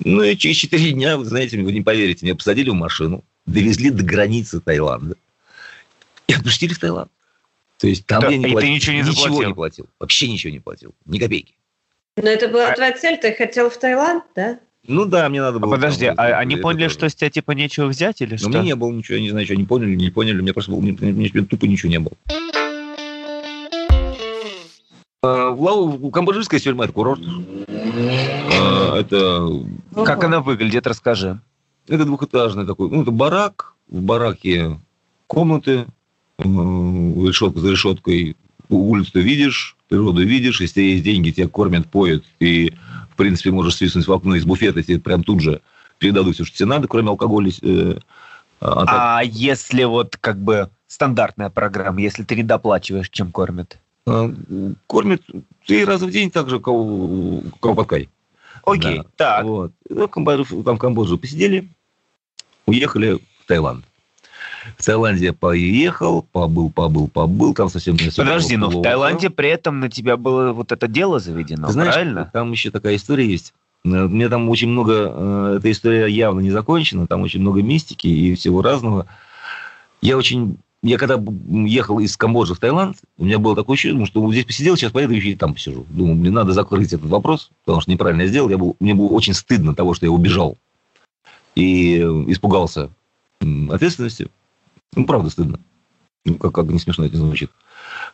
Ну, 0.00 0.22
и 0.22 0.36
через 0.36 0.56
4 0.56 0.92
дня, 0.92 1.16
вы 1.16 1.24
знаете, 1.24 1.60
вы 1.60 1.72
не 1.72 1.82
поверите, 1.82 2.24
меня 2.24 2.34
посадили 2.34 2.70
в 2.70 2.74
машину, 2.74 3.24
довезли 3.46 3.90
до 3.90 4.02
границы 4.02 4.60
Таиланда 4.60 5.16
и 6.26 6.32
отпустили 6.32 6.74
в 6.74 6.78
Таиланд. 6.78 7.10
То 7.78 7.86
есть 7.86 8.06
там 8.06 8.20
да, 8.20 8.28
я 8.28 8.36
не 8.36 8.48
платил. 8.48 8.70
ничего 8.70 8.94
не 8.94 9.02
заплатил? 9.02 9.32
Ничего 9.32 9.44
не 9.44 9.54
платил. 9.54 9.86
Вообще 9.98 10.28
ничего 10.28 10.52
не 10.52 10.60
платил. 10.60 10.94
Ни 11.06 11.18
копейки. 11.18 11.54
Но 12.16 12.28
это 12.28 12.48
была 12.48 12.68
а... 12.68 12.74
твоя 12.74 12.92
цель? 12.92 13.18
Ты 13.18 13.32
хотел 13.32 13.70
в 13.70 13.78
Таиланд, 13.78 14.24
да? 14.34 14.60
Ну 14.86 15.04
да, 15.04 15.28
мне 15.28 15.40
надо 15.40 15.58
было. 15.58 15.74
А 15.74 15.76
подожди, 15.76 16.06
там, 16.06 16.16
а 16.18 16.38
они 16.38 16.56
поняли, 16.56 16.84
тоже. 16.84 16.94
что 16.94 17.08
с 17.08 17.14
тебя 17.14 17.30
типа 17.30 17.52
нечего 17.52 17.86
взять 17.86 18.20
или 18.22 18.32
Но 18.32 18.38
что? 18.38 18.46
У 18.48 18.50
меня 18.50 18.62
не 18.62 18.74
было 18.74 18.90
ничего, 18.90 19.16
я 19.16 19.22
не 19.22 19.30
знаю, 19.30 19.46
что 19.46 19.54
они 19.54 19.64
поняли, 19.64 19.94
не 19.94 20.10
поняли, 20.10 20.40
мне 20.40 20.52
просто 20.52 20.72
было, 20.72 20.80
мне, 20.80 20.92
мне, 20.92 21.12
мне 21.12 21.28
тупо 21.44 21.66
ничего 21.66 21.90
не 21.90 22.00
было. 22.00 22.12
Камбоджийская 25.22 26.60
тюрьма– 26.60 26.84
это 26.86 26.94
курорт. 26.94 27.20
А, 27.68 28.98
это... 28.98 29.46
Как 30.04 30.24
она 30.24 30.40
выглядит, 30.40 30.86
расскажи. 30.86 31.40
Это 31.88 32.04
двухэтажный 32.06 32.66
такой, 32.66 32.88
ну, 32.88 33.02
это 33.02 33.10
барак, 33.10 33.74
в 33.88 34.00
бараке 34.00 34.78
комнаты, 35.26 35.86
решетка 36.38 37.60
за 37.60 37.72
решеткой, 37.72 38.36
улицу 38.68 39.12
ты 39.12 39.20
видишь, 39.20 39.76
природу 39.88 40.24
видишь, 40.24 40.60
если 40.60 40.82
есть 40.82 41.04
деньги, 41.04 41.32
тебя 41.32 41.48
кормят, 41.48 41.88
поют, 41.88 42.24
и, 42.38 42.72
в 43.10 43.16
принципе, 43.16 43.50
можешь 43.50 43.76
свистнуть 43.76 44.06
в 44.06 44.12
окно 44.12 44.36
из 44.36 44.44
буфета, 44.44 44.82
тебе 44.82 45.00
прям 45.00 45.22
тут 45.22 45.40
же 45.40 45.60
передадут 45.98 46.34
все, 46.34 46.44
что 46.44 46.56
тебе 46.56 46.68
надо, 46.68 46.88
кроме 46.88 47.08
алкоголя, 47.08 47.50
э, 47.62 47.98
А, 48.60 48.84
а, 48.86 49.18
а 49.18 49.22
если 49.24 49.84
вот 49.84 50.16
как 50.18 50.38
бы 50.38 50.70
стандартная 50.86 51.50
программа, 51.50 52.00
если 52.00 52.22
ты 52.22 52.36
не 52.36 52.42
доплачиваешь, 52.42 53.10
чем 53.10 53.32
кормят? 53.32 53.78
А, 54.10 54.34
кормят 54.86 55.22
три 55.66 55.84
раза 55.84 56.06
в 56.06 56.10
день 56.10 56.30
так 56.30 56.48
же. 56.48 56.60
Окей, 58.64 58.98
да. 58.98 59.04
так. 59.16 59.44
Вот. 59.44 59.72
Ну, 59.88 60.08
там 60.62 60.76
в 60.76 60.78
Камбоджу 60.78 61.18
посидели, 61.18 61.68
уехали 62.66 63.14
в 63.14 63.46
Таиланд. 63.46 63.84
В 64.76 64.84
Таиланде 64.84 65.26
я 65.26 65.32
поехал, 65.32 66.22
побыл, 66.32 66.70
побыл, 66.70 67.08
побыл, 67.08 67.54
там 67.54 67.68
совсем 67.70 67.94
не 67.96 68.10
Подожди, 68.10 68.56
но 68.56 68.68
в 68.68 68.82
Таиланде 68.82 69.30
при 69.30 69.48
этом 69.48 69.80
на 69.80 69.88
тебя 69.88 70.16
было 70.16 70.52
вот 70.52 70.72
это 70.72 70.86
дело 70.86 71.18
заведено, 71.18 71.68
Ты 71.68 71.72
знаешь, 71.72 71.94
правильно? 71.94 72.30
Там 72.32 72.52
еще 72.52 72.70
такая 72.70 72.96
история 72.96 73.26
есть. 73.26 73.54
Э, 73.84 73.88
мне 73.88 74.28
там 74.28 74.48
очень 74.50 74.68
много, 74.68 74.92
э, 74.94 75.54
эта 75.58 75.70
история 75.70 76.06
явно 76.08 76.40
не 76.40 76.50
закончена, 76.50 77.06
там 77.06 77.22
очень 77.22 77.40
много 77.40 77.62
мистики 77.62 78.06
и 78.06 78.34
всего 78.34 78.60
разного. 78.60 79.06
Я 80.02 80.18
очень 80.18 80.58
я 80.82 80.96
когда 80.96 81.22
ехал 81.66 81.98
из 81.98 82.16
Камбоджи 82.16 82.54
в 82.54 82.58
Таиланд, 82.58 82.96
у 83.18 83.24
меня 83.24 83.38
было 83.38 83.54
такое 83.54 83.74
ощущение, 83.74 84.06
что 84.06 84.32
здесь 84.32 84.46
посидел, 84.46 84.76
сейчас 84.76 84.92
поеду 84.92 85.14
и 85.14 85.34
там 85.34 85.52
посижу. 85.52 85.84
Думаю, 85.90 86.16
мне 86.16 86.30
надо 86.30 86.52
закрыть 86.52 86.92
этот 86.92 87.10
вопрос, 87.10 87.50
потому 87.64 87.82
что 87.82 87.90
неправильно 87.90 88.22
я 88.22 88.28
сделал. 88.28 88.48
Я 88.48 88.56
был, 88.56 88.76
мне 88.80 88.94
было 88.94 89.08
очень 89.08 89.34
стыдно 89.34 89.74
того, 89.74 89.92
что 89.92 90.06
я 90.06 90.12
убежал. 90.12 90.56
И 91.54 91.98
испугался 92.28 92.90
ответственности. 93.70 94.30
Ну, 94.94 95.04
правда, 95.04 95.28
стыдно. 95.28 95.60
Ну, 96.24 96.34
как, 96.34 96.54
как 96.54 96.66
не 96.66 96.78
смешно 96.78 97.04
это 97.04 97.16
звучит. 97.16 97.50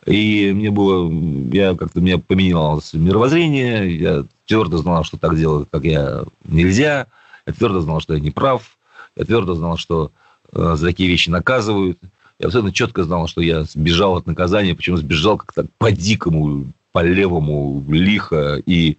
И 0.05 0.53
мне 0.53 0.71
было, 0.71 1.11
я 1.53 1.75
как-то, 1.75 2.01
меня 2.01 2.19
поменялось 2.19 2.95
мировоззрение, 2.95 3.97
я 3.97 4.25
твердо 4.47 4.79
знал, 4.79 5.05
что 5.05 5.17
так 5.17 5.37
делать, 5.37 5.69
как 5.71 5.85
я, 5.85 6.25
нельзя, 6.45 7.07
я 7.47 7.53
твердо 7.53 7.81
знал, 7.81 8.01
что 8.01 8.15
я 8.15 8.21
не 8.21 8.31
прав, 8.31 8.77
я 9.17 9.25
твердо 9.25 9.55
знал, 9.55 9.77
что 9.77 10.11
э, 10.53 10.75
за 10.77 10.87
такие 10.87 11.09
вещи 11.09 11.31
наказывают. 11.31 11.99
Я 12.39 12.47
абсолютно 12.47 12.73
четко 12.73 13.05
знал, 13.05 13.29
что 13.29 13.41
я 13.41 13.65
сбежал 13.65 14.17
от 14.17 14.27
наказания, 14.27 14.75
почему 14.75 14.97
сбежал 14.97 15.39
как-то 15.39 15.67
по-дикому, 15.79 16.67
по-левому, 16.93 17.85
лихо, 17.89 18.61
и 18.67 18.99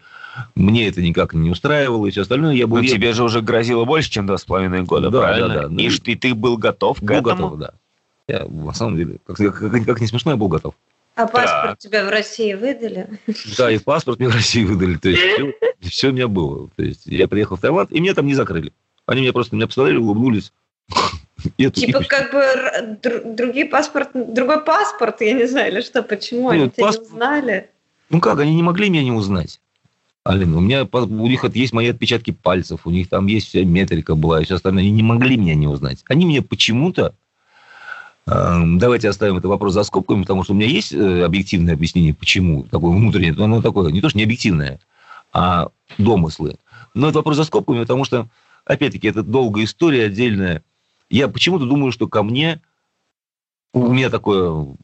мне 0.55 0.87
это 0.87 1.01
никак 1.01 1.33
не 1.33 1.49
устраивало, 1.49 2.07
и 2.07 2.11
все 2.11 2.21
остальное. 2.21 2.53
Я 2.53 2.67
был... 2.67 2.77
Но 2.77 2.83
тебе 2.83 3.13
же 3.13 3.23
уже 3.23 3.41
грозило 3.41 3.85
больше, 3.85 4.09
чем 4.09 4.25
два 4.25 4.37
с 4.37 4.45
половиной 4.45 4.83
года, 4.83 5.09
да, 5.09 5.19
правильно? 5.19 5.53
Да, 5.53 5.67
да. 5.67 5.81
И, 5.81 5.87
и 5.87 6.15
ты 6.15 6.33
был 6.33 6.57
готов 6.57 6.99
был 6.99 7.07
к 7.07 7.11
этому? 7.11 7.49
готов, 7.49 7.59
да. 7.59 7.73
Я, 8.27 8.45
на 8.45 8.73
самом 8.73 8.97
деле, 8.97 9.17
как, 9.25 9.37
как, 9.37 9.59
как, 9.59 9.85
как 9.85 10.01
не 10.01 10.07
смешно, 10.07 10.31
я 10.31 10.37
был 10.37 10.47
готов. 10.47 10.75
А 11.15 11.25
паспорт 11.25 11.71
да. 11.71 11.75
тебя 11.79 12.05
в 12.05 12.09
России 12.09 12.53
выдали? 12.53 13.07
Да, 13.57 13.71
и 13.71 13.79
паспорт 13.79 14.19
мне 14.19 14.29
в 14.29 14.33
России 14.33 14.63
выдали. 14.63 14.97
То 14.97 15.09
есть 15.09 15.21
все, 15.21 15.53
все 15.89 16.09
у 16.09 16.11
меня 16.11 16.27
было. 16.27 16.69
То 16.75 16.83
есть 16.83 17.07
я 17.07 17.27
приехал 17.27 17.55
в 17.55 17.61
Таиланд, 17.61 17.91
и 17.91 17.99
меня 17.99 18.13
там 18.13 18.27
не 18.27 18.35
закрыли. 18.35 18.71
Они 19.07 19.21
меня 19.21 19.33
просто 19.33 19.55
меня 19.55 19.65
посмотрели, 19.65 19.97
улыбнулись. 19.97 20.53
Типа 21.57 22.03
как 22.03 22.31
бы 22.31 22.97
другие 23.35 23.65
паспорт, 23.65 24.09
другой 24.13 24.63
паспорт, 24.63 25.21
я 25.21 25.33
не 25.33 25.47
знаю, 25.47 25.71
или 25.71 25.81
что, 25.81 26.03
почему 26.03 26.49
они 26.49 26.69
тебя 26.69 26.89
не 26.89 26.97
узнали? 26.97 27.69
Ну 28.09 28.19
как, 28.19 28.39
они 28.39 28.55
не 28.55 28.63
могли 28.63 28.89
меня 28.89 29.03
не 29.03 29.11
узнать. 29.11 29.59
Алина, 30.23 30.57
у 30.57 30.61
меня 30.61 30.87
у 30.91 31.27
них 31.27 31.43
есть 31.53 31.73
мои 31.73 31.87
отпечатки 31.87 32.31
пальцев, 32.31 32.81
у 32.85 32.89
них 32.89 33.07
там 33.07 33.27
есть 33.27 33.47
вся 33.47 33.63
метрика 33.63 34.15
была 34.15 34.41
и 34.41 34.45
все 34.45 34.55
остальное. 34.55 34.83
Они 34.83 34.91
не 34.91 35.03
могли 35.03 35.37
меня 35.37 35.55
не 35.55 35.67
узнать. 35.67 36.03
Они 36.07 36.25
меня 36.25 36.41
почему-то 36.41 37.13
Эм, 38.27 38.77
давайте 38.77 39.07
оставим 39.07 39.37
этот 39.37 39.49
вопрос 39.49 39.73
за 39.73 39.83
скобками, 39.83 40.21
потому 40.21 40.43
что 40.43 40.51
у 40.51 40.55
меня 40.55 40.67
есть 40.67 40.91
э, 40.91 41.23
объективное 41.23 41.75
объяснение, 41.75 42.13
почему 42.13 42.63
такое 42.63 42.91
внутреннее, 42.91 43.33
оно 43.41 43.61
такое, 43.61 43.89
не 43.89 44.01
то, 44.01 44.09
что 44.09 44.17
не 44.17 44.25
объективное, 44.25 44.81
а 45.31 45.69
домыслы. 45.97 46.57
Но 46.93 47.07
это 47.07 47.19
вопрос 47.19 47.37
за 47.37 47.45
скобками, 47.45 47.79
потому 47.79 48.03
что, 48.03 48.27
опять-таки, 48.65 49.07
это 49.07 49.23
долгая 49.23 49.63
история 49.63 50.07
отдельная. 50.07 50.61
Я 51.09 51.27
почему-то 51.27 51.65
думаю, 51.65 51.91
что 51.91 52.07
ко 52.07 52.23
мне, 52.23 52.61
у 53.73 53.91
меня 53.91 54.09
такое, 54.09 54.75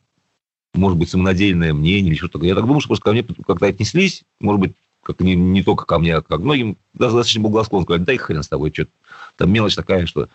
может 0.73 0.97
быть, 0.97 1.09
самонадеянное 1.09 1.73
мнение 1.73 2.11
или 2.11 2.17
что-то. 2.17 2.43
Я 2.45 2.55
так 2.55 2.65
думаю, 2.65 2.79
что 2.79 2.89
просто 2.89 3.03
ко 3.03 3.11
мне 3.11 3.23
как-то 3.23 3.65
отнеслись, 3.65 4.23
может 4.39 4.61
быть, 4.61 4.73
как 5.01 5.19
не, 5.19 5.35
не 5.35 5.63
только 5.63 5.85
ко 5.85 5.99
мне, 5.99 6.15
а 6.15 6.21
как 6.21 6.39
многим, 6.39 6.77
достаточно 6.93 7.41
благосклонно 7.41 7.83
сказали, 7.83 8.03
дай 8.03 8.17
хрен 8.17 8.43
с 8.43 8.47
тобой, 8.47 8.71
что 8.73 8.87
там 9.35 9.51
мелочь 9.51 9.75
такая, 9.75 10.05
что 10.05 10.29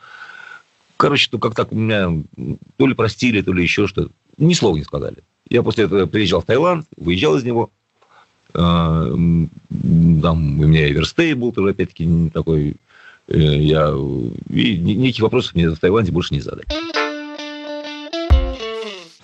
Короче, 0.99 1.31
то 1.31 1.39
как 1.39 1.55
так 1.55 1.71
меня 1.71 2.11
то 2.77 2.87
ли 2.87 2.95
простили, 2.95 3.41
то 3.41 3.53
ли 3.53 3.63
еще 3.63 3.87
что-то. 3.87 4.11
Ни 4.37 4.53
слова 4.53 4.77
не 4.77 4.83
сказали. 4.83 5.19
Я 5.49 5.63
после 5.63 5.85
этого 5.85 6.07
приезжал 6.07 6.41
в 6.43 6.45
Таиланд, 6.45 6.87
выезжал 6.97 7.37
из 7.37 7.45
него. 7.45 7.71
А, 8.53 9.05
там 9.07 10.61
у 10.61 10.67
меня 10.67 10.91
Эверстей 10.91 11.35
был 11.35 11.53
тоже, 11.53 11.71
опять-таки, 11.71 12.31
такой. 12.35 12.75
Э, 13.29 13.39
я... 13.39 13.89
И 14.49 14.77
никаких 14.79 15.23
вопросов 15.23 15.55
мне 15.55 15.69
в 15.69 15.79
Таиланде 15.79 16.13
больше 16.13 16.35
не 16.35 16.41
задали. 16.41 16.67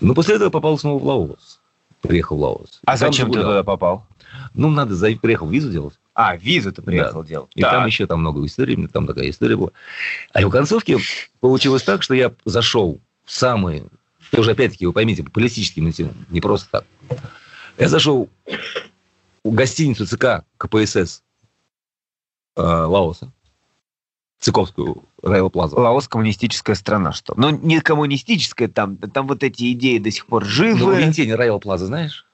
Но 0.00 0.14
после 0.14 0.36
этого 0.36 0.50
попал 0.50 0.78
снова 0.78 0.98
в 0.98 1.06
Лаос. 1.06 1.60
Приехал 2.02 2.36
в 2.36 2.40
Лаос. 2.40 2.80
А 2.84 2.96
зачем 2.96 3.32
ты 3.32 3.40
туда 3.40 3.62
попал? 3.62 4.06
Ну, 4.52 4.70
надо, 4.70 4.94
за... 4.94 5.14
приехал 5.16 5.48
визу 5.48 5.70
делать. 5.70 5.98
А, 6.14 6.36
визу 6.36 6.72
ты 6.72 6.82
приехал 6.82 7.22
да. 7.22 7.28
делать. 7.28 7.50
И 7.54 7.62
так. 7.62 7.72
там 7.72 7.86
еще 7.86 8.06
там 8.06 8.20
много 8.20 8.44
историй, 8.44 8.86
там 8.88 9.06
такая 9.06 9.30
история 9.30 9.56
была. 9.56 9.70
А 10.32 10.46
в 10.46 10.50
концовке 10.50 10.98
получилось 11.40 11.82
так, 11.82 12.02
что 12.02 12.14
я 12.14 12.32
зашел 12.44 13.00
в 13.24 13.32
самые, 13.32 13.86
тоже 14.30 14.52
опять-таки, 14.52 14.86
вы 14.86 14.92
поймите, 14.92 15.24
по 15.24 15.30
политическим 15.30 15.84
мотивам, 15.84 16.14
не 16.28 16.40
просто 16.40 16.68
так. 16.70 16.84
Я 17.78 17.88
зашел 17.88 18.28
в 19.42 19.52
гостиницу 19.52 20.06
ЦК 20.06 20.44
КПСС 20.58 21.22
э, 22.56 22.62
Лаоса, 22.62 23.32
Цыковскую 24.44 25.04
Райла 25.22 25.48
Плаза. 25.48 25.76
Лаос 25.76 26.06
коммунистическая 26.06 26.74
страна, 26.74 27.12
что? 27.12 27.32
Ну, 27.34 27.48
не 27.48 27.80
коммунистическая, 27.80 28.68
там, 28.68 28.98
там 28.98 29.26
вот 29.26 29.42
эти 29.42 29.72
идеи 29.72 29.96
до 29.96 30.10
сих 30.10 30.26
пор 30.26 30.44
живы. 30.44 30.80
Ну, 30.80 30.94
в 30.94 30.98
Вентене 30.98 31.34
Райла 31.34 31.58
Плаза, 31.58 31.86
знаешь? 31.86 32.26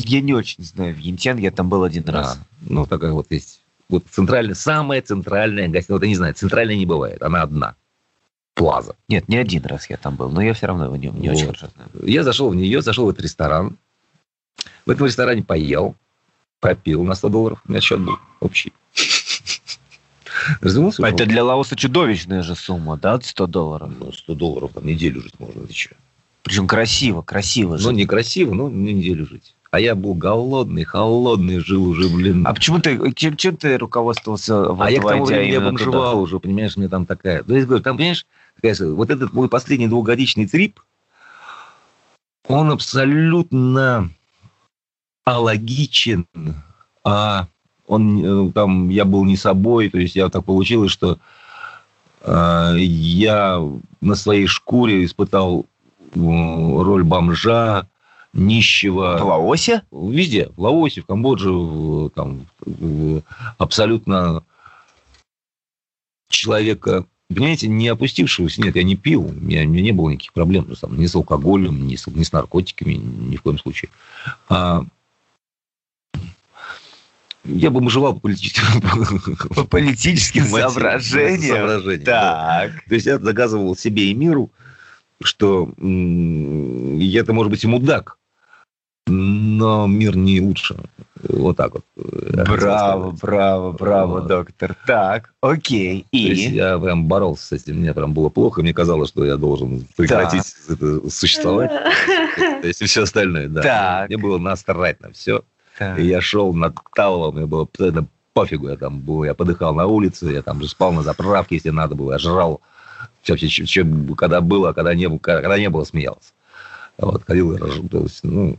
Я 0.00 0.20
не 0.20 0.34
очень 0.34 0.62
знаю 0.62 0.94
Вьентен, 0.94 1.38
я 1.38 1.50
там 1.50 1.70
был 1.70 1.82
один 1.82 2.02
да. 2.02 2.12
раз. 2.12 2.38
Ну, 2.60 2.84
такая 2.84 3.12
вот 3.12 3.28
есть. 3.30 3.62
Вот 3.88 4.04
центральная, 4.10 4.54
самая 4.54 5.00
центральная 5.00 5.66
гостиница. 5.68 5.94
Вот 5.94 6.02
я 6.02 6.08
не 6.10 6.16
знаю, 6.16 6.34
центральная 6.34 6.76
не 6.76 6.84
бывает, 6.84 7.22
она 7.22 7.40
одна. 7.40 7.74
Плаза. 8.52 8.94
Нет, 9.08 9.30
не 9.30 9.38
один 9.38 9.64
раз 9.64 9.88
я 9.88 9.96
там 9.96 10.14
был, 10.14 10.28
но 10.28 10.42
я 10.42 10.52
все 10.52 10.66
равно 10.66 10.84
его 10.84 10.96
не, 10.96 11.08
не 11.08 11.30
вот. 11.30 11.36
очень 11.38 11.46
хорошо 11.46 11.68
знаю. 11.74 11.88
Я 12.02 12.22
зашел 12.22 12.50
в 12.50 12.54
нее, 12.54 12.82
зашел 12.82 13.06
в 13.06 13.08
этот 13.08 13.22
ресторан. 13.22 13.78
В 14.84 14.90
этом 14.90 15.06
ресторане 15.06 15.42
поел, 15.42 15.96
попил 16.60 17.02
на 17.02 17.14
100 17.14 17.28
долларов. 17.30 17.62
У 17.66 17.70
меня 17.70 17.80
счет 17.80 17.98
был 17.98 18.18
общий. 18.40 18.74
Разумелся? 20.60 21.06
Это 21.06 21.26
для 21.26 21.44
Лаоса 21.44 21.76
чудовищная 21.76 22.42
же 22.42 22.54
сумма, 22.54 22.96
да, 22.96 23.20
100 23.20 23.46
долларов? 23.46 23.92
Ну, 23.98 24.12
100 24.12 24.34
долларов, 24.34 24.70
там 24.74 24.86
неделю 24.86 25.22
жить 25.22 25.38
можно, 25.38 25.66
ты 25.66 25.74
что? 25.74 25.94
Причем 26.42 26.66
красиво, 26.66 27.22
красиво 27.22 27.76
жить. 27.76 27.86
Ну, 27.86 27.92
не 27.92 28.06
красиво, 28.06 28.54
но 28.54 28.68
неделю 28.68 29.26
жить. 29.26 29.54
А 29.70 29.80
я 29.80 29.94
был 29.94 30.14
голодный, 30.14 30.84
холодный, 30.84 31.58
жил 31.58 31.84
уже, 31.84 32.08
блин. 32.08 32.46
А 32.46 32.54
почему 32.54 32.78
ты, 32.80 33.12
чем, 33.12 33.36
чем 33.36 33.56
ты 33.56 33.76
руководствовался? 33.76 34.72
В 34.72 34.80
а 34.80 34.90
я 34.90 35.00
к 35.00 35.06
тому 35.06 35.26
времени 35.26 35.52
я 35.52 35.60
бомжевал 35.60 36.20
уже, 36.20 36.40
понимаешь, 36.40 36.76
мне 36.76 36.88
там 36.88 37.04
такая... 37.04 37.42
То 37.42 37.54
есть, 37.54 37.66
говорю, 37.66 37.82
там, 37.82 37.98
понимаешь, 37.98 38.26
такая, 38.56 38.74
вот 38.92 39.10
этот 39.10 39.34
мой 39.34 39.48
последний 39.50 39.88
двухгодичный 39.88 40.46
трип, 40.46 40.80
он 42.46 42.70
абсолютно 42.70 44.10
алогичен, 45.24 46.26
а 47.04 47.46
он 47.88 48.48
э, 48.48 48.52
там, 48.52 48.90
я 48.90 49.04
был 49.04 49.24
не 49.24 49.36
собой, 49.36 49.88
то 49.88 49.98
есть 49.98 50.14
я 50.14 50.28
так 50.28 50.44
получилось, 50.44 50.92
что 50.92 51.18
э, 52.20 52.74
я 52.78 53.60
на 54.00 54.14
своей 54.14 54.46
шкуре 54.46 55.04
испытал 55.04 55.66
э, 56.14 56.18
роль 56.18 57.02
бомжа, 57.02 57.88
нищего. 58.34 59.16
В 59.18 59.26
Лаосе? 59.26 59.82
Везде. 59.90 60.50
В 60.54 60.60
Лаосе, 60.60 61.00
в 61.00 61.06
Камбодже, 61.06 62.10
там, 62.14 62.46
абсолютно 63.56 64.44
человека, 66.28 67.06
понимаете, 67.28 67.68
не 67.68 67.88
опустившегося. 67.88 68.60
Нет, 68.60 68.76
я 68.76 68.82
не 68.82 68.96
пил, 68.96 69.24
у 69.24 69.32
меня, 69.32 69.62
у 69.62 69.68
меня 69.68 69.82
не 69.82 69.92
было 69.92 70.10
никаких 70.10 70.34
проблем 70.34 70.68
там, 70.78 71.00
ни 71.00 71.06
с 71.06 71.14
алкоголем, 71.14 71.86
ни 71.86 71.96
с, 71.96 72.06
ни 72.06 72.22
с 72.22 72.32
наркотиками, 72.32 72.94
ни 72.94 73.36
в 73.36 73.42
коем 73.42 73.58
случае. 73.58 73.90
А, 74.50 74.84
я 77.48 77.70
бы 77.70 77.88
желал 77.90 78.14
по 78.14 78.20
политическим, 78.20 79.48
по 79.54 79.64
политическим 79.64 80.44
соображениям. 80.46 81.56
соображениям 81.56 82.04
так. 82.04 82.72
Да. 82.72 82.80
То 82.88 82.94
есть 82.94 83.06
я 83.06 83.18
заказывал 83.18 83.76
себе 83.76 84.10
и 84.10 84.14
миру, 84.14 84.50
что 85.22 85.72
я-то, 85.78 87.32
может 87.32 87.50
быть, 87.50 87.64
и 87.64 87.66
мудак, 87.66 88.18
но 89.06 89.86
мир 89.86 90.16
не 90.16 90.40
лучше. 90.40 90.76
Вот 91.22 91.56
так 91.56 91.74
вот. 91.74 91.84
Браво, 91.96 93.10
браво, 93.10 93.72
браво, 93.72 94.20
вот. 94.20 94.26
доктор. 94.28 94.76
Так, 94.86 95.32
окей. 95.40 96.06
И? 96.12 96.34
я 96.50 96.78
прям 96.78 97.06
боролся 97.06 97.46
с 97.46 97.52
этим, 97.52 97.80
мне 97.80 97.92
прям 97.92 98.12
было 98.12 98.28
плохо, 98.28 98.62
мне 98.62 98.72
казалось, 98.72 99.08
что 99.08 99.24
я 99.24 99.36
должен 99.36 99.84
прекратить 99.96 100.44
это 100.68 101.10
существовать. 101.10 101.70
То 102.62 102.68
есть 102.68 102.82
и 102.82 102.84
все 102.84 103.02
остальное, 103.02 103.48
да. 103.48 103.62
Так. 103.62 104.08
Мне 104.08 104.18
было 104.18 104.38
насрать 104.38 105.00
на 105.00 105.12
все. 105.12 105.42
Так. 105.78 105.98
И 105.98 106.06
я 106.06 106.20
шел 106.20 106.52
над 106.52 106.76
Таловом, 106.94 107.36
мне 107.36 107.46
было 107.46 107.68
пофигу, 108.32 108.68
я 108.68 108.76
там 108.76 109.00
был, 109.00 109.24
я 109.24 109.34
подыхал 109.34 109.74
на 109.74 109.86
улице, 109.86 110.26
я 110.26 110.42
там 110.42 110.60
же 110.60 110.68
спал 110.68 110.92
на 110.92 111.02
заправке, 111.02 111.54
если 111.54 111.70
надо 111.70 111.94
было, 111.94 112.12
я 112.12 112.18
жрал 112.18 112.60
Вообще, 113.26 113.48
че, 113.48 113.66
че, 113.66 113.86
когда 114.16 114.40
было, 114.40 114.72
когда 114.72 114.94
не, 114.94 115.08
было, 115.08 115.18
когда 115.18 115.58
не 115.58 115.68
было, 115.68 115.84
смеялся. 115.84 116.32
Вот, 116.96 117.24
ходил, 117.24 117.58
то 117.88 118.00
есть, 118.00 118.24
ну, 118.24 118.56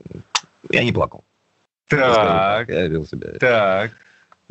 я 0.69 0.83
не 0.83 0.91
плакал. 0.91 1.23
Так. 1.87 2.69
Я 2.69 2.87
вел 2.87 3.05
себя. 3.05 3.31
Так. 3.39 3.91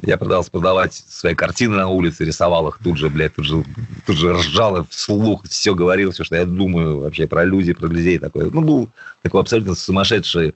Я 0.03 0.16
пытался 0.16 0.51
продавать 0.51 0.95
свои 0.95 1.35
картины 1.35 1.77
на 1.77 1.89
улице, 1.89 2.25
рисовал 2.25 2.69
их 2.69 2.79
тут 2.83 2.99
же, 2.99 3.09
блядь, 3.09 3.35
тут 3.35 3.47
же, 3.47 3.64
тут 4.07 4.16
же 4.16 4.33
ржал 4.33 4.87
вслух, 4.91 5.45
все 5.49 5.75
говорил, 5.75 6.12
все, 6.12 6.23
что 6.23 6.37
я 6.37 6.45
думаю 6.45 7.01
вообще 7.01 7.27
про 7.27 7.45
люди, 7.45 7.73
про 7.73 7.89
людей 7.89 8.19
такое. 8.19 8.51
Ну, 8.51 8.61
был 8.61 8.89
такой 9.23 9.41
абсолютно 9.41 9.75
сумасшедший, 9.75 10.55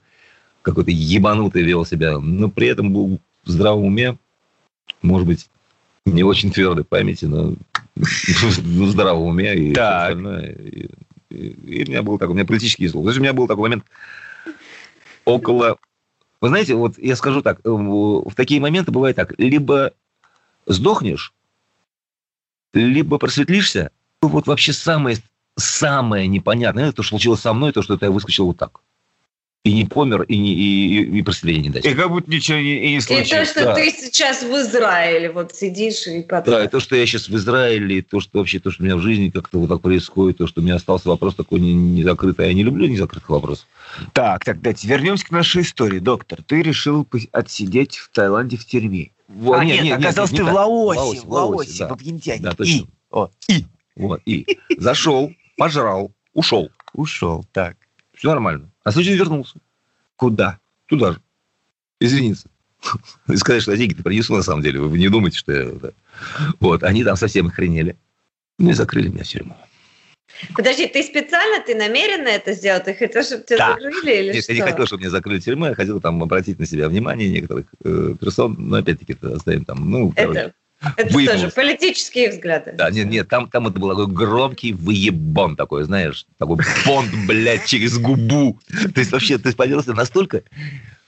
какой-то 0.63 0.91
ебанутый 0.91 1.61
вел 1.61 1.85
себя, 1.85 2.19
но 2.19 2.49
при 2.49 2.67
этом 2.67 2.91
был 2.91 3.19
в 3.43 3.49
здравом 3.49 3.85
уме, 3.85 4.17
может 5.01 5.27
быть, 5.27 5.49
не 6.05 6.23
очень 6.23 6.51
твердой 6.51 6.83
памяти, 6.83 7.25
но 7.25 7.55
в 7.95 8.89
здравом 8.89 9.27
уме 9.27 9.55
и 9.55 9.69
остальное. 9.71 10.51
И, 10.51 10.89
и, 11.29 11.35
и 11.35 11.83
у 11.85 11.89
меня 11.89 12.01
был 12.01 12.17
такой, 12.17 12.31
у 12.31 12.35
меня 12.35 12.45
политический. 12.45 12.89
То 12.89 13.03
есть 13.05 13.17
у 13.19 13.21
меня 13.21 13.33
был 13.33 13.47
такой 13.47 13.63
момент 13.63 13.85
около 15.25 15.77
вы 16.43 16.49
знаете, 16.49 16.75
вот 16.75 16.97
я 16.97 17.15
скажу 17.15 17.41
так, 17.41 17.61
э, 17.63 17.69
в 17.69 18.33
такие 18.35 18.59
моменты 18.59 18.91
бывает 18.91 19.15
так, 19.15 19.33
либо 19.39 19.93
сдохнешь, 20.65 21.33
либо 22.73 23.17
просветлишься. 23.17 23.91
Вот 24.21 24.45
вообще 24.45 24.73
самое, 24.73 25.15
самое 25.55 26.27
непонятное, 26.27 26.87
это 26.87 26.97
то, 26.97 27.01
что 27.03 27.11
случилось 27.11 27.39
со 27.39 27.53
мной, 27.53 27.71
то, 27.71 27.81
что 27.81 27.93
это 27.93 28.07
я 28.07 28.11
выскочил 28.11 28.47
вот 28.47 28.57
так. 28.57 28.81
И 29.63 29.71
не 29.71 29.85
помер, 29.85 30.23
и, 30.23 30.37
не, 30.37 30.53
и, 30.53 31.19
и 31.19 31.21
просветления 31.21 31.61
не 31.61 31.69
дать. 31.69 31.85
И 31.85 31.93
как 31.93 32.09
будто 32.09 32.29
ничего 32.29 32.57
не, 32.57 32.85
и 32.85 32.95
не 32.95 32.99
случилось. 32.99 33.27
И 33.27 33.31
то, 33.31 33.45
что 33.45 33.63
да. 33.63 33.75
ты 33.75 33.91
сейчас 33.91 34.43
в 34.43 34.53
Израиле 34.57 35.31
вот 35.31 35.55
сидишь 35.55 36.05
и 36.05 36.21
потом... 36.21 36.55
Да, 36.55 36.65
и 36.65 36.67
то, 36.67 36.81
что 36.81 36.97
я 36.97 37.05
сейчас 37.05 37.29
в 37.29 37.35
Израиле, 37.37 37.99
и 37.99 38.01
то, 38.01 38.19
что 38.19 38.39
вообще, 38.39 38.59
то, 38.59 38.71
что 38.71 38.83
у 38.83 38.85
меня 38.85 38.97
в 38.97 38.99
жизни 38.99 39.29
как-то 39.29 39.59
вот 39.59 39.69
так 39.69 39.79
происходит, 39.79 40.39
то, 40.39 40.47
что 40.47 40.59
у 40.59 40.65
меня 40.65 40.75
остался 40.75 41.07
вопрос 41.07 41.35
такой 41.35 41.61
не, 41.61 41.73
не 41.73 42.03
закрытый. 42.03 42.47
Я 42.47 42.53
не 42.53 42.63
люблю 42.63 42.87
незакрытых 42.87 43.29
вопросов. 43.29 43.65
Так, 44.11 44.43
так, 44.43 44.59
давайте 44.59 44.85
вернемся 44.85 45.25
к 45.27 45.31
нашей 45.31 45.61
истории. 45.61 45.99
Доктор, 45.99 46.43
ты 46.43 46.61
решил 46.61 47.07
отсидеть 47.31 47.95
в 47.95 48.09
Таиланде 48.09 48.57
в 48.57 48.65
тюрьме. 48.65 49.11
Вот, 49.29 49.59
а 49.59 49.63
нет, 49.63 49.97
оказался 49.97 50.33
не 50.33 50.39
ты 50.39 50.43
в 50.43 50.47
так. 50.47 50.55
Лаосе, 50.55 51.21
в 51.21 51.31
Лаосе, 51.31 51.85
да. 51.87 51.95
в. 51.95 52.41
Да, 52.41 52.51
точно. 52.51 52.73
И, 52.73 52.85
о, 53.11 53.29
и 53.47 53.65
Вот, 53.95 54.21
и 54.25 54.45
зашел, 54.77 55.31
пожрал, 55.55 56.11
ушел. 56.33 56.69
ушел. 56.93 57.45
Так, 57.53 57.77
Все 58.23 58.29
нормально. 58.29 58.69
А 58.85 58.91
случай 58.93 59.15
вернулся. 59.15 59.59
куда? 60.15 60.57
Туда 60.85 61.11
же. 61.11 61.21
Извиниться. 61.99 62.47
И 63.27 63.35
сказать, 63.35 63.61
что 63.63 63.73
я 63.73 63.77
деньги-то 63.77 64.01
принесу, 64.01 64.33
на 64.33 64.43
самом 64.43 64.61
деле. 64.61 64.79
Вы 64.79 64.97
не 64.97 65.09
думаете, 65.09 65.37
что 65.39 65.51
я... 65.51 65.63
это- 65.63 65.93
Вот, 66.61 66.83
они 66.83 67.03
там 67.03 67.17
совсем 67.17 67.47
охренели. 67.47 67.97
Ну 68.59 68.69
и 68.69 68.73
закрыли 68.73 69.09
меня 69.09 69.25
в 69.25 69.27
тюрьму. 69.27 69.57
Подожди, 70.55 70.87
ты 70.87 71.03
специально, 71.03 71.61
ты 71.65 71.75
намеренно 71.75 72.29
это 72.29 72.53
сделал? 72.53 72.81
Ты 72.81 72.93
хотел, 72.93 73.23
чтобы 73.23 73.43
тебя 73.43 73.57
Да. 73.57 73.73
закрыли 73.81 74.23
или 74.27 74.33
Нет, 74.35 74.43
что? 74.45 74.53
я 74.53 74.59
не 74.63 74.71
хотел, 74.71 74.85
чтобы 74.85 75.01
меня 75.01 75.09
закрыли 75.09 75.39
тюрьму. 75.41 75.65
Я 75.65 75.75
хотел 75.75 75.99
там 75.99 76.23
обратить 76.23 76.59
на 76.59 76.65
себя 76.65 76.87
внимание 76.87 77.29
некоторых 77.29 77.65
э, 77.83 78.15
персон. 78.21 78.55
Но 78.57 78.77
опять-таки 78.77 79.13
это 79.21 79.35
оставим 79.35 79.65
там. 79.65 79.89
Ну, 79.91 80.13
короче. 80.15 80.53
Это, 80.97 81.13
выебнулся. 81.13 81.41
тоже 81.43 81.53
политические 81.55 82.29
взгляды. 82.31 82.73
Да, 82.77 82.89
нет, 82.91 83.07
нет, 83.07 83.27
там, 83.29 83.49
там 83.49 83.67
это 83.67 83.79
был 83.79 83.89
такой 83.89 84.07
громкий 84.07 84.73
выебон 84.73 85.55
такой, 85.55 85.83
знаешь, 85.83 86.25
такой 86.37 86.57
понт, 86.85 87.09
блядь, 87.27 87.65
через 87.65 87.97
губу. 87.97 88.59
То 88.93 88.99
есть 88.99 89.11
вообще, 89.11 89.37
ты 89.37 89.53
поделался 89.55 89.93
настолько, 89.93 90.39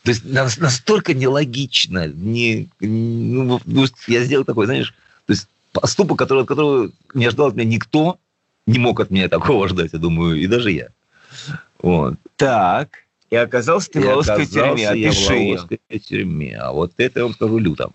то 0.03 0.11
есть 0.11 0.23
на- 0.25 0.47
настолько 0.59 1.13
нелогично, 1.13 2.07
не, 2.07 2.69
ну, 2.79 3.59
ну, 3.65 3.85
я 4.07 4.23
сделал 4.23 4.45
такой, 4.45 4.65
знаешь, 4.65 4.93
то 5.25 5.33
есть 5.33 5.47
поступок, 5.71 6.17
который, 6.19 6.43
от 6.43 6.47
которого 6.47 6.91
не 7.13 7.25
ожидал 7.25 7.47
от 7.47 7.55
меня 7.55 7.67
никто, 7.67 8.17
не 8.67 8.79
мог 8.79 8.99
от 8.99 9.09
меня 9.11 9.27
такого 9.27 9.67
ждать, 9.69 9.91
я 9.93 9.99
думаю, 9.99 10.35
и 10.39 10.47
даже 10.47 10.71
я. 10.71 10.87
Вот. 11.81 12.15
Так, 12.37 12.89
и 13.29 13.35
оказался 13.35 13.89
ты 13.91 13.99
в 13.99 14.03
И 14.03 14.07
Лаосской 14.07 14.35
оказался 14.43 14.53
тюрьме. 14.75 14.81
я 14.83 14.89
в 14.89 15.11
Опиши. 15.11 15.33
Лаосской 15.51 15.79
тюрьме. 15.99 16.57
А 16.57 16.71
вот 16.71 16.93
это 16.97 17.19
я 17.19 17.25
вам 17.25 17.33
скажу 17.33 17.57
люто. 17.57 17.89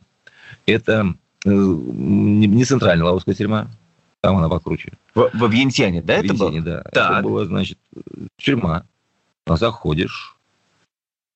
Это 0.66 1.14
не 1.44 2.46
не 2.46 2.64
центральная 2.64 3.06
Лаосская 3.06 3.34
тюрьма, 3.34 3.68
там 4.20 4.36
она 4.36 4.48
покруче. 4.48 4.92
В- 5.14 5.30
Во 5.34 5.46
Вьентьяне, 5.46 6.02
да, 6.02 6.14
это 6.14 6.34
было? 6.34 6.48
Везение, 6.50 6.62
да. 6.62 6.82
Так. 6.92 7.12
Это 7.12 7.22
была, 7.22 7.44
значит, 7.46 7.78
тюрьма. 8.36 8.84
А 9.46 9.56
заходишь. 9.56 10.36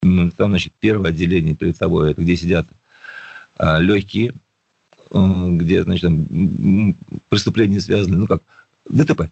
Там, 0.02 0.30
значит, 0.36 0.72
первое 0.78 1.10
отделение 1.10 1.54
перед 1.54 1.76
собой, 1.76 2.10
это 2.10 2.20
где 2.20 2.36
сидят 2.36 2.66
а, 3.56 3.78
легкие, 3.78 4.34
э, 5.10 5.46
где, 5.52 5.82
значит, 5.82 6.02
там, 6.02 6.94
преступления 7.30 7.80
связаны, 7.80 8.18
ну, 8.18 8.26
как 8.26 8.42
ДТП. 8.84 9.30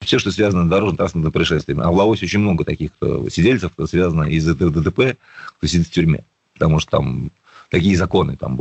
Все, 0.00 0.18
что 0.18 0.32
связано 0.32 0.66
с 0.66 0.70
дорожно-транспортным 0.70 1.30
происшествием. 1.30 1.80
А 1.82 1.90
в 1.90 1.94
Лаосе 1.96 2.24
очень 2.24 2.40
много 2.40 2.64
таких 2.64 2.92
кто, 2.94 3.28
сидельцев, 3.28 3.72
кто 3.72 3.86
связано 3.86 4.24
из 4.24 4.48
этого 4.48 4.70
ДТП, 4.70 5.18
кто 5.58 5.66
сидит 5.66 5.88
в 5.88 5.90
тюрьме. 5.90 6.24
Потому 6.54 6.80
что 6.80 6.90
там 6.92 7.30
такие 7.68 7.96
законы, 7.96 8.36
там, 8.36 8.56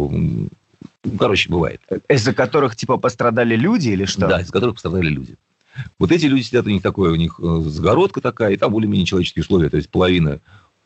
ну, 1.03 1.17
короче, 1.17 1.49
бывает. 1.49 1.81
Из-за 2.07 2.33
которых, 2.33 2.75
типа, 2.75 2.97
пострадали 2.97 3.55
люди 3.55 3.89
или 3.89 4.05
что? 4.05 4.27
Да, 4.27 4.41
из 4.41 4.51
которых 4.51 4.75
пострадали 4.75 5.09
люди. 5.09 5.35
Вот 5.99 6.11
эти 6.11 6.25
люди 6.25 6.43
сидят, 6.43 6.65
у 6.65 6.69
них 6.69 6.81
такое, 6.81 7.11
у 7.11 7.15
них 7.15 7.39
э, 7.39 7.61
загородка 7.65 8.21
такая, 8.21 8.53
и 8.53 8.57
там 8.57 8.71
более-менее 8.71 9.05
человеческие 9.05 9.41
условия. 9.41 9.69
То 9.69 9.77
есть 9.77 9.89
половина 9.89 10.39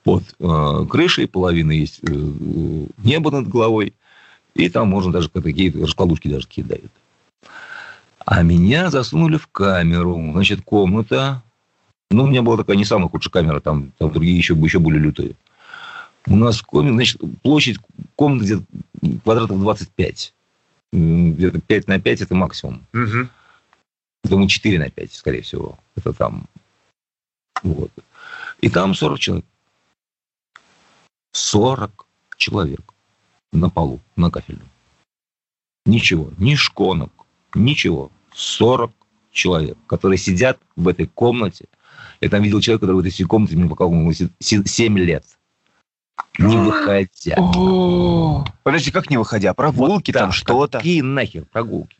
под 0.03 0.23
э, 0.39 0.85
крышей, 0.89 1.27
половина 1.27 1.71
есть 1.71 1.99
э, 2.03 2.85
небо 3.03 3.31
над 3.31 3.47
головой, 3.47 3.93
и 4.53 4.69
там 4.69 4.87
можно 4.87 5.11
даже 5.11 5.29
какие-то 5.29 5.79
раскладушки 5.79 6.27
даже 6.27 6.47
какие 6.47 6.63
дают. 6.63 6.91
А 8.25 8.41
меня 8.41 8.89
засунули 8.89 9.37
в 9.37 9.47
камеру. 9.47 10.31
Значит, 10.33 10.61
комната. 10.63 11.43
Ну, 12.09 12.23
у 12.23 12.27
меня 12.27 12.41
была 12.41 12.57
такая 12.57 12.77
не 12.77 12.85
самая 12.85 13.09
худшая 13.09 13.31
камера, 13.31 13.59
там, 13.59 13.91
там 13.97 14.11
другие 14.11 14.37
еще, 14.37 14.53
еще 14.53 14.79
более 14.79 15.01
лютые. 15.01 15.35
У 16.27 16.35
нас 16.35 16.57
в 16.57 16.63
комнате, 16.65 16.95
значит, 16.95 17.21
площадь 17.43 17.77
комнаты 18.15 18.45
где-то 18.45 19.19
квадратов 19.23 19.59
25. 19.59 20.33
М, 20.93 21.33
Где-то 21.33 21.61
5 21.61 21.87
на 21.87 21.99
5 21.99 22.21
это 22.21 22.35
максимум. 22.35 22.85
Мгм. 22.93 23.29
Думаю, 24.23 24.47
4 24.47 24.79
на 24.79 24.89
5, 24.89 25.13
скорее 25.13 25.41
всего. 25.41 25.77
Это 25.95 26.13
там. 26.13 26.47
Вот. 27.61 27.91
И 28.61 28.69
там 28.69 28.95
40 28.95 29.19
человек. 29.19 29.45
40 31.33 32.07
человек 32.37 32.81
на 33.51 33.69
полу, 33.69 33.99
на 34.15 34.31
кафельном. 34.31 34.69
Ничего, 35.85 36.31
ни 36.39 36.55
шконок, 36.55 37.11
ничего. 37.53 38.11
40 38.33 38.91
человек, 39.31 39.77
которые 39.85 40.17
сидят 40.17 40.59
в 40.75 40.87
этой 40.87 41.05
комнате. 41.07 41.65
Я 42.21 42.29
там 42.29 42.41
видел 42.41 42.61
человека, 42.61 42.87
который 42.87 43.01
в 43.01 43.05
этой 43.05 43.23
комнате 43.25 43.55
мне 43.55 43.69
показал, 43.69 43.93
ему 43.93 44.11
7 44.11 44.97
лет. 44.97 45.34
Не 46.37 46.57
выходя. 46.57 47.35
О, 47.37 48.45
Подожди, 48.63 48.91
как 48.91 49.09
не 49.09 49.17
выходя? 49.17 49.53
Прогулки 49.53 50.11
Вот 50.11 50.19
там, 50.19 50.31
что-то? 50.31 50.79
Какие 50.79 51.01
нахер 51.01 51.45
прогулки? 51.45 51.97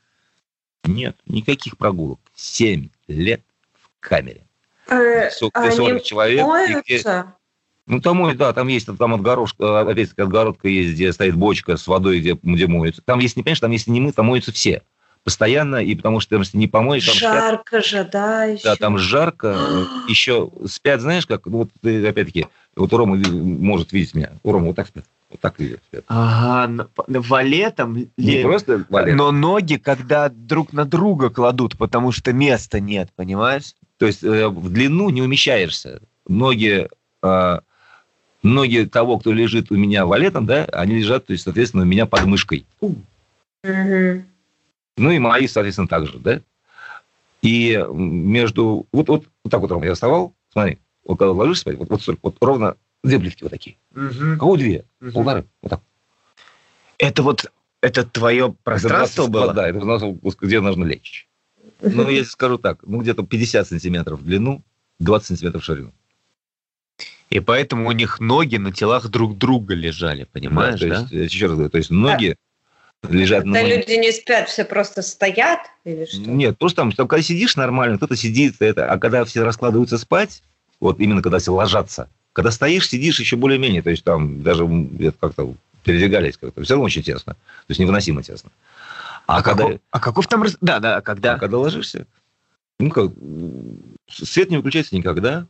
Нет, 0.83 1.15
никаких 1.25 1.77
прогулок. 1.77 2.19
7 2.35 2.89
лет 3.07 3.41
в 3.73 3.89
камере. 3.99 4.41
Э, 4.87 5.29
Со- 5.31 5.49
они 5.53 5.75
40 5.75 6.03
человек. 6.03 6.45
моются? 6.45 7.33
ну, 7.87 8.01
там, 8.01 8.35
да, 8.37 8.53
там 8.53 8.67
есть 8.67 8.87
там 8.97 9.13
отгорожка, 9.13 9.79
опять-таки 9.81 10.21
отгородка 10.21 10.67
есть, 10.67 10.93
где 10.93 11.11
стоит 11.13 11.35
бочка 11.35 11.77
с 11.77 11.87
водой, 11.87 12.19
где, 12.19 12.37
где 12.41 12.67
моются. 12.67 13.01
Там, 13.03 13.19
если 13.19 13.39
не 13.39 13.43
понимаешь, 13.43 13.59
там, 13.59 13.71
если 13.71 13.91
не 13.91 13.99
мы, 13.99 14.11
там 14.11 14.27
моются 14.27 14.51
все. 14.51 14.81
Постоянно, 15.25 15.77
и 15.77 15.95
потому 15.95 16.19
что, 16.19 16.37
если 16.37 16.55
не 16.55 16.67
помоешь, 16.67 17.05
там 17.07 17.15
спят. 17.15 17.33
Жарко 17.33 17.81
же, 17.81 18.07
да, 18.09 18.43
еще. 18.45 18.63
Да, 18.63 18.75
там 18.75 18.99
жарко. 18.99 19.57
Еще 20.07 20.51
спят, 20.67 21.01
знаешь, 21.01 21.25
как, 21.25 21.47
ну, 21.47 21.57
вот, 21.57 21.69
опять-таки, 21.83 22.45
вот 22.75 22.93
Рома 22.93 23.15
может 23.17 23.91
видеть 23.91 24.13
меня. 24.13 24.33
У 24.43 24.51
Рома 24.51 24.67
вот 24.67 24.75
так 24.75 24.85
спят. 24.85 25.03
Вот 25.31 25.39
так 25.39 25.59
видят 25.59 25.81
спят. 25.87 26.03
Ага, 26.07 26.71
на- 26.71 26.87
на 27.07 27.21
вале 27.21 27.71
там... 27.71 27.95
Не 27.95 28.07
ли- 28.17 28.43
просто 28.43 28.85
валят. 28.87 29.15
Но 29.15 29.31
ноги, 29.31 29.77
когда 29.77 30.29
друг 30.29 30.73
на 30.73 30.85
друга 30.85 31.31
кладут, 31.31 31.75
потому 31.75 32.11
что 32.11 32.31
места 32.31 32.79
нет, 32.79 33.09
понимаешь? 33.15 33.73
То 33.97 34.05
есть 34.05 34.23
э, 34.23 34.47
в 34.47 34.69
длину 34.69 35.09
не 35.09 35.23
умещаешься. 35.23 36.01
Ноги, 36.27 36.87
э, 37.23 37.59
ноги 38.43 38.85
того, 38.85 39.17
кто 39.17 39.33
лежит 39.33 39.71
у 39.71 39.75
меня 39.75 40.05
валетом, 40.05 40.45
да, 40.45 40.65
они 40.65 40.97
лежат, 40.97 41.25
то 41.25 41.33
есть, 41.33 41.45
соответственно, 41.45 41.81
у 41.81 41.87
меня 41.87 42.05
под 42.05 42.25
мышкой. 42.25 42.67
Ну 44.97 45.11
и 45.11 45.19
мои, 45.19 45.47
соответственно, 45.47 45.87
также, 45.87 46.19
да. 46.19 46.41
И 47.41 47.83
между... 47.91 48.87
Вот, 48.91 49.07
вот, 49.07 49.25
вот 49.43 49.49
так 49.49 49.61
вот, 49.61 49.71
Рома, 49.71 49.85
я 49.85 49.93
вставал, 49.93 50.33
смотри, 50.51 50.79
вот 51.03 51.19
когда 51.19 51.31
ложишься 51.31 51.61
спать, 51.61 51.77
вот, 51.77 51.89
вот, 51.89 52.01
столько, 52.01 52.19
вот 52.23 52.37
ровно 52.41 52.75
две 53.03 53.19
плитки 53.19 53.43
вот 53.43 53.51
такие. 53.51 53.77
У 53.93 54.37
кого 54.37 54.57
две? 54.57 54.85
Мгм. 54.99 55.13
Полторы. 55.13 55.45
Вот 55.61 55.69
так. 55.69 55.81
Это 56.97 57.23
вот, 57.23 57.51
это 57.81 58.03
твое 58.03 58.55
пространство 58.63 59.23
Это 59.23 59.31
20 59.31 59.31
было? 59.31 59.53
Да, 59.53 59.67
это 59.67 59.79
у 59.79 59.85
нас 59.85 60.01
вот 60.01 60.37
где 60.39 60.61
нужно 60.61 60.85
лечь. 60.85 61.27
Ну, 61.81 62.09
я 62.09 62.23
скажу 62.23 62.57
так, 62.57 62.79
ну, 62.83 63.01
где-то 63.01 63.23
50 63.23 63.67
сантиметров 63.67 64.21
в 64.21 64.25
длину, 64.25 64.63
20 64.99 65.27
сантиметров 65.27 65.61
в 65.61 65.65
ширину. 65.65 65.93
И 67.29 67.39
поэтому 67.39 67.87
у 67.87 67.91
них 67.91 68.19
ноги 68.19 68.57
на 68.57 68.71
телах 68.71 69.09
друг 69.09 69.37
друга 69.37 69.73
лежали, 69.73 70.25
понимаешь, 70.31 70.79
то 70.79 70.87
да? 70.87 70.99
есть, 70.99 71.11
я 71.11 71.23
еще 71.23 71.47
раз 71.47 71.55
говорю, 71.55 71.69
то 71.69 71.77
есть 71.77 71.89
ноги, 71.89 72.35
лежат 73.09 73.43
Когда 73.43 73.61
на 73.61 73.67
люди 73.67 73.93
не 73.93 74.11
спят, 74.11 74.49
все 74.49 74.65
просто 74.65 75.01
стоят 75.01 75.59
или 75.83 76.05
что? 76.05 76.19
Нет, 76.19 76.57
просто 76.57 76.77
там, 76.77 76.91
там, 76.91 77.07
когда 77.07 77.23
сидишь 77.23 77.55
нормально, 77.55 77.97
кто-то 77.97 78.15
сидит, 78.15 78.55
это, 78.59 78.89
а 78.91 78.97
когда 78.97 79.25
все 79.25 79.43
раскладываются 79.43 79.97
спать, 79.97 80.41
вот 80.79 80.99
именно 80.99 81.21
когда 81.21 81.39
все 81.39 81.53
ложатся, 81.53 82.09
когда 82.33 82.51
стоишь, 82.51 82.89
сидишь 82.89 83.19
еще 83.19 83.35
более-менее, 83.35 83.81
то 83.81 83.89
есть 83.89 84.03
там 84.03 84.43
даже 84.43 84.65
это 84.99 85.17
как-то 85.19 85.53
передвигались 85.83 86.37
как-то, 86.37 86.63
все 86.63 86.73
равно 86.73 86.85
очень 86.85 87.03
тесно, 87.03 87.33
то 87.33 87.39
есть 87.69 87.79
невыносимо 87.79 88.23
тесно. 88.23 88.51
А, 89.27 89.37
А, 89.37 89.41
когда, 89.43 89.63
каков, 89.63 89.79
а 89.91 89.99
каков 89.99 90.27
там... 90.27 90.43
раз- 90.43 90.57
Да, 90.61 90.79
да, 90.79 91.01
когда... 91.01 91.33
а 91.33 91.39
когда 91.39 91.57
ложишься, 91.57 92.05
ну 92.79 92.89
как, 92.91 93.11
свет 94.09 94.49
не 94.49 94.57
выключается 94.57 94.95
никогда, 94.95 95.47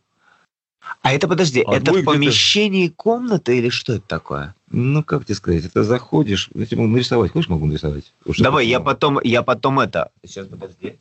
А 1.01 1.13
это, 1.13 1.27
подожди, 1.27 1.63
А 1.65 1.75
это 1.75 1.91
в 1.91 1.95
где-то- 1.95 2.11
помещении 2.11 2.87
комнаты 2.87 3.57
или 3.57 3.69
что 3.69 3.93
это 3.93 4.07
такое? 4.07 4.55
ну 4.71 5.03
как 5.03 5.25
тебе 5.25 5.35
сказать, 5.35 5.65
это 5.65 5.83
заходишь, 5.83 6.49
я 6.53 6.65
тебе 6.65 6.81
могу 6.81 6.93
нарисовать, 6.93 7.31
хочешь, 7.31 7.49
могу 7.49 7.65
нарисовать? 7.65 8.11
Уж 8.25 8.39
Давай, 8.39 8.67
я 8.67 8.79
потом, 8.79 9.19
я 9.23 9.41
потом 9.43 9.79
это... 9.79 10.11
Сейчас, 10.23 10.47
подожди. 10.47 10.95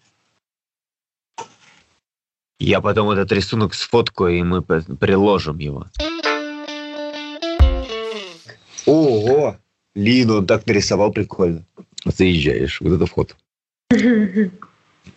Я 2.60 2.80
потом 2.80 3.10
этот 3.10 3.32
рисунок 3.32 3.74
сфоткаю, 3.74 4.38
и 4.38 4.42
мы 4.42 4.62
приложим 4.62 5.58
его. 5.58 5.86
Ого! 8.86 9.56
Лину 9.94 10.38
он 10.38 10.46
так 10.46 10.66
нарисовал 10.66 11.12
прикольно. 11.12 11.64
Заезжаешь, 12.04 12.80
вот 12.80 12.92
это 12.92 13.06
вход. 13.06 13.36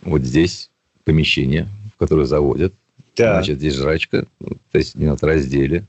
Вот 0.01 0.21
здесь 0.21 0.69
помещение, 1.05 1.67
в 1.95 1.97
которое 1.97 2.25
заводят. 2.25 2.73
Значит, 3.17 3.57
здесь 3.57 3.73
жрачка, 3.75 4.27
то 4.71 4.77
есть 4.77 4.95
не 4.95 5.05
на 5.05 5.17
раздели. 5.19 5.85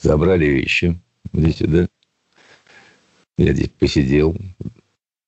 Забрали 0.00 0.46
вещи. 0.46 1.00
Здесь 1.32 1.56
сюда. 1.56 1.88
Я 3.38 3.52
здесь 3.52 3.70
посидел. 3.70 4.36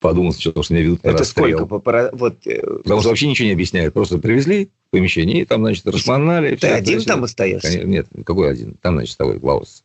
Подумал 0.00 0.32
сначала, 0.32 0.62
что 0.62 0.74
меня 0.74 0.84
ведут 0.84 1.02
на 1.02 1.08
это 1.08 1.18
расстрел. 1.18 1.58
сколько? 1.58 1.80
по 1.80 2.10
Вот, 2.12 2.46
э, 2.46 2.60
Потому 2.82 3.00
что 3.00 3.08
вообще 3.08 3.28
ничего 3.28 3.46
не 3.46 3.54
объясняют. 3.54 3.94
Просто 3.94 4.18
привезли 4.18 4.70
в 4.88 4.90
помещение, 4.90 5.40
и 5.40 5.44
там, 5.44 5.62
значит, 5.62 5.86
расшмонали. 5.86 6.50
ты 6.50 6.66
всё, 6.66 6.74
один 6.74 7.00
всё. 7.00 7.08
там 7.08 7.24
остаешься? 7.24 7.68
Конечно, 7.68 7.88
Нет, 7.88 8.06
какой 8.24 8.50
один? 8.50 8.74
Там, 8.74 8.94
значит, 8.96 9.14
с 9.14 9.16
тобой 9.16 9.40
Клаус. 9.40 9.84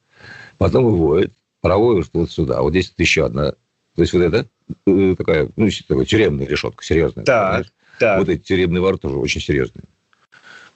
Потом 0.58 0.84
выводят, 0.84 1.32
проводят 1.62 2.10
вот 2.14 2.30
сюда. 2.30 2.62
Вот 2.62 2.72
здесь 2.72 2.90
вот 2.90 3.00
еще 3.00 3.26
одна. 3.26 3.52
То 3.96 4.02
есть 4.02 4.14
вот 4.14 4.22
это 4.22 4.48
э, 4.86 5.16
такая, 5.18 5.50
ну, 5.56 5.70
такая 5.88 6.06
тюремная 6.06 6.48
решетка, 6.48 6.84
серьезная. 6.84 7.24
Так? 7.24 7.68
Так. 7.98 8.20
Вот 8.20 8.30
эти 8.30 8.42
тюремные 8.42 8.82
ворота 8.82 9.04
тоже 9.04 9.18
очень 9.18 9.42
серьезные. 9.42 9.84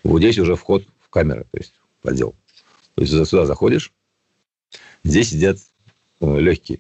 Вот 0.06 0.20
здесь 0.20 0.38
уже 0.38 0.56
вход 0.56 0.86
в 1.02 1.10
камеру, 1.10 1.46
то 1.52 1.58
есть 1.58 1.74
в 2.04 2.08
отдел. 2.08 2.36
То 2.96 3.02
есть 3.02 3.28
сюда 3.28 3.46
заходишь, 3.46 3.92
здесь 5.04 5.30
сидят 5.32 5.58
э, 6.22 6.40
легкие. 6.40 6.80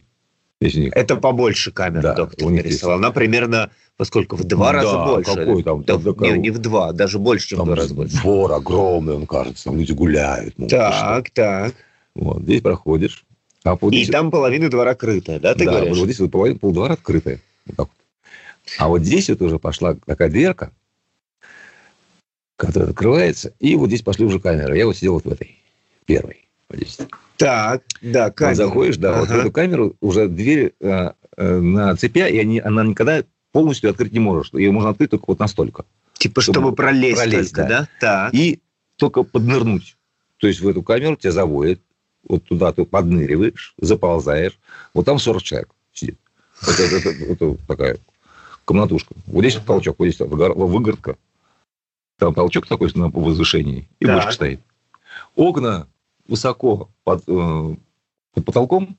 Здесь 0.62 0.76
у 0.76 0.80
них 0.80 0.94
Это 0.96 1.16
побольше 1.18 1.72
камера, 1.72 2.02
Да, 2.02 2.14
доктор 2.16 2.50
нарисовал. 2.50 2.98
Она 2.98 3.12
примерно 3.12 3.72
во 3.98 4.06
сколько? 4.06 4.36
В 4.36 4.44
два 4.44 4.68
Да, 4.68 4.74
раза 4.74 5.06
больше. 5.06 5.34
какой 5.36 5.64
там, 5.64 5.84
Да, 5.84 5.98
там 5.98 6.16
не, 6.22 6.38
не 6.40 6.50
в 6.52 6.60
два, 6.60 6.94
даже 6.94 7.20
больше, 7.20 7.50
чем 7.50 7.62
в 7.62 7.66
два 7.66 7.76
раза 7.76 7.94
больше. 7.94 8.16
двор 8.18 8.52
огромный, 8.54 9.16
он 9.16 9.26
кажется, 9.28 9.66
там 9.66 9.78
люди 9.80 9.92
гуляют. 9.92 10.54
ну. 10.58 10.68
Так, 10.68 11.30
так. 11.32 11.74
Вот, 12.14 12.44
здесь 12.44 12.62
проходишь. 12.62 13.26
А 13.64 13.76
вот 13.76 13.92
И 13.92 13.98
здесь- 14.04 14.10
там 14.12 14.30
половина 14.32 14.70
двора 14.70 14.94
крытая, 14.96 15.40
да, 15.40 15.56
ты 15.56 15.66
да, 15.66 15.72
говоришь? 15.72 15.98
вот 15.98 16.06
здесь 16.06 16.20
вот 16.20 16.32
половина 16.32 16.60
полдвора 16.60 16.94
открытая. 16.94 17.40
Вот 17.66 17.76
так 17.76 17.88
вот. 17.88 18.72
А 18.78 18.88
вот 18.88 19.02
здесь 19.02 19.30
вот 19.30 19.42
уже 19.42 19.60
пошла 19.60 19.96
такая 20.06 20.30
дверка, 20.30 20.72
которая 22.58 22.90
открывается, 22.90 23.54
и 23.60 23.76
вот 23.76 23.88
здесь 23.88 24.02
пошли 24.02 24.26
уже 24.26 24.40
камеры. 24.40 24.78
Я 24.78 24.86
вот 24.86 24.96
сидел 24.96 25.14
вот 25.14 25.26
в 25.26 25.32
этой, 25.32 25.62
первой. 26.06 26.48
Вот 26.70 26.78
здесь. 26.80 26.98
Так, 27.38 27.84
да, 28.02 28.26
Вот 28.26 28.36
камера. 28.36 28.56
заходишь, 28.56 28.98
да, 28.98 29.20
вот 29.20 29.28
в 29.28 29.32
Ага. 29.32 29.42
эту 29.42 29.52
камеру 29.52 29.96
уже 30.00 30.28
дверь 30.28 30.74
э, 30.80 31.12
э, 31.38 31.58
на 31.60 31.96
цепя, 31.98 32.28
и 32.28 32.38
они, 32.38 32.60
она 32.60 32.84
никогда 32.84 33.24
полностью 33.52 33.90
открыть 33.90 34.14
не 34.14 34.20
может. 34.20 34.54
Ее 34.54 34.72
можно 34.72 34.90
открыть 34.90 35.10
только 35.12 35.26
вот 35.28 35.40
настолько. 35.40 35.86
Типа, 36.18 36.42
чтобы 36.42 36.60
чтобы 36.60 36.76
пролезть, 36.76 37.18
пролезть, 37.22 37.54
только, 37.54 37.68
да? 37.70 37.88
Так. 38.00 38.34
И 38.34 38.62
только 38.96 39.24
поднырнуть. 39.24 39.98
То 40.38 40.48
есть 40.48 40.62
в 40.62 40.68
эту 40.68 40.82
камеру 40.82 41.18
тебя 41.18 41.32
заводят, 41.34 41.82
вот 42.28 42.46
туда 42.46 42.72
ты 42.72 42.86
подныриваешь, 42.86 43.74
заползаешь. 43.80 44.58
Вот 44.94 45.06
там 45.06 45.20
40 45.20 45.44
человек 45.44 45.70
сидит. 45.94 46.18
Это, 46.62 46.84
это- 46.84 47.10
это- 47.10 47.24
это 47.34 47.58
такая 47.68 47.98
комнатушка. 48.64 49.14
Вот 49.28 49.42
здесь 49.42 49.56
вот 49.56 49.66
толчок, 49.66 49.98
вот 50.00 50.06
здесь 50.08 50.20
выгор- 50.22 50.54
выгородка. 50.54 51.18
Там 52.18 52.34
толчок 52.34 52.68
такой 52.68 52.92
на 52.96 53.10
возвышении, 53.10 53.90
и 54.00 54.06
Так. 54.06 54.16
бочка 54.16 54.32
стоит. 54.32 54.62
Окна 55.36 55.88
высоко 56.28 56.90
под, 57.04 57.24
э, 57.28 57.76
под 58.34 58.46
потолком, 58.46 58.98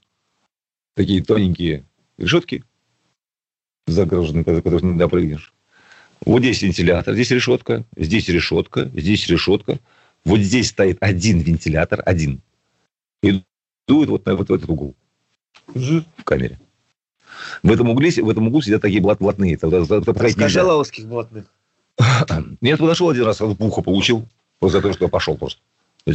такие 0.95 1.23
тоненькие 1.23 1.85
решетки, 2.19 2.65
загороженные, 3.87 4.45
за 4.45 4.63
которые 4.63 4.93
не 4.93 4.99
допрыгнешь. 4.99 5.55
Вот 6.25 6.41
здесь 6.41 6.63
вентилятор, 6.63 7.15
здесь 7.15 7.31
решетка, 7.31 7.85
здесь 7.97 8.29
решетка, 8.29 8.91
здесь 8.95 9.27
решетка. 9.29 9.79
Вот 10.25 10.41
здесь 10.41 10.69
стоит 10.69 10.99
один 11.01 11.39
вентилятор, 11.41 12.03
один. 12.05 12.41
И 13.23 13.43
дует 13.87 14.09
вот 14.09 14.27
на 14.27 14.35
вот 14.35 14.49
в 14.49 14.53
этот 14.53 14.69
угол. 14.69 14.95
В 15.67 16.03
камере. 16.25 16.59
В 17.63 17.71
этом 17.71 17.91
угле, 17.91 18.11
в 18.11 18.29
этом 18.29 18.49
углу 18.49 18.61
сидят 18.61 18.83
такие 18.83 19.01
блат, 19.01 19.19
блатные. 19.19 19.57
Скажи 19.59 20.63
лаосских 20.63 21.07
блатных. 21.07 21.47
Я 22.61 22.77
подошел 22.77 23.09
один 23.11 23.25
раз, 23.25 23.41
в 23.41 23.63
ухо 23.63 23.83
получил. 23.83 24.27
После 24.59 24.81
того, 24.81 24.95
что 24.95 25.05
я 25.05 25.09
пошел 25.09 25.37
просто. 25.37 25.61
То 26.07 26.13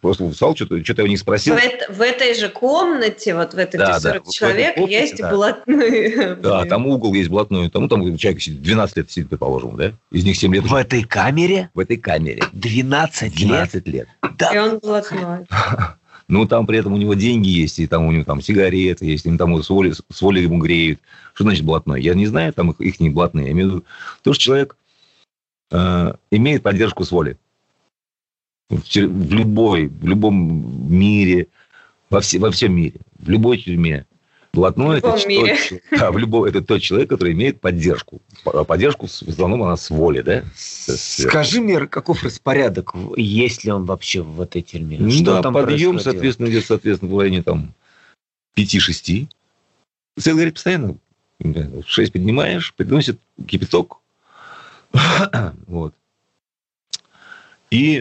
просто 0.00 0.30
встал, 0.30 0.56
что-то, 0.56 0.82
что-то 0.82 1.02
я 1.02 1.04
у 1.04 1.08
них 1.08 1.18
В, 1.18 1.22
спросил. 1.22 1.54
эт- 1.54 1.92
в 1.92 2.00
этой 2.00 2.34
же 2.34 2.48
комнате, 2.48 3.34
вот 3.34 3.52
в 3.52 3.58
этой, 3.58 3.76
Да, 3.76 3.84
где 3.84 3.92
да, 3.92 4.00
40 4.00 4.24
вот 4.24 4.32
в 4.32 4.34
человек, 4.34 4.70
этой 4.70 4.74
комнате, 4.76 5.00
есть 5.00 5.16
да. 5.18 5.30
блатные. 5.30 6.34
Да, 6.42 6.64
там 6.64 6.86
угол 6.86 7.12
есть 7.12 7.28
блатной. 7.28 7.68
Там, 7.68 7.82
ну, 7.82 7.88
там 7.88 8.16
человек 8.16 8.40
сидит, 8.40 8.62
12 8.62 8.96
лет 8.96 9.10
сидит, 9.10 9.28
предположим, 9.28 9.76
да? 9.76 9.92
Из 10.10 10.24
них 10.24 10.38
7 10.38 10.54
лет 10.54 10.64
В 10.64 10.74
этой 10.74 11.02
камере 11.04 11.68
в 11.74 11.80
этой 11.80 11.98
камере. 11.98 12.42
12 12.54 13.22
лет. 13.24 13.34
12 13.34 13.88
лет. 13.88 14.08
И 14.54 14.58
он 14.58 14.78
блатной. 14.78 15.46
Ну, 16.28 16.46
там 16.46 16.66
при 16.66 16.78
этом 16.78 16.92
у 16.92 16.98
него 16.98 17.14
деньги 17.14 17.48
есть, 17.48 17.78
и 17.78 17.86
там 17.86 18.04
у 18.04 18.12
него 18.12 18.24
там 18.24 18.42
сигареты 18.42 19.06
есть, 19.06 19.24
им 19.24 19.38
там 19.38 19.62
с 19.62 19.70
воли, 19.70 19.92
с 19.92 20.20
воли 20.20 20.40
ему 20.40 20.58
греют. 20.58 21.00
Что 21.32 21.44
значит 21.44 21.64
блатной? 21.64 22.02
Я 22.02 22.14
не 22.14 22.26
знаю, 22.26 22.52
там 22.52 22.70
их, 22.70 22.80
их 22.80 23.00
не 23.00 23.08
блатные. 23.08 23.46
Я 23.46 23.52
имею 23.52 23.68
в 23.68 23.72
виду, 23.72 23.84
то, 24.22 24.34
что 24.34 24.42
человек 24.42 24.76
э, 25.70 26.14
имеет 26.30 26.62
поддержку 26.62 27.04
с 27.04 27.12
воли. 27.12 27.38
В, 28.68 28.82
в 28.82 29.32
любой, 29.32 29.86
в 29.86 30.06
любом 30.06 30.92
мире, 30.92 31.48
во, 32.10 32.20
все, 32.20 32.38
во 32.38 32.50
всем 32.50 32.76
мире, 32.76 33.00
в 33.18 33.30
любой 33.30 33.56
тюрьме. 33.56 34.04
Блатной 34.52 34.96
любом 34.96 35.10
это, 35.10 35.20
тот 35.20 35.26
мире. 35.26 35.56
ч- 35.56 35.82
да, 35.90 36.10
в 36.10 36.18
любой, 36.18 36.50
это 36.50 36.62
тот 36.62 36.80
человек, 36.80 37.10
который 37.10 37.32
имеет 37.34 37.60
поддержку. 37.60 38.22
Поддержку, 38.42 39.06
в 39.06 39.28
основном, 39.28 39.62
она 39.62 39.76
с 39.76 39.90
воли, 39.90 40.22
да? 40.22 40.44
Скажи 40.54 41.60
мне, 41.60 41.86
каков 41.86 42.22
распорядок, 42.22 42.94
есть 43.16 43.64
ли 43.64 43.70
он 43.70 43.84
вообще 43.84 44.22
в 44.22 44.40
этой 44.40 44.62
тюрьме? 44.62 44.96
Ну 44.98 45.10
Что 45.10 45.24
да, 45.24 45.42
там 45.42 45.54
подъем, 45.54 46.00
соответственно, 46.00 46.48
идет, 46.48 46.64
соответственно, 46.64 47.14
в 47.14 47.18
районе 47.18 47.42
там 47.42 47.74
5-6. 48.56 49.28
Цель 50.18 50.32
говорит 50.32 50.54
постоянно. 50.54 50.96
В 51.38 51.84
6 51.86 52.12
поднимаешь, 52.12 52.74
приносит 52.74 53.20
кипяток. 53.46 53.98
вот. 55.66 55.94
И 57.70 57.98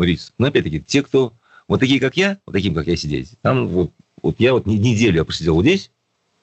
рис. 0.00 0.32
Но 0.38 0.48
опять-таки, 0.48 0.80
те, 0.82 1.02
кто 1.02 1.32
вот 1.68 1.80
такие, 1.80 2.00
как 2.00 2.16
я, 2.16 2.38
вот 2.46 2.52
таким, 2.52 2.74
как 2.74 2.86
я 2.86 2.96
сидеть, 2.96 3.34
там 3.40 3.68
вот, 3.68 3.92
вот 4.24 4.36
я 4.38 4.54
вот 4.54 4.66
не- 4.66 4.78
неделю 4.78 5.16
я 5.16 5.24
просидел 5.24 5.54
вот 5.54 5.62
здесь, 5.62 5.90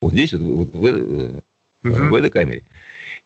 вот 0.02 0.14
здесь, 0.14 0.34
вот, 0.34 0.42
вот 0.42 0.74
в, 0.74 1.42
Мгм. 1.84 2.10
в 2.12 2.16
этой 2.16 2.30
камере. 2.30 2.62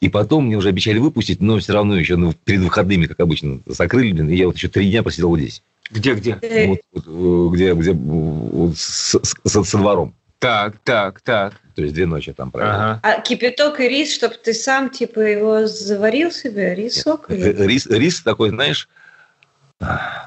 И 0.01 0.10
потом 0.10 0.45
мне 0.47 0.56
уже 0.58 0.70
обещали 0.70 0.97
выпустить, 0.97 1.41
но 1.41 1.60
все 1.60 1.74
равно 1.74 1.97
еще 1.97 2.16
ну, 2.16 2.34
перед 2.34 2.62
выходными, 2.62 3.06
как 3.06 3.20
обычно, 3.20 3.60
закрыли, 3.66 4.14
блин, 4.14 4.30
и 4.30 4.36
я 4.36 4.47
вот 4.47 4.56
еще 4.56 4.68
три 4.70 4.89
дня 4.89 5.03
просидел 5.03 5.30
вот 5.30 5.39
здесь. 5.39 5.62
Где, 5.91 6.14
где? 6.16 6.38
Э, 6.41 6.68
Вот, 6.68 6.80
вот, 6.93 7.03
э, 7.08 7.56
где, 7.56 7.74
где 7.74 7.91
вот 7.93 8.78
с- 8.78 9.20
с- 9.22 9.36
со, 9.45 9.64
со 9.64 9.78
двором. 9.78 10.14
Так, 10.39 10.78
так, 10.84 11.22
так. 11.22 11.53
То 11.76 11.82
есть 11.82 11.93
две 11.93 12.06
ночи 12.06 12.32
там 12.34 12.51
провел. 12.51 12.70
Ага. 12.70 12.99
А 13.03 13.20
кипяток 13.22 13.80
и 13.82 13.88
рис, 13.89 14.14
чтобы 14.14 14.36
ты 14.36 14.53
сам, 14.53 14.89
типа, 14.89 15.20
его 15.20 15.68
заварил 15.68 16.32
себе, 16.32 16.74
рисок? 16.76 17.30
Или- 17.30 17.53
Рис, 17.68 17.88
рис 17.88 18.22
такой, 18.22 18.49
знаешь, 18.49 18.88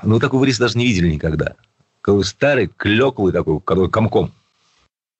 ну 0.03 0.19
такого 0.19 0.45
риса 0.45 0.61
даже 0.61 0.77
не 0.79 0.87
видели 0.87 1.09
никогда. 1.11 1.55
Какой 2.09 2.25
старый, 2.25 2.69
клеклый 2.69 3.35
такой, 3.35 3.61
который 3.61 3.91
комком. 3.91 4.33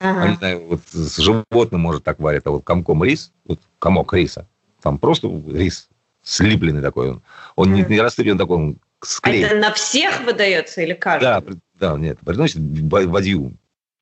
Я 0.01 0.23
не 0.23 0.29
Ага. 0.29 0.35
знаю, 0.37 0.69
вот 0.69 0.81
с 0.91 1.19
животным, 1.19 1.83
может, 1.83 2.03
так 2.03 2.19
варят, 2.19 2.47
а 2.47 2.51
вот 2.51 2.65
комком 2.65 3.05
рис, 3.05 3.31
вот 3.45 3.61
комок 3.79 4.15
риса. 4.15 4.49
Там 4.81 4.97
просто 4.97 5.29
рис 5.49 5.91
слипленный 6.23 6.81
такой. 6.81 7.11
Он, 7.11 7.23
он 7.57 7.75
не, 7.75 7.83
Мгм. 7.83 7.93
не 7.93 8.01
растет, 8.01 8.27
он 8.33 8.39
такой, 8.39 8.57
он 8.57 8.79
А 9.03 9.05
склеен. 9.05 9.45
это 9.49 9.57
на 9.57 9.71
всех 9.75 10.23
выдается 10.23 10.81
или 10.81 10.95
Да, 10.95 10.99
каждому? 10.99 11.43
при- 11.43 11.59
да, 11.75 11.99
нет, 11.99 12.21
приносит 12.21 12.59
ба- 12.59 13.07
бадью, 13.07 13.59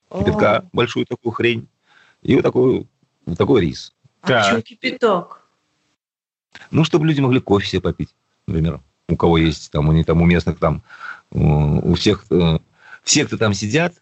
О, 0.08 0.20
кипятка, 0.20 0.64
большую 0.72 1.06
такую 1.06 1.32
хрень, 1.32 1.66
и 2.22 2.36
вот 2.36 2.42
такой, 2.44 2.86
вот 3.26 3.36
такой 3.36 3.62
рис. 3.62 3.94
А 4.22 4.28
почему 4.28 4.62
кипяток? 4.62 5.44
Ну, 6.70 6.84
чтобы 6.84 7.04
люди 7.08 7.20
могли 7.20 7.40
кофе 7.40 7.66
себе 7.66 7.80
попить, 7.82 8.14
например. 8.46 8.80
У 9.08 9.16
кого 9.16 9.38
есть, 9.38 9.72
там, 9.72 9.88
у 9.88 9.92
них 9.92 10.06
там, 10.06 10.22
у 10.22 10.24
местных 10.24 10.60
там, 10.60 10.84
у 11.32 11.92
всех, 11.94 12.24
э, 12.30 12.58
все, 13.06 13.24
кто 13.24 13.38
там 13.38 13.54
сидят, 13.54 13.94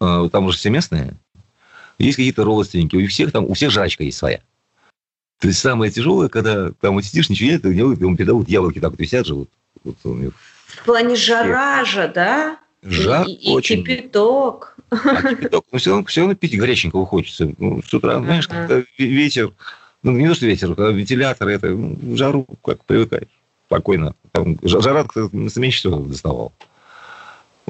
э, 0.00 0.28
там 0.32 0.46
уже 0.46 0.58
все 0.58 0.70
местные, 0.70 1.14
Есть 1.98 2.16
какие-то 2.16 2.42
родственники, 2.42 2.96
у 2.96 3.06
всех 3.06 3.30
там, 3.30 3.44
у 3.44 3.54
всех 3.54 3.70
жрачка 3.70 4.02
есть 4.02 4.18
своя. 4.18 4.40
То 5.38 5.48
есть 5.48 5.60
самое 5.60 5.92
тяжелое, 5.92 6.28
когда 6.28 6.72
там 6.80 6.94
вот 6.94 7.04
сидишь, 7.04 7.28
ничего 7.28 7.50
нет, 7.50 7.64
ему 7.64 8.16
передают 8.16 8.48
яблоки 8.48 8.80
так 8.80 8.90
вот 8.90 9.00
висят 9.00 9.26
же. 9.26 9.34
Вот, 9.34 9.48
вот 9.84 9.96
в 10.02 10.84
плане 10.84 11.14
жара 11.16 11.84
же, 11.84 12.10
да? 12.12 12.58
Жар 12.82 13.26
и, 13.26 13.50
очень. 13.50 13.80
И 13.80 13.84
кипяток. 13.84 14.76
А 14.90 15.22
кипяток, 15.22 15.64
ну, 15.70 15.78
все 15.78 15.90
равно, 15.90 16.06
все 16.06 16.20
равно 16.22 16.34
пить 16.34 16.58
горяченького 16.58 17.06
хочется. 17.06 17.52
Ну, 17.58 17.82
с 17.82 17.92
утра, 17.92 18.18
знаешь, 18.18 18.46
ага. 18.48 18.66
когда 18.66 18.84
ветер, 18.98 19.52
ну, 20.02 20.12
не 20.12 20.28
то, 20.28 20.34
что 20.34 20.46
ветер, 20.46 20.74
когда 20.74 20.90
вентилятор, 20.90 21.48
это, 21.48 21.68
ну, 21.68 22.16
жару 22.16 22.46
как 22.64 22.84
привыкаешь. 22.84 23.28
Спокойно. 23.66 24.14
Там, 24.32 24.58
жара 24.62 25.06
меньше 25.32 25.78
всего 25.78 25.96
доставал. 26.00 26.52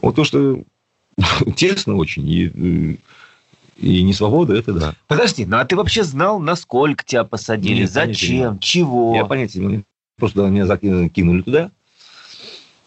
Вот 0.00 0.14
то, 0.14 0.24
что 0.24 0.62
тесно 1.56 1.96
очень, 1.96 2.28
и, 2.28 2.98
и 3.78 4.02
не 4.02 4.12
свобода, 4.12 4.54
это 4.54 4.72
да. 4.72 4.94
Подожди, 5.06 5.46
ну 5.46 5.58
а 5.58 5.64
ты 5.64 5.76
вообще 5.76 6.04
знал, 6.04 6.38
насколько 6.38 7.04
тебя 7.04 7.24
посадили, 7.24 7.80
Нет, 7.80 7.90
зачем, 7.90 8.58
чего? 8.58 9.14
Я 9.14 9.24
понятия 9.24 9.60
не 9.60 9.84
Просто 10.18 10.46
меня 10.46 10.64
закинули 10.64 11.42
туда, 11.42 11.70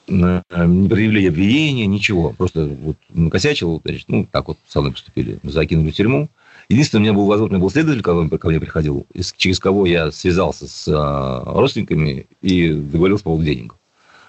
не 0.09 0.89
предъявили 0.89 1.27
обвинения, 1.27 1.85
ничего. 1.85 2.33
Просто 2.33 2.65
вот 2.65 2.97
накосячил, 3.09 3.81
значит, 3.83 4.05
ну, 4.07 4.27
так 4.29 4.47
вот 4.47 4.57
со 4.67 4.81
мной 4.81 4.93
поступили, 4.93 5.39
закинули 5.43 5.91
в 5.91 5.95
тюрьму. 5.95 6.29
Единственное, 6.69 7.01
у 7.01 7.03
меня 7.03 7.13
был 7.13 7.25
возможно, 7.25 7.55
у 7.55 7.57
меня 7.57 7.63
был 7.63 7.71
следователь, 7.71 8.03
когда 8.03 8.37
ко 8.37 8.47
мне 8.47 8.59
приходил, 8.59 9.05
через 9.37 9.59
кого 9.59 9.85
я 9.85 10.11
связался 10.11 10.67
с 10.67 10.87
а, 10.87 11.43
родственниками 11.45 12.27
и 12.41 12.69
договорился 12.69 13.23
по 13.23 13.31
поводу 13.31 13.45
денег. 13.45 13.75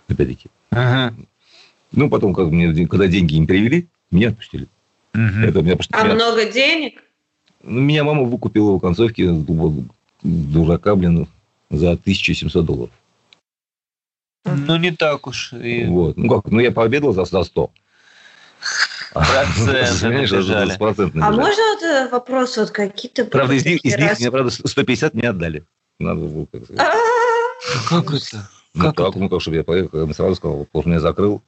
Опять-таки. 0.09 0.49
Ага. 0.71 1.15
Ну, 1.93 2.09
потом, 2.09 2.35
как 2.35 2.49
мне, 2.49 2.87
когда 2.87 3.07
деньги 3.07 3.35
им 3.35 3.47
перевели, 3.47 3.89
меня 4.11 4.29
отпустили. 4.29 4.69
Угу. 5.15 5.45
Это 5.45 5.63
меня, 5.63 5.77
а 5.93 6.05
меня... 6.05 6.15
много 6.15 6.51
денег? 6.51 7.03
Ну, 7.63 7.81
меня 7.81 8.05
мама 8.05 8.25
выкупила 8.25 8.77
в 8.77 8.81
концовке 8.81 9.29
дурака, 10.23 10.95
блин, 10.95 11.27
за 11.71 11.93
1700 11.93 12.65
долларов. 12.65 12.91
Ну, 14.45 14.77
не 14.77 14.93
так 14.93 15.27
уж. 15.27 15.53
И... 15.53 15.85
Вот. 15.87 16.17
Ну, 16.17 16.29
как, 16.29 16.51
ну, 16.51 16.61
я 16.61 16.73
пообедал 16.73 17.13
за, 17.13 17.25
за 17.25 17.43
100. 17.43 17.71
Проценты 19.13 21.21
А 21.21 21.33
можно 21.33 21.63
вот 21.75 22.13
вопрос, 22.13 22.57
вот 22.57 22.71
какие-то... 22.71 23.25
Правда, 23.25 23.55
из 23.55 23.65
них, 23.65 23.85
из 23.85 23.97
них 23.97 24.19
мне, 24.19 24.31
правда, 24.31 24.51
150 24.51 25.15
не 25.15 25.27
отдали. 25.27 25.65
Надо 25.99 26.21
было 26.21 26.47
как 26.47 26.65
сказать. 26.65 26.87
Как 27.89 28.15
это? 28.15 28.49
Ну, 28.73 28.85
как 28.85 28.97
так, 28.97 29.15
ну, 29.17 29.29
как, 29.29 29.41
чтобы 29.41 29.57
я 29.57 29.65
поехал, 29.65 30.07
я 30.07 30.15
сразу 30.15 30.37
сказал, 30.37 30.69
вот, 30.73 30.87
меня 30.87 31.01
закрыл, 31.01 31.43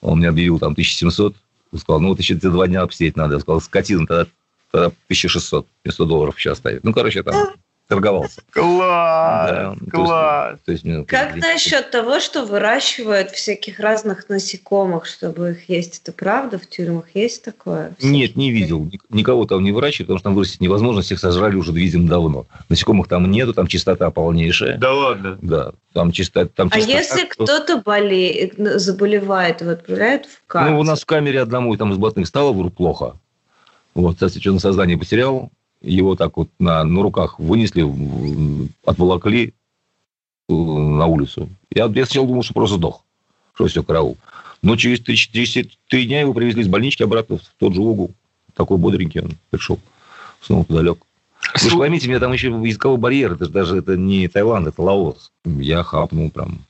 он 0.00 0.18
мне 0.18 0.28
объявил 0.28 0.58
там 0.58 0.72
1700, 0.72 1.36
сказал, 1.78 2.00
ну, 2.00 2.08
вот 2.08 2.18
еще 2.18 2.34
два 2.34 2.66
дня 2.66 2.82
обсидеть 2.82 3.16
надо. 3.16 3.34
Я 3.34 3.40
сказал, 3.40 3.60
скотина, 3.60 4.06
тогда, 4.06 4.30
тогда 4.70 4.86
1600, 4.86 5.66
мне 5.84 5.92
100 5.92 6.04
долларов 6.04 6.34
сейчас 6.38 6.58
ставить. 6.58 6.84
Ну, 6.84 6.92
короче, 6.92 7.22
там 7.22 7.54
торговался. 7.90 8.40
Класс! 8.52 9.50
Да, 9.50 9.76
класс! 9.90 10.58
То 10.64 10.72
есть, 10.72 10.84
то 10.84 10.90
есть, 10.90 11.06
как 11.08 11.34
насчет 11.36 11.90
того, 11.90 12.20
что 12.20 12.44
выращивают 12.44 13.32
всяких 13.32 13.80
разных 13.80 14.28
насекомых, 14.28 15.06
чтобы 15.06 15.50
их 15.50 15.68
есть? 15.68 16.00
Это 16.02 16.12
правда? 16.12 16.58
В 16.58 16.68
тюрьмах 16.68 17.06
есть 17.14 17.44
такое? 17.44 17.92
Нет, 18.00 18.36
не 18.36 18.52
видел. 18.52 18.88
Никого 19.10 19.44
там 19.44 19.64
не 19.64 19.72
выращивают, 19.72 20.06
потому 20.06 20.18
что 20.18 20.24
там 20.24 20.34
вырастить 20.36 20.60
невозможно. 20.60 21.02
Всех 21.02 21.18
сожрали 21.18 21.56
уже, 21.56 21.72
видим, 21.72 22.06
давно. 22.06 22.46
Насекомых 22.68 23.08
там 23.08 23.28
нету, 23.28 23.52
там 23.52 23.66
чистота 23.66 24.10
полнейшая. 24.10 24.78
Да 24.78 24.94
ладно? 24.94 25.38
Да. 25.42 25.72
Там 25.92 26.12
чистота. 26.12 26.48
Там 26.54 26.70
а 26.72 26.76
чистота, 26.76 26.98
если 26.98 27.26
кто-то 27.26 27.78
болеет, 27.78 28.54
заболевает, 28.56 29.62
его 29.62 29.72
отправляют 29.72 30.26
в 30.26 30.46
камеру? 30.46 30.74
Ну, 30.74 30.80
у 30.80 30.84
нас 30.84 31.02
в 31.02 31.06
камере 31.06 31.42
одному 31.42 31.76
там 31.76 31.92
из 31.92 31.96
блатных 31.96 32.28
стало 32.28 32.52
плохо. 32.70 33.16
Вот, 33.94 34.14
кстати, 34.14 34.38
что 34.38 34.52
на 34.52 34.60
сознание 34.60 34.96
потерял, 34.96 35.50
его 35.80 36.14
так 36.16 36.36
вот 36.36 36.48
на, 36.58 36.84
на 36.84 37.02
руках 37.02 37.38
вынесли, 37.38 37.84
отволокли 38.84 39.54
э, 40.48 40.52
на 40.52 41.06
улицу. 41.06 41.48
Я, 41.70 41.86
я 41.86 42.04
сначала 42.06 42.26
думал, 42.26 42.42
что 42.42 42.54
просто 42.54 42.76
сдох, 42.76 43.04
что 43.54 43.66
все, 43.66 43.82
караул. 43.82 44.16
Но 44.62 44.76
через 44.76 45.00
три, 45.00 45.16
через 45.16 45.68
три 45.88 46.06
дня 46.06 46.20
его 46.20 46.34
привезли 46.34 46.62
из 46.62 46.68
больнички 46.68 47.02
обратно 47.02 47.38
в 47.38 47.42
тот 47.58 47.74
же 47.74 47.80
угол. 47.80 48.10
Такой 48.54 48.76
бодренький 48.76 49.22
он 49.22 49.38
пришел. 49.48 49.78
Снова 50.42 50.64
туда 50.64 50.82
лег. 50.82 50.98
Вы 51.62 51.70
же 51.70 51.76
поймите, 51.76 52.06
у 52.06 52.10
меня 52.10 52.20
там 52.20 52.32
еще 52.32 52.48
языковой 52.48 52.98
барьер. 52.98 53.32
Это 53.32 53.46
же 53.46 53.50
даже 53.50 53.76
это 53.78 53.96
не 53.96 54.28
Таиланд, 54.28 54.68
это 54.68 54.82
Лаос. 54.82 55.32
Я 55.44 55.82
хапнул 55.82 56.30
прям 56.30 56.66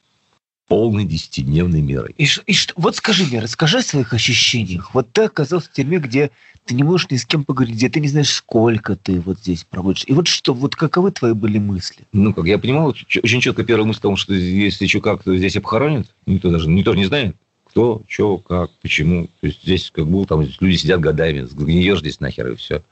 полной 0.69 1.05
десятидневной 1.05 1.81
мерой. 1.81 2.15
И, 2.17 2.29
и 2.47 2.55
что, 2.55 2.73
вот 2.77 2.95
скажи 2.95 3.25
мне, 3.25 3.41
расскажи 3.41 3.79
о 3.79 3.83
своих 3.83 4.15
ощущениях. 4.15 4.95
Вот 4.95 5.11
ты 5.13 5.23
оказался 5.23 5.69
в 5.69 5.73
тюрьме, 5.73 5.99
где 5.99 6.31
ты 6.71 6.77
не 6.77 6.85
можешь 6.85 7.11
ни 7.11 7.17
с 7.17 7.27
кем 7.27 7.45
поговорить, 7.45 7.75
где 7.75 7.89
ты 7.89 7.99
не 7.99 8.07
знаешь, 8.07 8.33
сколько 8.33 8.95
ты 8.95 9.21
вот 9.21 9.41
здесь 9.41 9.65
проводишь. 9.65 10.05
И 10.07 10.13
вот 10.13 10.29
что, 10.29 10.55
вот 10.55 10.77
каковы 10.77 11.11
твои 11.11 11.33
были 11.33 11.59
мысли? 11.59 12.05
Ну, 12.13 12.33
как 12.33 12.45
я 12.45 12.59
понимал, 12.59 12.87
очень 12.87 13.41
четко 13.41 13.65
первая 13.65 13.85
мысль 13.85 13.99
о 13.99 14.03
том, 14.03 14.17
что 14.17 14.35
если 14.35 14.87
что 14.87 15.01
как-то 15.01 15.37
здесь 15.37 15.57
обхоронят, 15.57 16.07
никто 16.27 16.49
даже 16.49 16.69
никто 16.69 16.95
не 16.95 17.07
знает, 17.07 17.35
кто, 17.65 18.03
что, 18.07 18.39
как, 18.39 18.71
почему. 18.83 19.27
То 19.41 19.49
есть 19.49 19.65
здесь 19.65 19.91
как 19.93 20.07
был, 20.07 20.27
там 20.27 20.47
люди 20.61 20.77
сидят 20.77 21.01
годами, 21.01 21.45
гниешь 21.51 21.99
здесь 21.99 22.21
нахер 22.21 22.53
и 22.53 22.55
все. 22.55 22.85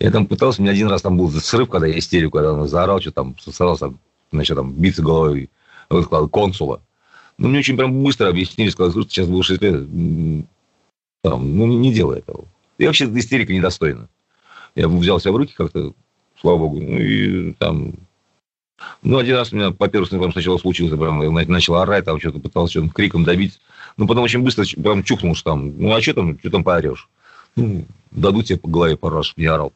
Я 0.00 0.10
там 0.10 0.24
пытался, 0.24 0.62
у 0.62 0.64
меня 0.64 0.72
один 0.72 0.88
раз 0.88 1.02
там 1.02 1.18
был 1.18 1.30
срыв, 1.30 1.68
когда 1.68 1.86
я 1.86 1.98
истерику, 1.98 2.38
когда 2.38 2.54
он 2.54 2.66
заорал, 2.66 3.02
что 3.02 3.10
там, 3.10 3.36
старался, 3.38 3.92
значит, 4.32 4.56
там, 4.56 4.72
биться 4.72 5.02
головой, 5.02 5.50
вот, 5.90 6.08
консула. 6.30 6.80
Ну, 7.36 7.50
мне 7.50 7.58
очень 7.58 7.76
прям 7.76 8.02
быстро 8.02 8.30
объяснили, 8.30 8.70
сказали, 8.70 8.92
слушай, 8.94 9.10
сейчас 9.10 9.28
будешь 9.28 9.50
лет, 9.50 9.86
там, 11.22 11.58
ну, 11.58 11.66
не 11.66 11.92
делай 11.92 12.20
этого. 12.20 12.46
И 12.78 12.86
вообще 12.86 13.04
истерика 13.06 13.52
недостойна. 13.52 14.08
Я 14.74 14.88
взял 14.88 15.20
себя 15.20 15.32
в 15.32 15.36
руки 15.36 15.54
как-то, 15.56 15.92
слава 16.40 16.58
богу, 16.58 16.80
ну, 16.80 16.98
и 16.98 17.52
там... 17.52 17.94
Ну, 19.02 19.18
один 19.18 19.36
раз 19.36 19.52
у 19.52 19.56
меня 19.56 19.70
по 19.70 19.88
первому 19.88 20.22
там 20.22 20.32
сначала 20.32 20.58
случилось, 20.58 20.92
я 20.92 20.98
прям 20.98 21.20
начал 21.48 21.76
орать, 21.76 22.04
там 22.04 22.18
что-то 22.18 22.40
пытался 22.40 22.72
что-то 22.72 22.92
криком 22.92 23.24
добить. 23.24 23.60
Ну, 23.96 24.06
потом 24.06 24.24
очень 24.24 24.42
быстро 24.42 24.64
прям 24.82 25.04
чухнул, 25.04 25.36
что 25.36 25.52
там, 25.52 25.78
ну, 25.78 25.94
а 25.94 26.02
что 26.02 26.14
там, 26.14 26.38
что 26.38 26.50
там 26.50 26.64
поорешь? 26.64 27.08
Ну, 27.54 27.86
дадут 28.10 28.46
тебе 28.46 28.58
по 28.58 28.68
голове 28.68 28.96
пару 28.96 29.18
раз, 29.18 29.32
не 29.36 29.46
орал. 29.46 29.72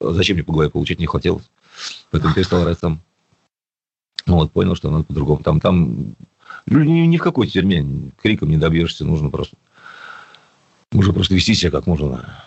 Зачем 0.00 0.36
мне 0.36 0.44
по 0.44 0.52
голове 0.52 0.70
получить 0.70 0.98
не 0.98 1.06
хотелось. 1.06 1.50
Поэтому 2.10 2.34
перестал 2.34 2.62
орать 2.62 2.78
сам. 2.78 3.00
Ну, 4.26 4.36
вот, 4.36 4.50
понял, 4.50 4.74
что 4.74 4.90
надо 4.90 5.04
по-другому. 5.04 5.42
Там, 5.42 5.60
там 5.60 6.14
ни, 6.66 7.06
ни 7.06 7.18
в 7.18 7.22
какой 7.22 7.46
тюрьме 7.46 7.84
криком 8.20 8.48
не 8.48 8.56
добьешься, 8.56 9.04
нужно 9.04 9.30
просто 9.30 9.56
уже 10.92 11.12
просто 11.12 11.34
вести 11.34 11.54
себя 11.54 11.70
как 11.70 11.86
можно 11.86 12.42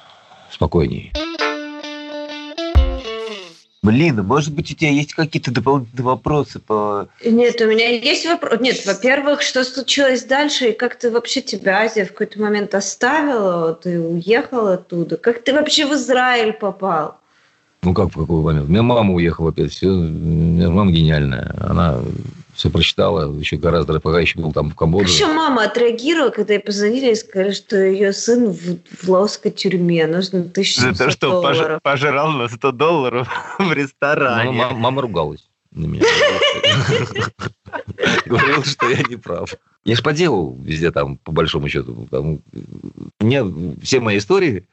спокойнее. 0.51 1.11
Блин, 3.83 4.19
а 4.19 4.23
может 4.23 4.53
быть, 4.53 4.71
у 4.71 4.75
тебя 4.75 4.91
есть 4.91 5.13
какие-то 5.15 5.51
дополнительные 5.51 6.05
вопросы 6.05 6.59
по... 6.59 7.07
Нет, 7.25 7.59
у 7.61 7.65
меня 7.65 7.89
есть 7.89 8.27
вопрос. 8.27 8.59
Нет, 8.59 8.85
во-первых, 8.85 9.41
что 9.41 9.63
случилось 9.63 10.23
дальше, 10.23 10.69
и 10.69 10.71
как 10.71 10.99
ты 10.99 11.09
вообще 11.09 11.41
тебя 11.41 11.79
Азия 11.79 12.05
в 12.05 12.09
какой-то 12.09 12.39
момент 12.39 12.75
оставила, 12.75 13.73
ты 13.73 13.99
уехал 13.99 14.67
оттуда? 14.67 15.17
Как 15.17 15.43
ты 15.43 15.53
вообще 15.53 15.87
в 15.87 15.93
Израиль 15.93 16.53
попал? 16.53 17.17
Ну, 17.81 17.95
как 17.95 18.09
в 18.09 18.19
какой 18.19 18.43
момент? 18.43 18.69
У 18.69 18.71
меня 18.71 18.83
мама 18.83 19.15
уехала 19.15 19.49
опять. 19.49 19.71
Все, 19.71 19.87
у 19.87 20.03
меня 20.03 20.69
мама 20.69 20.91
гениальная. 20.91 21.51
Она 21.59 21.99
все 22.61 22.69
прочитала, 22.69 23.35
еще 23.39 23.57
гораздо, 23.57 23.99
пока 23.99 24.19
еще 24.19 24.39
был 24.39 24.53
там 24.53 24.69
в 24.69 24.75
Камбодже. 24.75 25.11
Еще 25.11 25.25
мама 25.25 25.63
отреагировала, 25.63 26.29
когда 26.29 26.53
ей 26.53 26.59
позвонили 26.59 27.11
и 27.11 27.15
сказали, 27.15 27.53
что 27.53 27.75
ее 27.75 28.13
сын 28.13 28.51
в, 28.51 28.77
в 29.03 29.09
лаосской 29.09 29.49
тюрьме, 29.49 30.05
нужно 30.05 30.41
1700 30.41 30.95
За 30.95 31.05
то, 31.05 31.09
что 31.09 31.31
долларов. 31.31 31.81
пожрал 31.81 32.31
на 32.33 32.47
100 32.47 32.71
долларов 32.73 33.27
в 33.59 33.73
ресторане. 33.73 34.51
Ну, 34.51 34.75
мама 34.75 35.01
ругалась 35.01 35.49
на 35.71 35.87
меня. 35.87 36.03
Говорила, 38.27 38.63
что 38.63 38.89
я 38.89 39.01
не 39.09 39.15
прав. 39.15 39.55
Я 39.83 39.95
же 39.95 40.03
поделал 40.03 40.55
везде 40.61 40.91
там, 40.91 41.17
по 41.17 41.31
большому 41.31 41.67
счету. 41.67 42.07
Там, 42.11 42.41
мне 43.19 43.43
все 43.81 44.01
мои 44.01 44.19
истории, 44.19 44.67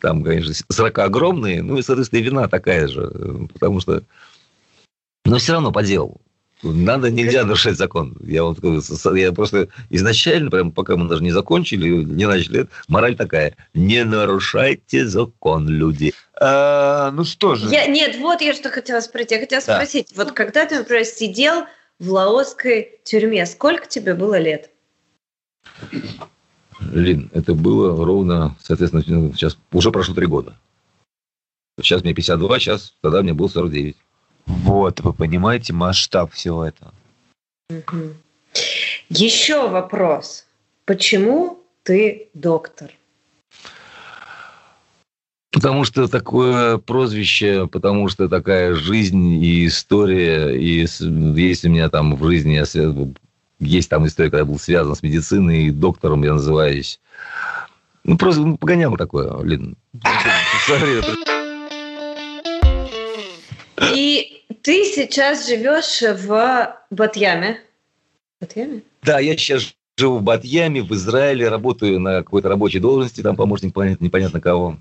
там, 0.00 0.24
конечно, 0.24 0.54
срока 0.70 1.04
огромные, 1.04 1.62
ну 1.62 1.76
и, 1.76 1.82
соответственно, 1.82 2.20
и 2.20 2.22
вина 2.22 2.48
такая 2.48 2.88
же. 2.88 3.12
Потому 3.52 3.80
что... 3.80 4.02
Но 5.26 5.36
все 5.36 5.52
равно 5.52 5.70
поделал. 5.70 6.18
Надо, 6.64 7.10
нельзя 7.10 7.44
нарушать 7.44 7.76
закон. 7.76 8.16
Я 8.24 8.44
вот 8.44 8.58
я 9.14 9.32
просто 9.32 9.68
изначально, 9.90 10.50
прям 10.50 10.72
пока 10.72 10.96
мы 10.96 11.08
даже 11.08 11.22
не 11.22 11.30
закончили, 11.30 12.04
не 12.04 12.26
начали, 12.26 12.68
мораль 12.88 13.16
такая: 13.16 13.54
не 13.74 14.02
нарушайте 14.04 15.06
закон, 15.06 15.68
люди. 15.68 16.14
А, 16.40 17.10
ну 17.10 17.24
что 17.24 17.54
же? 17.54 17.68
Я, 17.68 17.86
нет, 17.86 18.16
вот 18.18 18.40
я 18.40 18.54
что 18.54 18.70
хотела 18.70 19.00
спросить. 19.00 19.30
Я 19.32 19.40
хотела 19.40 19.62
да. 19.66 19.76
спросить, 19.76 20.12
вот 20.16 20.32
когда 20.32 20.64
ты, 20.64 20.78
например, 20.78 21.04
сидел 21.04 21.66
в 21.98 22.10
лаосской 22.10 22.98
тюрьме, 23.04 23.44
сколько 23.46 23.86
тебе 23.86 24.14
было 24.14 24.38
лет? 24.38 24.70
Лин, 26.92 27.30
это 27.32 27.54
было 27.54 28.04
ровно, 28.04 28.56
соответственно, 28.60 29.02
сейчас 29.34 29.56
уже 29.72 29.90
прошло 29.90 30.14
три 30.14 30.26
года. 30.26 30.56
Сейчас 31.80 32.02
мне 32.02 32.14
52, 32.14 32.58
сейчас 32.58 32.94
тогда 33.00 33.22
мне 33.22 33.32
было 33.32 33.48
49. 33.48 33.96
Вот, 34.46 35.00
вы 35.00 35.12
понимаете 35.12 35.72
масштаб 35.72 36.32
всего 36.32 36.64
этого. 36.64 36.92
Угу. 37.70 38.14
Еще 39.08 39.68
вопрос. 39.68 40.46
Почему 40.84 41.60
ты 41.82 42.28
доктор? 42.34 42.90
Потому 45.50 45.84
что 45.84 46.08
такое 46.08 46.78
прозвище, 46.78 47.68
потому 47.68 48.08
что 48.08 48.28
такая 48.28 48.74
жизнь 48.74 49.42
и 49.42 49.66
история. 49.66 50.50
И 50.50 50.80
есть 50.80 51.64
у 51.64 51.68
меня 51.70 51.88
там 51.88 52.16
в 52.16 52.26
жизни, 52.26 52.54
я, 52.54 52.64
есть 53.60 53.88
там 53.88 54.06
история, 54.06 54.30
когда 54.30 54.40
я 54.40 54.44
был 54.44 54.58
связан 54.58 54.96
с 54.96 55.02
медициной, 55.02 55.66
и 55.66 55.70
доктором 55.70 56.24
я 56.24 56.32
называюсь. 56.34 57.00
Ну, 58.02 58.18
просто 58.18 58.42
ну, 58.42 58.56
погонял 58.56 58.96
такое, 58.96 59.42
Лин. 59.42 59.76
И 63.94 64.44
ты 64.62 64.84
сейчас 64.84 65.46
живешь 65.46 66.02
в 66.02 66.76
Батьяме. 66.90 67.60
Батьяме? 68.40 68.82
Да, 69.02 69.18
я 69.18 69.36
сейчас 69.36 69.74
живу 69.96 70.18
в 70.18 70.22
Батьяме, 70.22 70.82
в 70.82 70.92
Израиле, 70.92 71.48
работаю 71.48 72.00
на 72.00 72.18
какой-то 72.18 72.48
рабочей 72.48 72.80
должности, 72.80 73.22
там 73.22 73.36
помощник 73.36 73.68
непонятно, 73.68 74.04
непонятно 74.04 74.40
кого. 74.40 74.78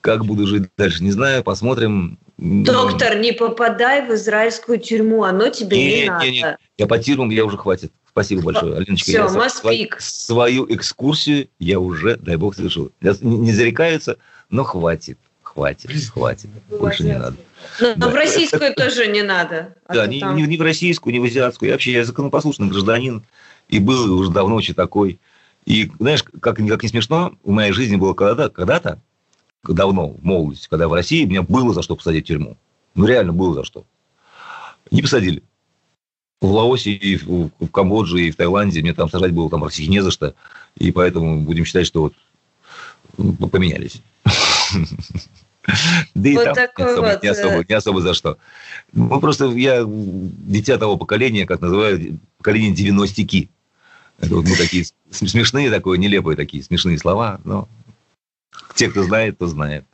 Как 0.00 0.24
буду 0.24 0.46
жить 0.46 0.68
дальше, 0.76 1.02
не 1.02 1.12
знаю, 1.12 1.42
посмотрим. 1.44 2.18
Доктор, 2.38 3.18
не 3.18 3.32
попадай 3.32 4.06
в 4.06 4.12
израильскую 4.14 4.78
тюрьму, 4.78 5.22
оно 5.22 5.48
тебе 5.48 5.76
не, 5.76 6.00
не 6.00 6.08
надо. 6.08 6.24
Не, 6.24 6.30
не. 6.32 6.56
Я 6.76 6.86
по 6.86 6.98
тюрьмам, 6.98 7.30
я 7.30 7.44
уже 7.44 7.56
хватит. 7.56 7.92
Спасибо 8.08 8.42
большое, 8.42 8.76
Алиночка. 8.76 9.10
Все, 9.10 9.18
я 9.18 9.28
маспик. 9.28 10.00
Свою 10.00 10.66
экскурсию 10.68 11.48
я 11.58 11.80
уже, 11.80 12.16
дай 12.16 12.36
бог, 12.36 12.54
совершил. 12.54 12.92
Я 13.00 13.14
не 13.20 13.52
зарекаются, 13.52 14.18
но 14.50 14.64
хватит, 14.64 15.18
хватит, 15.42 15.90
хватит. 16.12 16.50
Больше 16.68 17.04
не 17.04 17.18
надо. 17.18 17.36
Но, 17.80 17.94
да. 17.96 18.08
в 18.08 18.14
российскую 18.14 18.74
тоже 18.74 19.06
не 19.06 19.22
надо. 19.22 19.74
А 19.86 19.94
да, 19.94 20.06
ни, 20.06 20.20
там... 20.20 20.36
ни, 20.36 20.42
ни 20.42 20.56
в 20.56 20.62
российскую, 20.62 21.12
ни 21.14 21.18
в 21.18 21.24
азиатскую. 21.24 21.68
Я 21.68 21.74
вообще 21.74 21.92
я 21.92 22.04
законопослушный 22.04 22.68
гражданин 22.68 23.24
и 23.68 23.78
был 23.78 24.18
уже 24.18 24.30
давно 24.30 24.56
очень 24.56 24.74
такой. 24.74 25.18
И 25.64 25.90
знаешь, 25.98 26.22
как, 26.22 26.56
как 26.56 26.58
не 26.82 26.88
смешно, 26.88 27.34
в 27.42 27.50
моей 27.50 27.72
жизни 27.72 27.96
было 27.96 28.14
когда-то, 28.14 28.50
когда-то 28.50 29.00
давно, 29.66 30.08
в 30.08 30.24
молодости, 30.24 30.68
когда 30.68 30.88
в 30.88 30.92
России, 30.92 31.24
меня 31.24 31.42
было 31.42 31.72
за 31.72 31.82
что 31.82 31.96
посадить 31.96 32.24
в 32.24 32.28
тюрьму. 32.28 32.56
Ну, 32.94 33.06
реально 33.06 33.32
было 33.32 33.54
за 33.54 33.64
что. 33.64 33.84
Не 34.90 35.02
посадили. 35.02 35.42
В 36.40 36.50
Лаосе, 36.50 36.90
и 36.90 37.16
в, 37.16 37.50
в 37.60 37.68
Камбодже, 37.68 38.20
и 38.20 38.30
в 38.32 38.36
Таиланде 38.36 38.82
мне 38.82 38.92
там 38.92 39.08
сажать 39.08 39.32
было 39.32 39.48
там 39.48 39.62
России 39.62 39.86
не 39.86 40.02
за 40.02 40.10
что. 40.10 40.34
И 40.76 40.90
поэтому 40.90 41.42
будем 41.42 41.64
считать, 41.64 41.86
что 41.86 42.12
вот 43.16 43.50
поменялись. 43.50 44.02
Да 46.14 46.28
и 46.28 46.34
там 46.34 46.54
не 47.22 47.28
особо, 47.28 47.60
э, 47.60 47.64
не 47.68 47.74
особо 47.74 48.00
за 48.00 48.14
что. 48.14 48.38
Ну, 48.92 49.20
просто 49.20 49.46
я 49.46 49.84
дитя 49.86 50.78
того 50.78 50.96
поколения, 50.96 51.46
как 51.46 51.60
называют, 51.60 52.02
поколение 52.38 52.74
90-ки. 52.74 53.48
Это 54.18 54.34
вот 54.36 54.44
мы 54.44 54.56
такие 54.56 54.84
смешные, 55.10 55.70
такое, 55.70 55.98
нелепые 55.98 56.36
такие 56.36 56.62
смешные 56.62 56.98
слова, 56.98 57.40
но 57.44 57.68
те, 58.74 58.88
кто 58.88 59.02
знает, 59.02 59.38
то 59.38 59.46
знает. 59.46 59.84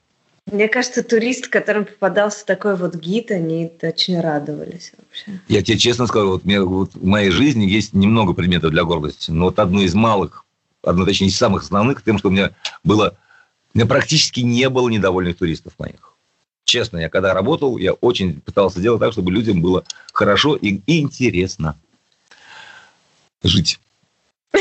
Мне 0.50 0.68
кажется, 0.68 1.02
турист, 1.02 1.48
которым 1.48 1.84
попадался 1.84 2.44
такой 2.46 2.74
вот 2.74 2.94
гид, 2.94 3.30
они 3.30 3.70
очень 3.82 4.20
радовались 4.20 4.92
вообще. 4.96 5.40
Я 5.48 5.62
тебе 5.62 5.76
честно 5.76 6.06
скажу, 6.06 6.28
вот, 6.28 6.44
мне, 6.44 6.60
вот 6.60 6.94
в 6.94 7.04
моей 7.04 7.30
жизни 7.30 7.64
есть 7.64 7.92
немного 7.92 8.32
предметов 8.32 8.70
для 8.70 8.84
гордости, 8.84 9.30
но 9.30 9.46
вот 9.46 9.58
одно 9.58 9.82
из 9.82 9.94
малых, 9.94 10.46
одно, 10.82 11.04
точнее, 11.04 11.26
из 11.26 11.36
самых 11.36 11.62
основных, 11.64 12.02
тем, 12.02 12.18
что 12.18 12.28
у 12.28 12.30
меня 12.30 12.52
было, 12.82 13.18
практически 13.86 14.40
не 14.40 14.68
было 14.68 14.88
недовольных 14.88 15.36
туристов 15.38 15.74
моих. 15.78 16.14
Честно, 16.64 16.98
я 16.98 17.08
когда 17.08 17.32
работал, 17.32 17.78
я 17.78 17.94
очень 17.94 18.40
пытался 18.40 18.80
делать 18.80 19.00
так, 19.00 19.12
чтобы 19.12 19.32
людям 19.32 19.62
было 19.62 19.84
хорошо 20.12 20.54
и, 20.56 20.80
интересно 20.86 21.78
жить. 23.42 23.80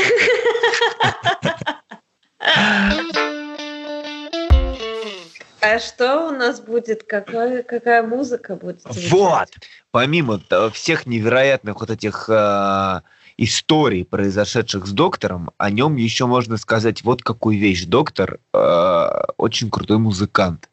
А 5.60 5.80
что 5.80 6.28
у 6.28 6.30
нас 6.30 6.60
будет? 6.60 7.02
Какая, 7.02 7.62
какая 7.62 8.02
музыка 8.02 8.54
будет? 8.54 8.80
Вот! 9.10 9.48
Помимо 9.90 10.40
всех 10.72 11.06
невероятных 11.06 11.80
вот 11.80 11.90
этих 11.90 12.28
э, 12.28 13.00
историй, 13.38 14.04
произошедших 14.04 14.86
с 14.86 14.92
доктором, 14.92 15.50
о 15.56 15.70
нем 15.70 15.96
еще 15.96 16.26
можно 16.26 16.56
сказать 16.56 17.02
вот 17.04 17.22
какую 17.22 17.58
вещь. 17.58 17.84
Доктор 17.84 18.40
э, 18.52 19.08
очень 19.38 19.70
крутой 19.70 19.98
музыкант. 19.98 20.68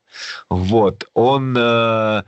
Вот. 0.50 1.08
Он... 1.14 1.56
Э, 1.58 2.24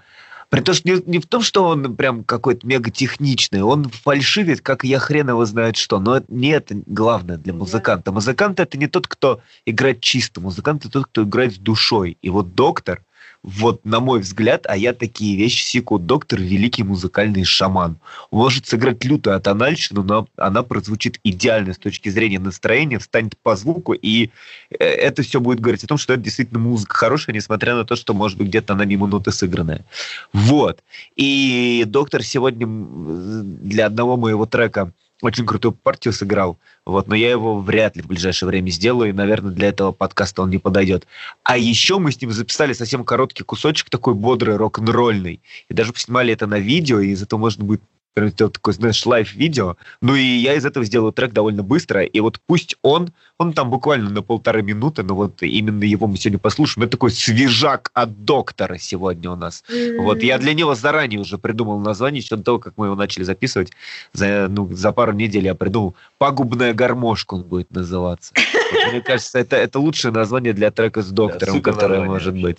при 0.50 0.62
том, 0.62 0.76
что 0.76 0.88
не, 0.88 1.02
не 1.06 1.20
в 1.20 1.26
том, 1.26 1.42
что 1.42 1.66
он 1.66 1.98
прям 1.98 2.24
какой-то 2.24 2.66
мега 2.66 2.90
техничный, 2.90 3.62
он 3.64 3.90
фальшивит, 3.90 4.62
как 4.62 4.86
я 4.86 4.98
хрен 4.98 5.30
его 5.30 5.44
знает 5.46 5.76
что. 5.76 6.00
Но 6.00 6.18
это, 6.18 6.28
не 6.30 6.50
это 6.50 6.76
главное 6.86 7.38
для 7.38 7.54
музыканта. 7.54 8.14
Музыкант 8.14 8.62
это 8.62 8.78
не 8.78 8.88
тот, 8.88 9.08
кто 9.08 9.42
играет 9.66 10.00
чисто. 10.00 10.40
Музыкант 10.40 10.86
это 10.86 10.94
тот, 10.94 11.08
кто 11.08 11.24
играет 11.24 11.56
с 11.56 11.58
душой. 11.58 12.18
И 12.22 12.30
вот 12.30 12.56
доктор, 12.56 13.04
вот 13.44 13.86
на 13.86 14.00
мой 14.00 14.20
взгляд, 14.20 14.66
а 14.68 14.76
я 14.76 14.94
такие 14.94 15.38
вещи 15.38 15.64
секу. 15.64 16.00
Доктор– 16.00 16.40
великий 16.42 16.84
музыкальный 16.84 17.44
шаман. 17.44 17.98
Может 18.32 18.68
сыграть 18.68 19.04
лютую 19.06 19.36
атональщину, 19.36 20.04
но 20.04 20.28
она 20.36 20.64
прозвучит 20.64 21.20
идеально 21.24 21.74
с 21.74 21.78
точки 21.78 22.10
зрения 22.10 22.40
настроения, 22.40 23.00
встанет 23.00 23.38
по 23.38 23.56
звуку, 23.56 23.94
и 23.94 24.30
э, 24.70 24.76
это 24.84 25.22
все 25.22 25.40
будет 25.40 25.60
говорить 25.60 25.84
о 25.84 25.88
том, 25.88 25.98
что 25.98 26.14
это 26.14 26.24
действительно 26.24 26.60
музыка 26.60 26.96
хорошая, 26.96 27.36
несмотря 27.36 27.76
на 27.76 27.86
то, 27.86 27.96
что, 27.96 28.14
может 28.14 28.38
быть, 28.38 28.48
где-то 28.48 28.74
она 28.74 28.86
мимо 28.86 29.08
ноты 29.08 29.32
сыгранная. 29.32 29.86
Вот. 30.34 30.84
И 31.16 31.84
доктор 31.88 32.24
сегодня 32.24 32.68
для 32.68 33.86
одного 33.86 34.18
моего 34.18 34.46
трека– 34.46 34.92
очень 35.22 35.46
крутую 35.46 35.72
партию 35.72 36.14
сыграл, 36.14 36.58
вот, 36.86 37.08
но 37.08 37.16
я 37.16 37.32
его 37.32 37.60
вряд 37.60 37.96
ли 37.96 38.02
в 38.02 38.08
ближайшее 38.08 38.48
время 38.48 38.70
сделаю, 38.70 39.10
и, 39.10 39.14
наверное, 39.14 39.52
для 39.52 39.70
этого 39.70 39.92
подкаста 39.92 40.44
он 40.44 40.50
не 40.50 40.60
подойдет. 40.60 41.08
А 41.44 41.58
еще 41.58 41.98
мы 41.98 42.12
с 42.12 42.22
ним 42.22 42.32
записали 42.32 42.74
совсем 42.74 43.04
короткий 43.04 43.44
кусочек 43.44 43.90
такой 43.90 44.14
бодрый, 44.14 44.58
рок-н-ролльный, 44.58 45.42
и 45.70 45.74
даже 45.74 45.94
поснимали 45.94 46.34
это 46.34 46.46
на 46.46 46.60
видео, 46.60 47.00
и 47.00 47.10
из 47.10 47.24
этого 47.24 47.40
можно 47.40 47.64
будет 47.64 47.82
сделать 48.26 48.54
такое, 48.54 48.74
знаешь, 48.74 49.06
лайв-видео. 49.06 49.78
Ну 50.02 50.16
и 50.16 50.24
я 50.24 50.56
из 50.56 50.66
этого 50.66 50.86
сделаю 50.86 51.12
трек 51.12 51.34
довольно 51.34 51.64
быстро. 51.64 52.04
И 52.04 52.20
вот 52.20 52.40
пусть 52.46 52.76
он, 52.82 53.10
он 53.38 53.54
там 53.54 53.70
буквально 53.70 54.10
на 54.10 54.22
полторы 54.22 54.64
минуты, 54.64 55.04
но 55.04 55.16
вот 55.16 55.42
именно 55.44 55.84
его 55.84 56.08
мы 56.08 56.18
сегодня 56.18 56.40
послушаем. 56.40 56.84
Это 56.84 56.92
такой 56.92 57.12
свежак 57.12 57.92
от 57.94 58.26
доктора 58.26 58.78
сегодня 58.78 59.32
у 59.32 59.36
нас. 59.36 59.64
Mm-hmm. 59.70 60.02
Вот 60.02 60.24
я 60.24 60.38
для 60.38 60.54
него 60.54 60.76
заранее 60.76 61.20
уже 61.20 61.38
придумал 61.38 61.80
название, 61.80 62.22
еще 62.22 62.36
до 62.36 62.44
того, 62.44 62.60
как 62.60 62.74
мы 62.78 62.88
его 62.88 62.96
начали 62.96 63.24
записывать. 63.24 63.72
За, 64.14 64.48
ну, 64.50 64.74
за 64.74 64.92
пару 64.92 65.14
недель 65.14 65.46
я 65.46 65.56
придумал. 65.56 65.96
«Пагубная 66.18 66.74
гармошка» 66.74 67.36
он 67.36 67.44
будет 67.44 67.72
называться. 67.72 68.34
Мне 68.92 69.02
кажется, 69.02 69.40
это, 69.40 69.56
это 69.56 69.80
лучшее 69.80 70.12
название 70.12 70.54
для 70.54 70.72
трека 70.72 71.02
с 71.02 71.10
доктором, 71.10 71.62
да, 71.62 71.72
которое 71.72 72.02
может 72.02 72.36
быть. 72.36 72.58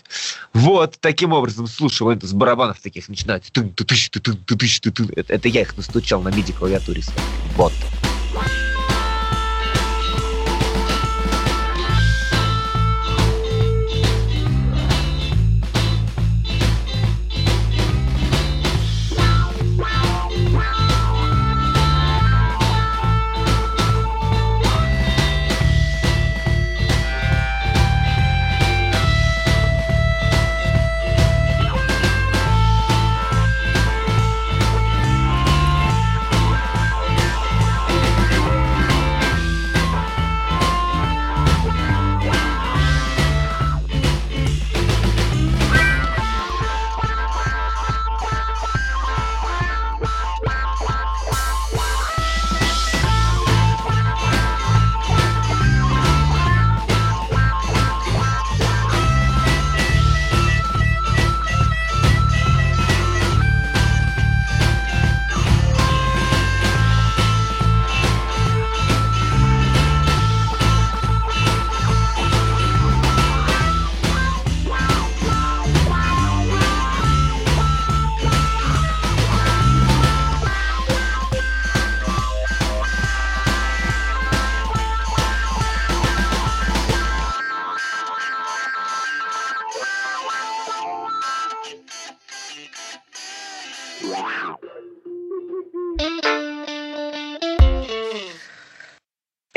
Вот, 0.52 0.96
таким 1.00 1.32
образом, 1.32 1.66
слушай, 1.66 2.02
вот 2.02 2.22
с 2.22 2.32
барабанов 2.32 2.80
таких 2.80 3.08
начинается. 3.08 3.50
Это, 5.16 5.32
это 5.32 5.48
я 5.48 5.60
их 5.62 5.76
настучал 5.76 6.22
на 6.22 6.28
MIDI-клавиатуре. 6.28 7.02
Вот. 7.56 7.72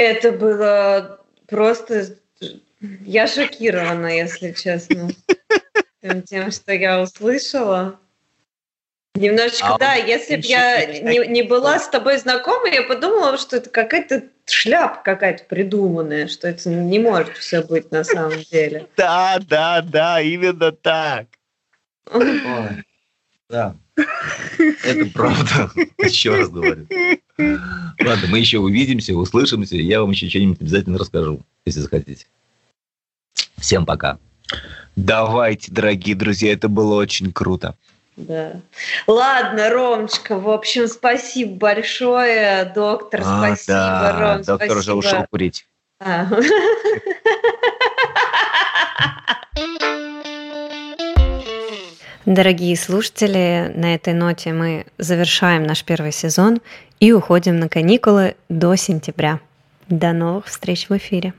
Это 0.02 0.32
было 0.32 1.20
просто... 1.48 2.18
Я 2.80 3.28
шокирована, 3.28 4.08
если 4.08 4.52
честно, 4.52 5.12
тем, 6.26 6.50
что 6.50 6.74
я 6.74 7.00
услышала. 7.00 8.00
Немножечко, 9.14 9.76
а 9.76 9.78
да, 9.78 9.94
если 9.94 10.38
бы 10.38 10.42
я 10.42 10.86
не, 10.86 11.28
не 11.28 11.44
была 11.44 11.78
с 11.78 11.88
тобой 11.88 12.18
знакома, 12.18 12.68
я 12.70 12.82
подумала, 12.82 13.38
что 13.38 13.58
это 13.58 13.70
какая-то 13.70 14.24
шляпа 14.48 15.04
какая-то 15.04 15.44
придуманная, 15.44 16.28
что 16.28 16.48
это 16.48 16.68
не 16.68 16.98
может 16.98 17.38
все 17.38 17.62
быть 17.62 17.92
на 17.92 18.04
самом 18.04 18.42
деле. 18.52 18.88
Да, 18.98 19.38
да, 19.48 19.84
да, 19.84 20.20
именно 20.20 20.72
так. 20.72 21.28
Ой, 22.10 22.42
да, 23.50 23.76
это 23.96 25.06
правда. 25.14 25.70
Еще 26.00 26.36
раз 26.36 26.50
говорю. 26.50 26.88
Ладно, 28.04 28.28
мы 28.30 28.40
еще 28.40 28.60
увидимся, 28.60 29.16
услышимся, 29.16 29.76
я 29.76 30.02
вам 30.02 30.12
еще 30.12 30.30
что-нибудь 30.30 30.62
обязательно 30.62 30.98
расскажу, 30.98 31.42
если 31.66 31.82
захотите. 31.82 32.26
Всем 33.58 33.86
пока. 33.86 34.18
Давайте, 34.96 35.72
дорогие 35.72 36.16
друзья, 36.16 36.52
это 36.54 36.68
было 36.68 36.96
очень 36.96 37.32
круто. 37.32 37.76
Да. 38.18 38.62
Ладно, 39.08 39.70
Ромочка, 39.70 40.38
в 40.38 40.50
общем, 40.50 40.88
спасибо 40.88 41.56
большое, 41.56 42.72
доктор, 42.76 43.22
а, 43.24 43.38
спасибо, 43.38 43.74
да. 43.78 44.20
Ром, 44.20 44.38
Доктор 44.44 44.56
спасибо. 44.58 44.80
уже 44.80 44.94
ушел 44.94 45.26
курить. 45.30 45.66
А. 46.00 46.28
Дорогие 52.26 52.78
слушатели, 52.78 53.72
на 53.76 53.96
этой 53.96 54.14
ноте 54.14 54.54
мы 54.54 54.86
завершаем 55.00 55.64
наш 55.64 55.84
первый 55.84 56.12
сезон 56.12 56.62
и 57.02 57.12
уходим 57.12 57.60
на 57.60 57.68
каникулы 57.68 58.36
до 58.48 58.76
сентября. 58.78 59.42
До 59.90 60.14
новых 60.14 60.46
встреч 60.46 60.88
в 60.88 60.96
эфире. 60.96 61.34